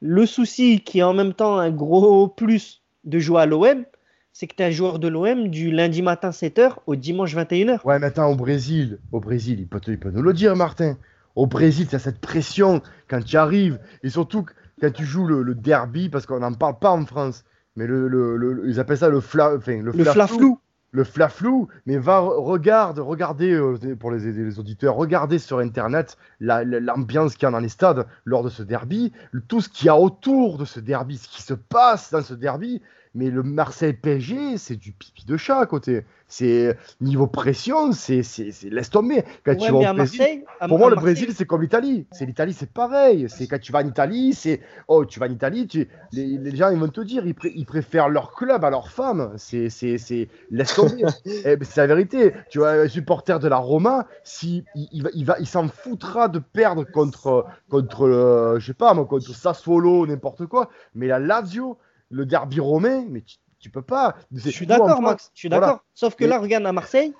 le 0.00 0.26
souci 0.26 0.80
qui 0.80 1.00
est 1.00 1.02
en 1.02 1.14
même 1.14 1.34
temps 1.34 1.58
un 1.58 1.70
gros 1.70 2.28
plus 2.28 2.82
de 3.04 3.18
jouer 3.18 3.42
à 3.42 3.46
l'OM, 3.46 3.84
c'est 4.32 4.46
que 4.46 4.54
tu 4.54 4.62
es 4.62 4.66
un 4.66 4.70
joueur 4.70 4.98
de 4.98 5.08
l'OM 5.08 5.48
du 5.48 5.70
lundi 5.70 6.02
matin 6.02 6.30
7h 6.30 6.76
au 6.86 6.94
dimanche 6.94 7.34
21h. 7.34 7.84
Ouais, 7.84 7.98
mais 7.98 8.06
attends, 8.06 8.30
au 8.30 8.36
Brésil, 8.36 8.98
au 9.10 9.20
Brésil, 9.20 9.58
il 9.60 9.66
peut, 9.66 9.80
il 9.88 9.98
peut 9.98 10.10
nous 10.10 10.22
le 10.22 10.32
dire, 10.32 10.54
Martin. 10.54 10.96
Au 11.34 11.46
Brésil, 11.46 11.88
tu 11.88 11.96
as 11.96 11.98
cette 11.98 12.20
pression 12.20 12.82
quand 13.08 13.24
tu 13.24 13.36
arrives, 13.36 13.80
et 14.02 14.10
surtout 14.10 14.44
quand 14.80 14.92
tu 14.92 15.04
joues 15.04 15.26
le, 15.26 15.54
derby, 15.54 16.08
parce 16.08 16.26
qu'on 16.26 16.40
n'en 16.40 16.52
parle 16.52 16.78
pas 16.78 16.90
en 16.90 17.04
France, 17.04 17.44
mais 17.76 17.86
le, 17.86 18.08
le, 18.08 18.62
ils 18.68 18.78
appellent 18.78 18.98
ça 18.98 19.08
le, 19.08 19.20
fla, 19.20 19.56
enfin, 19.56 19.80
le, 19.82 19.92
flaflou. 19.92 20.60
Le 20.90 21.04
flaflou, 21.04 21.68
mais 21.84 21.98
va, 21.98 22.20
regarde, 22.20 22.98
regardez, 22.98 23.52
euh, 23.52 23.96
pour 23.98 24.10
les, 24.10 24.32
les, 24.32 24.58
auditeurs, 24.58 24.94
regardez 24.94 25.38
sur 25.38 25.58
Internet 25.58 26.16
l'ambiance 26.40 27.34
qu'il 27.34 27.42
y 27.42 27.46
a 27.46 27.50
dans 27.50 27.58
les 27.58 27.68
stades 27.68 28.06
lors 28.24 28.42
de 28.42 28.48
ce 28.48 28.62
derby, 28.62 29.12
tout 29.48 29.60
ce 29.60 29.68
qu'il 29.68 29.86
y 29.86 29.90
a 29.90 29.96
autour 29.98 30.56
de 30.56 30.64
ce 30.64 30.80
derby, 30.80 31.18
ce 31.18 31.28
qui 31.28 31.42
se 31.42 31.54
passe 31.54 32.10
dans 32.10 32.22
ce 32.22 32.32
derby, 32.32 32.80
mais 33.14 33.30
le 33.30 33.42
Marseille 33.42 33.92
PSG, 33.94 34.58
c'est 34.58 34.76
du 34.76 34.92
pipi 34.92 35.24
de 35.26 35.36
chat 35.36 35.58
à 35.60 35.66
côté. 35.66 36.04
C'est 36.26 36.76
niveau 37.00 37.26
pression, 37.26 37.92
c'est 37.92 38.22
laisse 38.64 38.90
tomber. 38.90 39.24
Quand 39.44 39.54
tu 39.56 39.70
Ouais, 39.70 39.72
vas 39.72 39.78
mais 39.78 39.86
au 39.86 39.86
Brésil, 39.86 40.28
pour 40.66 40.78
moi, 40.78 40.90
le 40.90 40.96
Brésil, 40.96 41.30
c'est 41.34 41.46
comme 41.46 41.62
l'Italie. 41.62 42.06
C'est 42.10 42.26
l'Italie, 42.26 42.52
c'est 42.52 42.70
pareil. 42.72 43.26
C'est 43.28 43.46
quand 43.46 43.58
tu 43.58 43.72
vas 43.72 43.80
en 43.80 43.86
Italie, 43.88 44.34
c'est 44.34 44.60
oh, 44.88 45.04
tu 45.06 45.20
vas 45.20 45.26
en 45.26 45.30
Italie, 45.30 45.66
tu... 45.66 45.88
les, 46.12 46.38
les 46.38 46.56
gens 46.56 46.70
ils 46.70 46.78
vont 46.78 46.88
te 46.88 47.00
dire, 47.00 47.26
ils, 47.26 47.34
pré- 47.34 47.52
ils 47.54 47.64
préfèrent 47.66 48.08
leur 48.08 48.34
club 48.34 48.64
à 48.64 48.70
leur 48.70 48.90
femme. 48.90 49.32
C'est 49.36 49.70
c'est 49.70 49.98
c'est 49.98 50.28
laisse 50.50 50.74
tomber. 50.74 51.06
Eh 51.44 51.56
ben, 51.56 51.64
c'est 51.64 51.80
la 51.80 51.86
vérité. 51.86 52.34
Tu 52.48 52.58
vois, 52.58 52.72
un 52.72 52.88
supporter 52.88 53.38
de 53.38 53.48
la 53.48 53.56
Roma, 53.58 54.06
si 54.22 54.66
il, 54.74 54.88
il 54.92 55.02
va, 55.02 55.10
il 55.14 55.24
va, 55.24 55.36
il 55.38 55.46
s'en 55.46 55.68
foutra 55.68 56.28
de 56.28 56.38
perdre 56.40 56.84
contre 56.84 57.46
contre, 57.68 58.02
euh, 58.06 58.58
je 58.58 58.66
sais 58.66 58.74
pas, 58.74 58.92
moi, 58.94 59.04
contre 59.06 59.32
Sassuolo, 59.34 60.06
n'importe 60.06 60.46
quoi. 60.46 60.68
Mais 60.94 61.06
la 61.06 61.18
Lazio, 61.18 61.78
le 62.10 62.26
derby 62.26 62.60
romain, 62.60 63.04
mais 63.08 63.20
tu, 63.22 63.36
tu 63.58 63.70
peux 63.70 63.82
pas. 63.82 64.16
Je 64.32 64.50
suis 64.50 64.66
d'accord, 64.66 65.02
Max. 65.02 65.30
Je 65.34 65.40
suis 65.40 65.48
Voilà. 65.48 65.66
d'accord. 65.66 65.84
Sauf 65.94 66.14
que 66.14 66.24
là, 66.24 66.38
regarde 66.38 66.66
à 66.66 66.72
Marseille, 66.72 67.12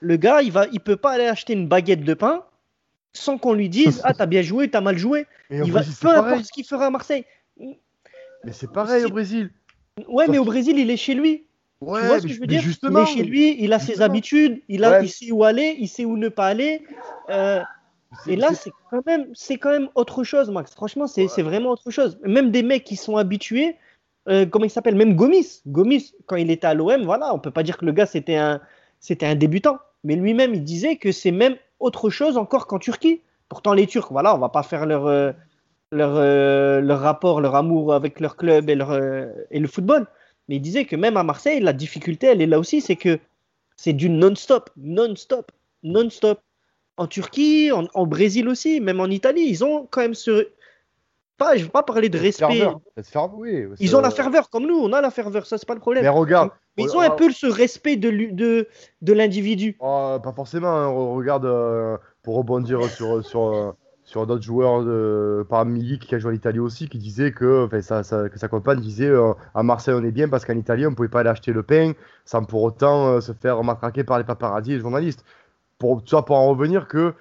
le 0.00 0.16
gars, 0.16 0.42
il 0.42 0.50
va, 0.52 0.66
il 0.72 0.80
peut 0.80 0.96
pas 0.96 1.12
aller 1.12 1.26
acheter 1.26 1.52
une 1.52 1.68
baguette 1.68 2.02
de 2.04 2.14
pain 2.14 2.44
sans 3.12 3.38
qu'on 3.38 3.52
lui 3.52 3.68
dise 3.68 4.00
Ah, 4.04 4.14
t'as 4.14 4.26
bien 4.26 4.42
joué, 4.42 4.68
t'as 4.70 4.80
mal 4.80 4.98
joué. 4.98 5.26
Mais 5.50 5.58
Il 5.58 5.72
va, 5.72 5.80
Brésil, 5.80 5.94
peu 6.00 6.08
importe 6.08 6.26
pareil. 6.28 6.44
ce 6.44 6.52
qu'il 6.52 6.64
fera 6.64 6.86
à 6.86 6.90
Marseille. 6.90 7.24
Mais 8.44 8.52
c'est 8.52 8.72
pareil 8.72 9.04
au 9.04 9.06
Si- 9.08 9.12
Brésil. 9.12 9.50
Ouais, 10.08 10.24
Sauf 10.24 10.32
mais 10.32 10.38
au 10.38 10.44
Brésil, 10.44 10.78
il 10.78 10.90
est 10.90 10.96
chez 10.96 11.14
lui. 11.14 11.44
Ouais, 11.80 12.00
tu 12.00 12.06
vois 12.06 12.20
ce 12.20 12.26
que 12.26 12.32
je 12.32 12.40
veux 12.40 12.46
dire? 12.46 12.60
justement. 12.62 13.00
Il 13.00 13.02
est 13.02 13.14
chez 13.14 13.22
lui, 13.24 13.56
il 13.62 13.72
a 13.72 13.78
ses 13.78 14.02
habitudes, 14.02 14.62
il, 14.68 14.84
a, 14.84 14.90
Ouais. 14.92 15.04
il 15.04 15.08
sait 15.08 15.30
où 15.32 15.44
aller, 15.44 15.76
il 15.78 15.88
sait 15.88 16.04
où 16.04 16.16
ne 16.16 16.28
pas 16.28 16.46
aller. 16.46 16.82
Euh, 17.28 17.60
et 18.26 18.36
là, 18.36 18.54
c'est- 18.54 18.70
quand 18.90 19.04
même, 19.06 19.26
quand 19.60 19.70
même 19.70 19.88
autre 19.94 20.22
chose, 20.24 20.50
Max. 20.50 20.72
Franchement, 20.74 21.06
c'est 21.06 21.28
c'est 21.28 21.42
vraiment 21.42 21.70
autre 21.70 21.90
chose. 21.90 22.18
Même 22.24 22.50
des 22.50 22.62
mecs 22.62 22.84
qui 22.84 22.96
sont 22.96 23.16
habitués, 23.16 23.76
euh, 24.28 24.46
comment 24.46 24.64
il 24.64 24.70
s'appelle? 24.70 24.94
Même 24.94 25.16
Gomis. 25.16 25.62
Gomis, 25.66 26.14
quand 26.26 26.36
il 26.36 26.50
était 26.50 26.66
à 26.66 26.74
l'OM, 26.74 27.02
voilà, 27.04 27.34
on 27.34 27.38
peut 27.38 27.50
pas 27.50 27.62
dire 27.62 27.76
que 27.76 27.84
le 27.84 27.92
gars 27.92 28.06
c'était 28.06 28.36
un, 28.36 28.60
débutant, 29.34 29.78
mais 30.04 30.16
lui-même 30.16 30.54
il 30.54 30.64
disait 30.64 30.96
que 30.96 31.12
c'est 31.12 31.32
même 31.32 31.56
autre 31.80 32.10
chose 32.10 32.36
encore 32.36 32.66
qu'en 32.66 32.78
Turquie. 32.78 33.20
Pourtant, 33.48 33.74
les 33.74 33.86
Turcs, 33.86 34.08
voilà, 34.10 34.34
on 34.34 34.38
va 34.38 34.48
pas 34.48 34.62
faire 34.62 34.86
leur, 34.86 35.06
euh, 35.06 35.32
euh, 35.92 36.94
rapport, 36.94 37.40
leur 37.40 37.54
amour 37.54 37.92
avec 37.92 38.20
leur 38.20 38.36
club 38.36 38.70
et 38.70 38.74
le 38.76 39.66
football. 39.66 40.06
Mais 40.48 40.56
il 40.56 40.60
disait 40.60 40.86
que 40.86 40.96
même 40.96 41.16
à 41.16 41.22
Marseille, 41.22 41.60
la 41.60 41.72
difficulté, 41.72 42.28
elle 42.28 42.40
est 42.40 42.46
là 42.46 42.58
aussi, 42.58 42.80
c'est 42.80 42.96
que 42.96 43.18
c'est 43.76 43.92
du 43.92 44.08
non-stop, 44.08 44.70
non-stop, 44.76 45.52
non-stop. 45.82 46.40
En 46.98 47.06
Turquie, 47.06 47.72
en, 47.72 47.86
en 47.94 48.06
Brésil 48.06 48.48
aussi, 48.48 48.80
même 48.80 49.00
en 49.00 49.06
Italie, 49.06 49.46
ils 49.48 49.64
ont 49.64 49.86
quand 49.90 50.02
même 50.02 50.14
ce. 50.14 50.48
Pas, 51.42 51.54
je 51.56 51.60
ne 51.60 51.64
veux 51.66 51.70
pas 51.70 51.82
parler 51.82 52.08
de 52.08 52.18
respect. 52.18 52.46
ferveur, 52.54 52.80
cette 52.96 53.06
ferveur, 53.08 53.38
oui, 53.38 53.66
Ils 53.80 53.96
ont 53.96 54.00
la 54.00 54.10
ferveur, 54.10 54.48
comme 54.50 54.66
nous, 54.66 54.76
on 54.76 54.92
a 54.92 55.00
la 55.00 55.10
ferveur, 55.10 55.46
ça, 55.46 55.58
c'est 55.58 55.66
pas 55.66 55.74
le 55.74 55.80
problème. 55.80 56.02
Mais 56.04 56.08
regarde. 56.08 56.50
Mais 56.76 56.84
ils 56.84 56.90
on- 56.94 56.98
ont 56.98 57.00
un 57.00 57.10
peu 57.10 57.30
ce 57.30 57.46
respect 57.46 57.96
de, 57.96 58.10
de, 58.32 58.68
de 59.02 59.12
l'individu. 59.12 59.76
Oh, 59.80 60.18
pas 60.22 60.32
forcément. 60.32 60.68
hein. 60.68 60.86
Re- 60.88 61.16
Regarde, 61.16 61.44
euh, 61.44 61.96
pour 62.22 62.36
rebondir 62.36 62.80
sur, 62.90 63.24
sur, 63.24 63.42
euh, 63.52 63.72
sur 64.04 64.26
d'autres 64.26 64.42
joueurs 64.42 64.84
de, 64.84 65.44
par 65.48 65.64
Milik 65.66 66.06
qui 66.06 66.14
a 66.14 66.18
joué 66.18 66.32
en 66.32 66.34
Italie 66.34 66.58
aussi, 66.60 66.88
qui 66.88 66.98
disait 66.98 67.32
que, 67.32 67.66
enfin, 67.66 67.82
sa, 67.82 68.02
sa- 68.02 68.28
que 68.28 68.38
sa 68.38 68.48
compagne 68.48 68.80
disait 68.80 69.08
euh, 69.08 69.32
à 69.54 69.62
Marseille 69.62 69.94
on 69.98 70.04
est 70.04 70.12
bien 70.12 70.28
parce 70.28 70.44
qu'en 70.44 70.56
Italie 70.56 70.86
on 70.86 70.94
pouvait 70.94 71.08
pas 71.08 71.20
aller 71.20 71.30
acheter 71.30 71.52
le 71.52 71.62
pain 71.62 71.92
sans 72.24 72.44
pour 72.44 72.62
autant 72.62 73.06
euh, 73.08 73.20
se 73.20 73.32
faire 73.32 73.62
matraquer 73.64 74.04
par 74.04 74.18
les 74.18 74.24
paparazzis 74.24 74.72
et 74.72 74.74
les 74.76 74.80
journalistes. 74.80 75.24
Pour, 75.78 76.02
tu 76.04 76.10
vois, 76.12 76.24
pour 76.24 76.36
en 76.36 76.48
revenir 76.48 76.86
que 76.88 77.14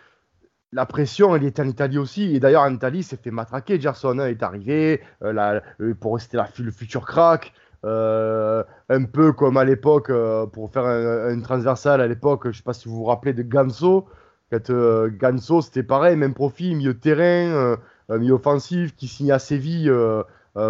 la 0.73 0.85
pression 0.85 1.35
elle 1.35 1.43
était 1.43 1.61
en 1.61 1.67
Italie 1.67 1.97
aussi 1.97 2.35
et 2.35 2.39
d'ailleurs 2.39 2.63
en 2.63 2.73
Italie 2.73 2.99
il 2.99 3.03
s'est 3.03 3.17
fait 3.17 3.31
matraquer. 3.31 3.79
Gerson 3.79 4.19
hein, 4.19 4.27
est 4.27 4.43
arrivé 4.43 5.01
euh, 5.23 5.59
euh, 5.81 5.93
pour 5.93 6.15
rester 6.15 6.37
la, 6.37 6.47
le 6.59 6.71
futur 6.71 7.05
crack. 7.05 7.53
Euh, 7.83 8.63
un 8.89 9.03
peu 9.05 9.33
comme 9.33 9.57
à 9.57 9.65
l'époque, 9.65 10.11
pour 10.53 10.71
faire 10.71 10.85
un, 10.85 11.33
une 11.33 11.41
transversale 11.41 11.99
à 11.99 12.07
l'époque, 12.07 12.51
je 12.51 12.57
sais 12.57 12.63
pas 12.63 12.73
si 12.73 12.87
vous 12.87 12.95
vous 12.95 13.05
rappelez 13.05 13.33
de 13.33 13.41
Ganso. 13.41 14.07
Ganso, 14.51 15.61
c'était 15.61 15.81
pareil, 15.81 16.15
même 16.15 16.33
profil, 16.33 16.75
milieu 16.75 16.93
de 16.93 16.99
terrain, 16.99 17.77
milieu 18.09 18.33
offensif, 18.33 18.95
qui 18.95 19.07
signe 19.07 19.31
à 19.31 19.39
Séville 19.39 19.91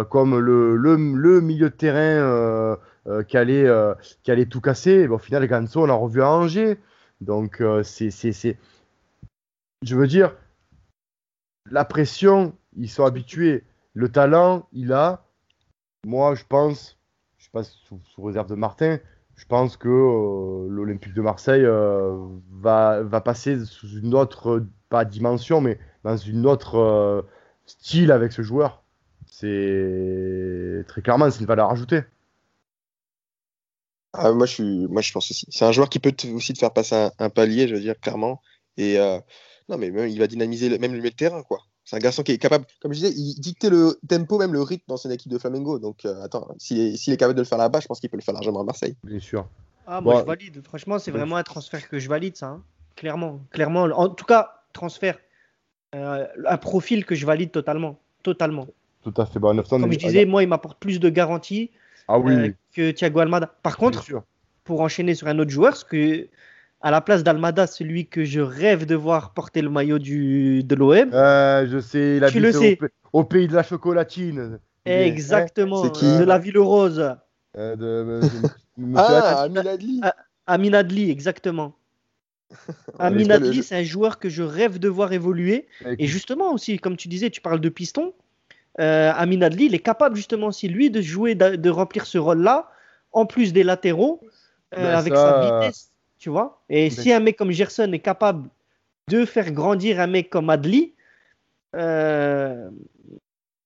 comme 0.08 0.38
le, 0.38 0.96
milieu 1.40 1.68
de 1.68 1.74
terrain 1.74 2.78
qui, 3.28 3.36
allait, 3.36 4.46
tout 4.48 4.60
casser. 4.62 5.06
Au 5.08 5.18
final, 5.18 5.46
Ganso, 5.46 5.82
on 5.82 5.86
l'a 5.86 5.94
revu 5.94 6.22
à 6.22 6.30
Angers. 6.30 6.78
Donc, 7.20 7.62
c'est- 7.82 8.56
Je 9.82 9.96
veux 9.96 10.06
dire, 10.06 10.34
la 11.70 11.84
pression, 11.84 12.56
ils 12.76 12.88
sont 12.88 13.04
habitués. 13.04 13.64
Le 13.94 14.10
talent, 14.10 14.68
il 14.72 14.92
a. 14.92 15.26
Moi, 16.06 16.34
je 16.34 16.44
pense, 16.48 16.98
je 17.38 17.44
sais 17.44 17.50
pas 17.52 17.64
sous, 17.64 18.00
réserve 18.18 18.48
de 18.48 18.54
Martin, 18.54 18.98
je 19.36 19.44
pense 19.46 19.76
que 19.76 19.88
euh, 19.88 20.68
l'Olympique 20.68 21.14
de 21.14 21.22
Marseille 21.22 21.64
euh, 21.64 22.16
va, 22.50 23.02
va 23.02 23.20
passer 23.20 23.64
sous 23.64 23.88
une 23.98 24.14
autre, 24.14 24.64
pas 24.88 25.04
dimension, 25.04 25.60
mais 25.60 25.78
dans 26.04 26.16
une 26.16 26.46
autre 26.46 26.76
euh, 26.76 27.22
style 27.66 28.12
avec 28.12 28.32
ce 28.32 28.42
joueur. 28.42 28.84
C'est 29.26 30.84
très 30.88 31.02
clairement, 31.02 31.30
c'est 31.30 31.40
une 31.40 31.46
valeur 31.46 31.70
ajoutée. 31.70 32.02
Ah, 34.12 34.32
moi, 34.32 34.46
je 34.46 34.52
suis, 34.52 34.86
moi, 34.88 35.02
je 35.02 35.12
pense 35.12 35.30
aussi. 35.30 35.46
C'est 35.50 35.64
un 35.64 35.72
joueur 35.72 35.88
qui 35.88 35.98
peut 35.98 36.14
aussi 36.34 36.52
te 36.52 36.58
faire 36.58 36.72
passer 36.72 36.94
un, 36.94 37.12
un 37.18 37.30
palier, 37.30 37.66
je 37.66 37.74
veux 37.74 37.80
dire, 37.80 37.98
clairement. 37.98 38.42
Et 38.76 38.98
non, 39.68 39.78
mais 39.78 39.90
même, 39.90 40.08
il 40.08 40.18
va 40.18 40.26
dynamiser 40.26 40.68
le- 40.68 40.78
même 40.78 40.94
le 40.94 41.10
terrain, 41.10 41.42
quoi. 41.42 41.60
C'est 41.84 41.96
un 41.96 41.98
garçon 41.98 42.22
qui 42.22 42.32
est 42.32 42.38
capable, 42.38 42.64
comme 42.80 42.92
je 42.92 43.00
disais, 43.00 43.12
il 43.16 43.34
dictait 43.40 43.68
le 43.70 43.98
tempo, 44.08 44.38
même 44.38 44.52
le 44.52 44.62
rythme 44.62 44.84
dans 44.88 44.96
son 44.96 45.10
équipe 45.10 45.32
de 45.32 45.38
Flamengo. 45.38 45.78
Donc, 45.78 46.04
euh, 46.04 46.22
attends, 46.22 46.48
s'il 46.58 46.78
est, 46.80 46.96
s'il 46.96 47.12
est 47.12 47.16
capable 47.16 47.36
de 47.36 47.42
le 47.42 47.46
faire 47.46 47.58
là-bas, 47.58 47.80
je 47.80 47.86
pense 47.86 47.98
qu'il 48.00 48.08
peut 48.08 48.16
le 48.16 48.22
faire 48.22 48.34
largement 48.34 48.60
à 48.60 48.64
Marseille. 48.64 48.96
Bien 49.04 49.18
sûr. 49.18 49.46
Ah, 49.86 50.00
moi, 50.00 50.14
Bon. 50.14 50.20
je 50.20 50.24
valide. 50.26 50.62
Franchement, 50.64 50.98
c'est 51.00 51.10
vraiment 51.10 51.36
un 51.36 51.42
transfert 51.42 51.88
que 51.88 51.98
je 51.98 52.08
valide, 52.08 52.36
ça. 52.36 52.46
hein. 52.46 52.62
Clairement. 52.94 53.40
Clairement. 53.50 53.82
En 53.84 54.08
tout 54.10 54.24
cas, 54.24 54.62
transfert. 54.72 55.18
Euh, 55.94 56.26
un 56.46 56.56
profil 56.56 57.04
que 57.04 57.14
je 57.14 57.26
valide 57.26 57.50
totalement. 57.50 57.98
Totalement. 58.22 58.68
Tout 59.02 59.12
à 59.16 59.26
fait. 59.26 59.38
Bon, 59.40 59.52
Nefton, 59.52 59.80
Comme 59.80 59.92
je 59.92 59.98
disais, 59.98 60.24
moi, 60.24 60.42
il 60.44 60.48
m'apporte 60.48 60.78
plus 60.78 61.00
de 61.00 61.08
garanties 61.08 61.70
ah 62.08 62.18
oui, 62.18 62.32
euh, 62.32 62.52
que 62.72 62.92
Thiago 62.92 63.18
Almada. 63.20 63.46
Par 63.62 63.76
contre, 63.76 64.04
pour 64.64 64.80
enchaîner 64.80 65.14
sur 65.16 65.26
un 65.26 65.38
autre 65.40 65.50
joueur, 65.50 65.72
parce 65.72 65.84
que 65.84 66.28
à 66.82 66.90
la 66.90 67.00
place 67.00 67.22
d'Almada, 67.22 67.66
celui 67.66 68.06
que 68.06 68.24
je 68.24 68.40
rêve 68.40 68.86
de 68.86 68.94
voir 68.94 69.32
porter 69.34 69.62
le 69.62 69.70
maillot 69.70 69.98
du, 69.98 70.64
de 70.64 70.74
l'OM, 70.74 71.10
Euh, 71.12 71.66
je 71.70 71.78
sais, 71.78 72.16
il 72.18 72.26
Tu 72.28 72.40
le 72.40 72.52
sais. 72.52 72.72
Au, 72.74 72.76
pa- 72.76 72.92
au 73.12 73.24
pays 73.24 73.46
de 73.48 73.54
la 73.54 73.62
chocolatine. 73.62 74.58
Exactement, 74.84 75.90
qui 75.90 76.04
de 76.18 76.24
la 76.24 76.38
Ville 76.38 76.58
Rose, 76.58 77.16
Euh, 77.56 77.76
de, 77.76 78.20
de- 78.20 78.20
de- 78.20 78.48
Monsieur 78.78 79.14
Ah. 79.14 79.42
Amin 79.42 79.64
Adli 79.66 80.00
Ah, 80.02 80.14
Amin 80.46 80.72
Adli, 80.72 81.10
exactement. 81.10 81.74
Amin 82.98 83.28
Adli, 83.30 83.62
c'est 83.62 83.76
un 83.76 83.82
joueur 83.84 84.18
que 84.18 84.28
je 84.28 84.42
rêve 84.42 84.78
de 84.78 84.88
voir 84.88 85.12
évoluer. 85.12 85.68
Et 85.98 86.06
justement 86.06 86.52
aussi, 86.52 86.78
comme 86.78 86.96
tu 86.96 87.08
disais, 87.08 87.30
tu 87.30 87.40
parles 87.40 87.60
de 87.60 87.68
piston. 87.68 88.12
Euh, 88.80 89.12
Amin 89.14 89.42
Adli, 89.42 89.66
il 89.66 89.74
est 89.74 89.78
capable 89.80 90.16
justement 90.16 90.48
aussi, 90.48 90.66
lui, 90.68 90.90
de 90.90 91.00
jouer, 91.02 91.34
de, 91.34 91.56
de 91.56 91.70
remplir 91.70 92.06
ce 92.06 92.18
rôle-là, 92.18 92.70
en 93.12 93.26
plus 93.26 93.52
des 93.52 93.62
latéraux, 93.64 94.20
euh, 94.74 94.82
Ben, 94.82 94.98
avec 94.98 95.14
ça, 95.14 95.40
sa 95.42 95.60
vitesse, 95.60 95.91
tu 96.22 96.30
vois? 96.30 96.62
Et 96.68 96.88
si 96.88 97.12
un 97.12 97.18
mec 97.18 97.36
comme 97.36 97.50
Gerson 97.50 97.90
est 97.92 97.98
capable 97.98 98.48
de 99.10 99.24
faire 99.24 99.50
grandir 99.50 99.98
un 99.98 100.06
mec 100.06 100.30
comme 100.30 100.50
Adli, 100.50 100.94
euh, 101.74 102.70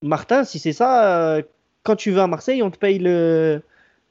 Martin, 0.01 0.43
si 0.45 0.59
c'est 0.59 0.73
ça, 0.73 1.35
euh, 1.35 1.43
quand 1.83 1.97
tu 1.97 2.13
vas 2.13 2.23
à 2.23 2.27
Marseille, 2.27 2.63
on 2.63 2.71
te 2.71 2.79
paye 2.79 2.99
le, 2.99 3.61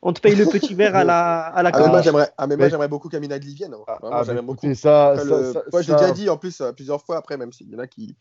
on 0.04 0.14
te 0.14 0.22
paye 0.22 0.36
le 0.36 0.46
petit 0.46 0.76
verre 0.76 0.96
à 0.96 1.04
la, 1.12 1.48
à 1.48 1.64
la 1.64 1.72
Ah, 1.74 1.80
mais 1.80 1.90
moi, 1.90 2.02
j'aimerais, 2.04 2.30
ah, 2.38 2.46
mais 2.46 2.56
moi, 2.56 2.66
Mais- 2.68 2.70
j'aimerais 2.70 2.88
beaucoup 2.88 3.10
qu'Amin 3.10 3.32
Adli 3.32 3.56
vienne. 3.56 3.74
hein. 3.74 3.84
ah, 3.88 3.98
Vraiment, 4.00 4.18
ah, 4.18 4.24
j'aimerais 4.24 4.42
beaucoup. 4.44 4.76
ça, 4.76 5.08
Après, 5.14 5.26
ça- 5.26 5.38
le- 5.40 5.54
ça- 5.54 5.64
moi, 5.72 5.82
je 5.82 5.88
l'ai 5.92 5.98
ça- 5.98 6.02
déjà 6.02 6.12
dit 6.14 6.30
en 6.30 6.38
plus 6.38 6.62
euh, 6.62 6.72
plusieurs 6.72 7.02
fois 7.02 7.18
après, 7.18 7.38
même 7.38 7.52
s'il 7.52 7.72
y 7.72 7.76
en 7.76 7.80
a 7.80 7.88
qui 7.88 8.16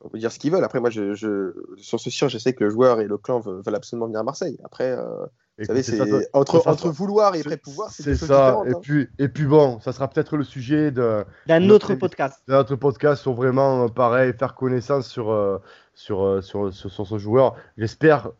on 0.00 0.08
peut 0.08 0.18
dire 0.18 0.32
ce 0.32 0.38
qu'ils 0.38 0.50
veulent. 0.50 0.64
Après, 0.64 0.80
moi, 0.80 0.88
je, 0.88 1.12
je- 1.12 1.52
sur 1.76 2.00
ce 2.00 2.08
sûr, 2.08 2.30
je 2.30 2.38
sais 2.38 2.54
que 2.54 2.64
le 2.64 2.70
joueur 2.70 3.00
et 3.02 3.04
le 3.06 3.18
clan 3.18 3.40
veulent, 3.40 3.60
veulent 3.62 3.74
absolument 3.74 4.06
venir 4.06 4.20
à 4.20 4.24
Marseille. 4.24 4.56
Après, 4.64 4.90
euh, 4.92 5.26
vous 5.60 5.66
savez, 5.66 5.82
c'est 5.82 6.28
entre, 6.32 6.60
ça- 6.62 6.70
entre 6.70 6.88
vouloir 6.90 7.34
et 7.34 7.42
pré-pouvoir, 7.42 7.90
c'est 7.90 8.14
ça. 8.14 8.60
Et 8.66 8.70
hein. 8.70 8.78
puis, 8.82 9.08
et 9.18 9.28
puis 9.28 9.44
bon, 9.44 9.78
ça 9.80 9.92
sera 9.92 10.08
peut-être 10.08 10.36
le 10.36 10.44
sujet 10.44 10.90
de, 10.90 11.24
D'un 11.46 11.68
autre 11.70 11.94
podcast. 11.94 12.40
de 12.48 12.52
notre 12.52 12.76
podcast 12.76 13.22
sur 13.22 13.34
vraiment, 13.34 13.84
euh, 13.84 13.88
pareil, 13.88 14.32
faire 14.38 14.54
connaissance 14.54 15.06
sur, 15.08 15.30
euh, 15.30 15.58
sur, 15.94 16.24
euh, 16.24 16.40
sur, 16.40 16.72
sur, 16.72 16.90
sur 16.90 17.06
ce 17.06 17.18
joueur. 17.18 17.54
J'espère 17.78 18.30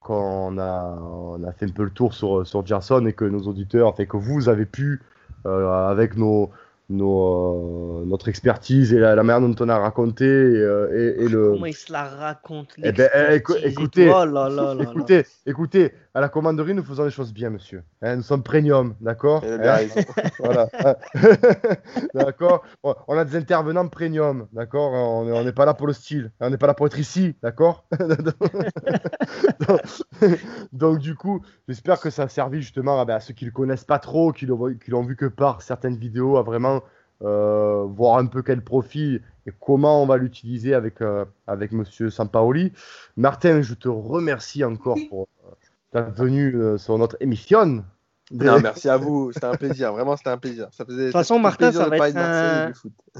qu'on 0.00 0.58
a, 0.58 0.98
on 1.02 1.42
a 1.44 1.52
fait 1.52 1.66
un 1.66 1.70
peu 1.72 1.84
le 1.84 1.90
tour 1.90 2.14
sur, 2.14 2.46
sur 2.46 2.64
Gerson 2.64 3.04
et 3.06 3.12
que 3.12 3.24
nos 3.24 3.40
auditeurs, 3.42 3.88
enfin, 3.88 4.04
que 4.04 4.16
vous 4.16 4.48
avez 4.48 4.66
pu, 4.66 5.02
euh, 5.46 5.88
avec 5.88 6.16
nos, 6.16 6.50
nos, 6.88 8.00
euh, 8.02 8.04
notre 8.06 8.28
expertise 8.28 8.92
et 8.92 8.98
la, 9.00 9.16
la 9.16 9.22
manière 9.24 9.40
dont 9.48 9.56
on 9.64 9.68
a 9.68 9.76
raconté 9.78 10.24
et, 10.24 10.60
et- 10.94 11.24
et 11.24 11.28
le, 11.28 11.52
Comment 11.54 11.66
il 11.66 11.74
se 11.74 11.92
la 11.92 12.04
raconte 12.04 12.68
Eh 12.80 12.92
ben, 12.92 13.08
eh, 13.12 13.32
et 13.34 13.66
écoutez, 13.66 14.06
tout. 14.06 14.12
Oh 14.14 14.24
là 14.24 14.48
là 14.48 14.48
là 14.48 14.74
là. 14.74 14.82
Écoutez, 14.84 15.26
écoutez, 15.46 15.92
à 16.16 16.20
la 16.20 16.30
commanderie, 16.30 16.72
nous 16.72 16.82
faisons 16.82 17.04
les 17.04 17.10
choses 17.10 17.30
bien, 17.30 17.50
monsieur. 17.50 17.82
Hein, 18.00 18.16
nous 18.16 18.22
sommes 18.22 18.42
premium, 18.42 18.94
d'accord 19.02 19.42
bien 19.42 19.74
Hein. 19.74 19.86
Voilà. 20.38 20.66
d'accord 22.14 22.64
On 22.82 23.18
a 23.18 23.24
des 23.26 23.36
intervenants 23.36 23.86
premium, 23.88 24.48
d'accord 24.54 24.92
On 24.94 25.26
n'est 25.26 25.32
on 25.32 25.44
n'est 25.44 25.52
pas 25.52 25.66
là 25.66 25.74
pour 25.74 25.86
le 25.86 25.92
style. 25.92 26.32
On 26.40 26.48
n'est 26.48 26.56
pas 26.56 26.68
là 26.68 26.72
pour 26.72 26.86
être 26.86 26.98
ici, 26.98 27.36
d'accord 27.42 27.84
donc, 29.68 29.80
donc, 30.72 30.98
du 31.00 31.14
coup, 31.14 31.42
j'espère 31.68 32.00
que 32.00 32.08
ça 32.08 32.22
a 32.22 32.28
servi 32.28 32.62
justement 32.62 32.98
à, 32.98 33.04
ben, 33.04 33.16
à 33.16 33.20
ceux 33.20 33.34
qui 33.34 33.44
ne 33.44 33.50
le 33.50 33.54
connaissent 33.54 33.84
pas 33.84 33.98
trop, 33.98 34.32
qui 34.32 34.46
l'ont 34.46 34.72
qui 34.72 34.90
l'ont 34.90 35.02
vu 35.02 35.16
que 35.16 35.26
par 35.26 35.60
certaines 35.60 35.96
vidéos, 35.96 36.38
à 36.38 36.42
vraiment 36.42 36.80
euh, 37.22 37.84
voir 37.90 38.16
un 38.16 38.26
peu 38.26 38.42
quel 38.42 38.64
profil 38.64 39.22
et 39.46 39.52
comment 39.60 40.02
on 40.02 40.06
va 40.06 40.16
l'utiliser 40.16 40.72
avec, 40.72 41.02
euh, 41.02 41.26
avec 41.46 41.72
monsieur 41.72 42.08
Sampaoli. 42.08 42.72
Martin, 43.18 43.60
je 43.60 43.74
te 43.74 43.88
remercie 43.88 44.64
encore 44.64 44.98
pour 45.10 45.28
venue 46.02 46.54
euh, 46.56 46.78
sur 46.78 46.98
notre 46.98 47.16
émission. 47.20 47.84
Non, 48.32 48.58
merci 48.60 48.88
à 48.88 48.96
vous. 48.96 49.30
C'était 49.32 49.46
un 49.46 49.54
plaisir. 49.54 49.92
Vraiment, 49.92 50.16
c'était 50.16 50.30
un 50.30 50.36
plaisir. 50.38 50.66
Ça 50.72 50.84
faisait, 50.84 50.98
De 50.98 51.04
toute 51.06 51.12
façon, 51.12 51.38
Martin, 51.38 51.70
ça 51.70 51.88
va 51.88 51.96
être 52.08 52.16
un-. 52.16 52.72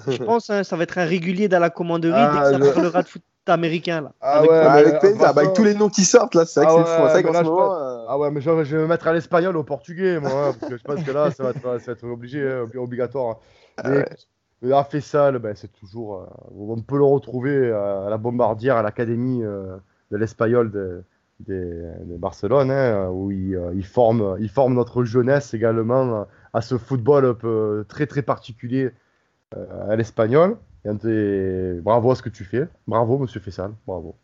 Je 0.08 0.22
pense 0.22 0.50
hein, 0.50 0.64
ça 0.64 0.76
va 0.76 0.82
être 0.82 0.98
un 0.98 1.04
régulier 1.04 1.48
dans 1.48 1.60
la 1.60 1.70
commanderie 1.70 2.12
Ah, 2.16 2.32
dès 2.50 2.58
que 2.58 2.64
ça 2.64 2.68
je- 2.70 2.74
parlera 2.74 3.02
de 3.04 3.08
foot 3.08 3.22
américain. 3.46 4.00
Là. 4.00 4.12
Ah 4.20 4.38
Avec- 4.38 4.50
ouais, 4.50 4.60
mais, 4.62 4.66
avec 4.66 5.22
avec 5.22 5.52
tous 5.52 5.62
les 5.62 5.74
noms 5.74 5.88
qui 5.88 6.04
sortent 6.04 6.34
là, 6.34 6.44
c'est 6.44 6.60
vrai 6.64 6.68
Ah 6.76 6.82
que 6.82 6.88
c'est 6.88 6.96
fou. 6.96 7.02
ouais, 7.04 7.22
vrai 7.22 7.32
là, 7.32 7.38
ce 7.44 7.44
moment. 7.48 7.74
euh, 7.80 8.04
Ah 8.08 8.18
ouais, 8.18 8.30
mais 8.32 8.40
je, 8.40 8.64
je 8.64 8.76
vais 8.76 8.82
me 8.82 8.88
mettre 8.88 9.06
à 9.06 9.12
l'espagnol, 9.12 9.56
au 9.56 9.62
portugais, 9.62 10.18
moi, 10.18 10.48
hein, 10.48 10.54
parce 10.58 10.72
que 10.72 10.76
je 10.76 10.82
pense 10.82 11.02
que 11.04 11.10
là, 11.12 11.30
ça 11.30 11.44
va 11.44 11.50
être, 11.50 11.62
ça 11.62 11.86
va 11.86 11.92
être 11.92 12.04
obligé, 12.04 12.42
hein, 12.42 12.64
obli- 12.64 12.78
obligatoire. 12.78 13.36
hein. 13.36 13.38
Ah 13.76 13.88
Mais, 13.90 13.96
ouais. 13.98 14.04
ben, 15.38 15.54
c'est 15.54 15.72
toujours. 15.72 16.16
euh, 16.16 16.26
on 16.58 16.80
peut 16.80 16.96
le 16.98 17.04
retrouver 17.04 17.54
euh, 17.56 18.06
à 18.06 18.10
la 18.10 18.16
Bombardière, 18.18 18.76
à 18.76 18.82
l'académie 18.82 19.44
euh, 19.44 19.76
de 20.10 20.16
l'espagnol 20.16 20.70
de, 20.72 21.04
de- 21.40 21.92
de 22.04 22.16
Barcelone, 22.16 22.70
hein, 22.70 23.08
où 23.10 23.30
il, 23.30 23.54
euh, 23.56 23.72
il 23.74 23.84
forme, 23.84 24.36
il 24.40 24.48
forme 24.48 24.74
notre 24.74 25.04
jeunesse 25.04 25.52
également 25.54 26.20
euh, 26.20 26.24
à 26.52 26.60
ce 26.62 26.78
football 26.78 27.26
un 27.26 27.34
peu 27.34 27.84
très 27.88 28.06
très 28.06 28.22
particulier 28.22 28.90
euh, 29.56 29.90
à 29.90 29.96
l'espagnol. 29.96 30.56
Et 30.84 30.94
des- 30.94 31.80
Bravo 31.82 32.10
à 32.12 32.14
ce 32.14 32.22
que 32.22 32.28
tu 32.30 32.44
fais. 32.44 32.68
Bravo, 32.86 33.18
monsieur 33.18 33.40
Fessal. 33.40 33.72
Bravo. 33.86 34.16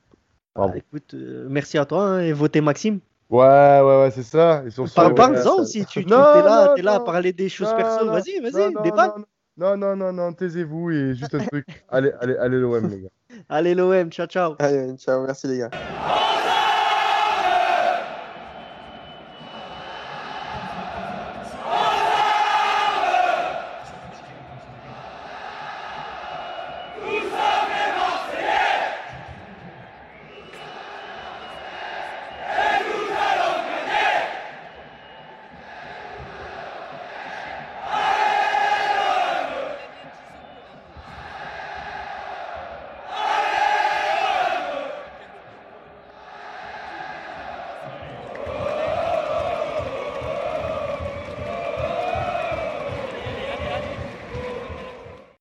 Bravo. 0.55 0.73
Ah, 0.75 0.79
écoute, 0.79 1.15
euh, 1.15 1.47
merci 1.51 1.77
à 1.79 1.85
toi 1.87 2.05
hein, 2.05 2.21
et 2.21 2.33
votez 2.33 2.61
Maxime. 2.61 3.01
Ouais, 3.31 3.39
ouais, 3.41 4.03
ouais, 4.03 4.11
c'est 4.11 4.23
ça. 4.23 4.63
Et 4.67 4.71
sur 4.71 4.87
ce- 4.89 4.95
Parle 4.95 5.15
ouais, 5.15 5.49
aussi, 5.49 5.87
tu, 5.87 6.05
tu 6.05 6.11
Non, 6.11 6.19
es 6.35 6.43
là, 6.43 6.67
non, 6.69 6.75
t'es 6.75 6.83
là 6.83 6.95
à 6.97 7.01
parler 7.01 7.33
des 7.33 7.49
choses 7.49 7.73
perso. 7.75 8.07
Vas-y, 8.07 8.41
vas-y, 8.41 8.73
non, 8.75 8.83
débat. 8.83 9.15
Non, 9.57 9.77
non, 9.77 9.97
non, 9.97 10.13
non, 10.13 10.33
taisez-vous 10.33 10.91
et 10.91 11.15
juste 11.15 11.35
un 11.35 11.39
truc. 11.55 11.67
allez, 11.89 12.13
allez, 12.21 12.37
allez 12.37 12.59
l'OM, 12.59 12.89
les 12.89 13.01
gars. 13.01 13.09
Allez 13.49 13.75
l'OM, 13.75 14.11
ciao 14.11 14.27
ciao. 14.27 14.55
Allez, 14.59 14.97
ciao, 14.99 15.25
merci 15.25 15.47
les 15.47 15.59
gars. 15.59 15.71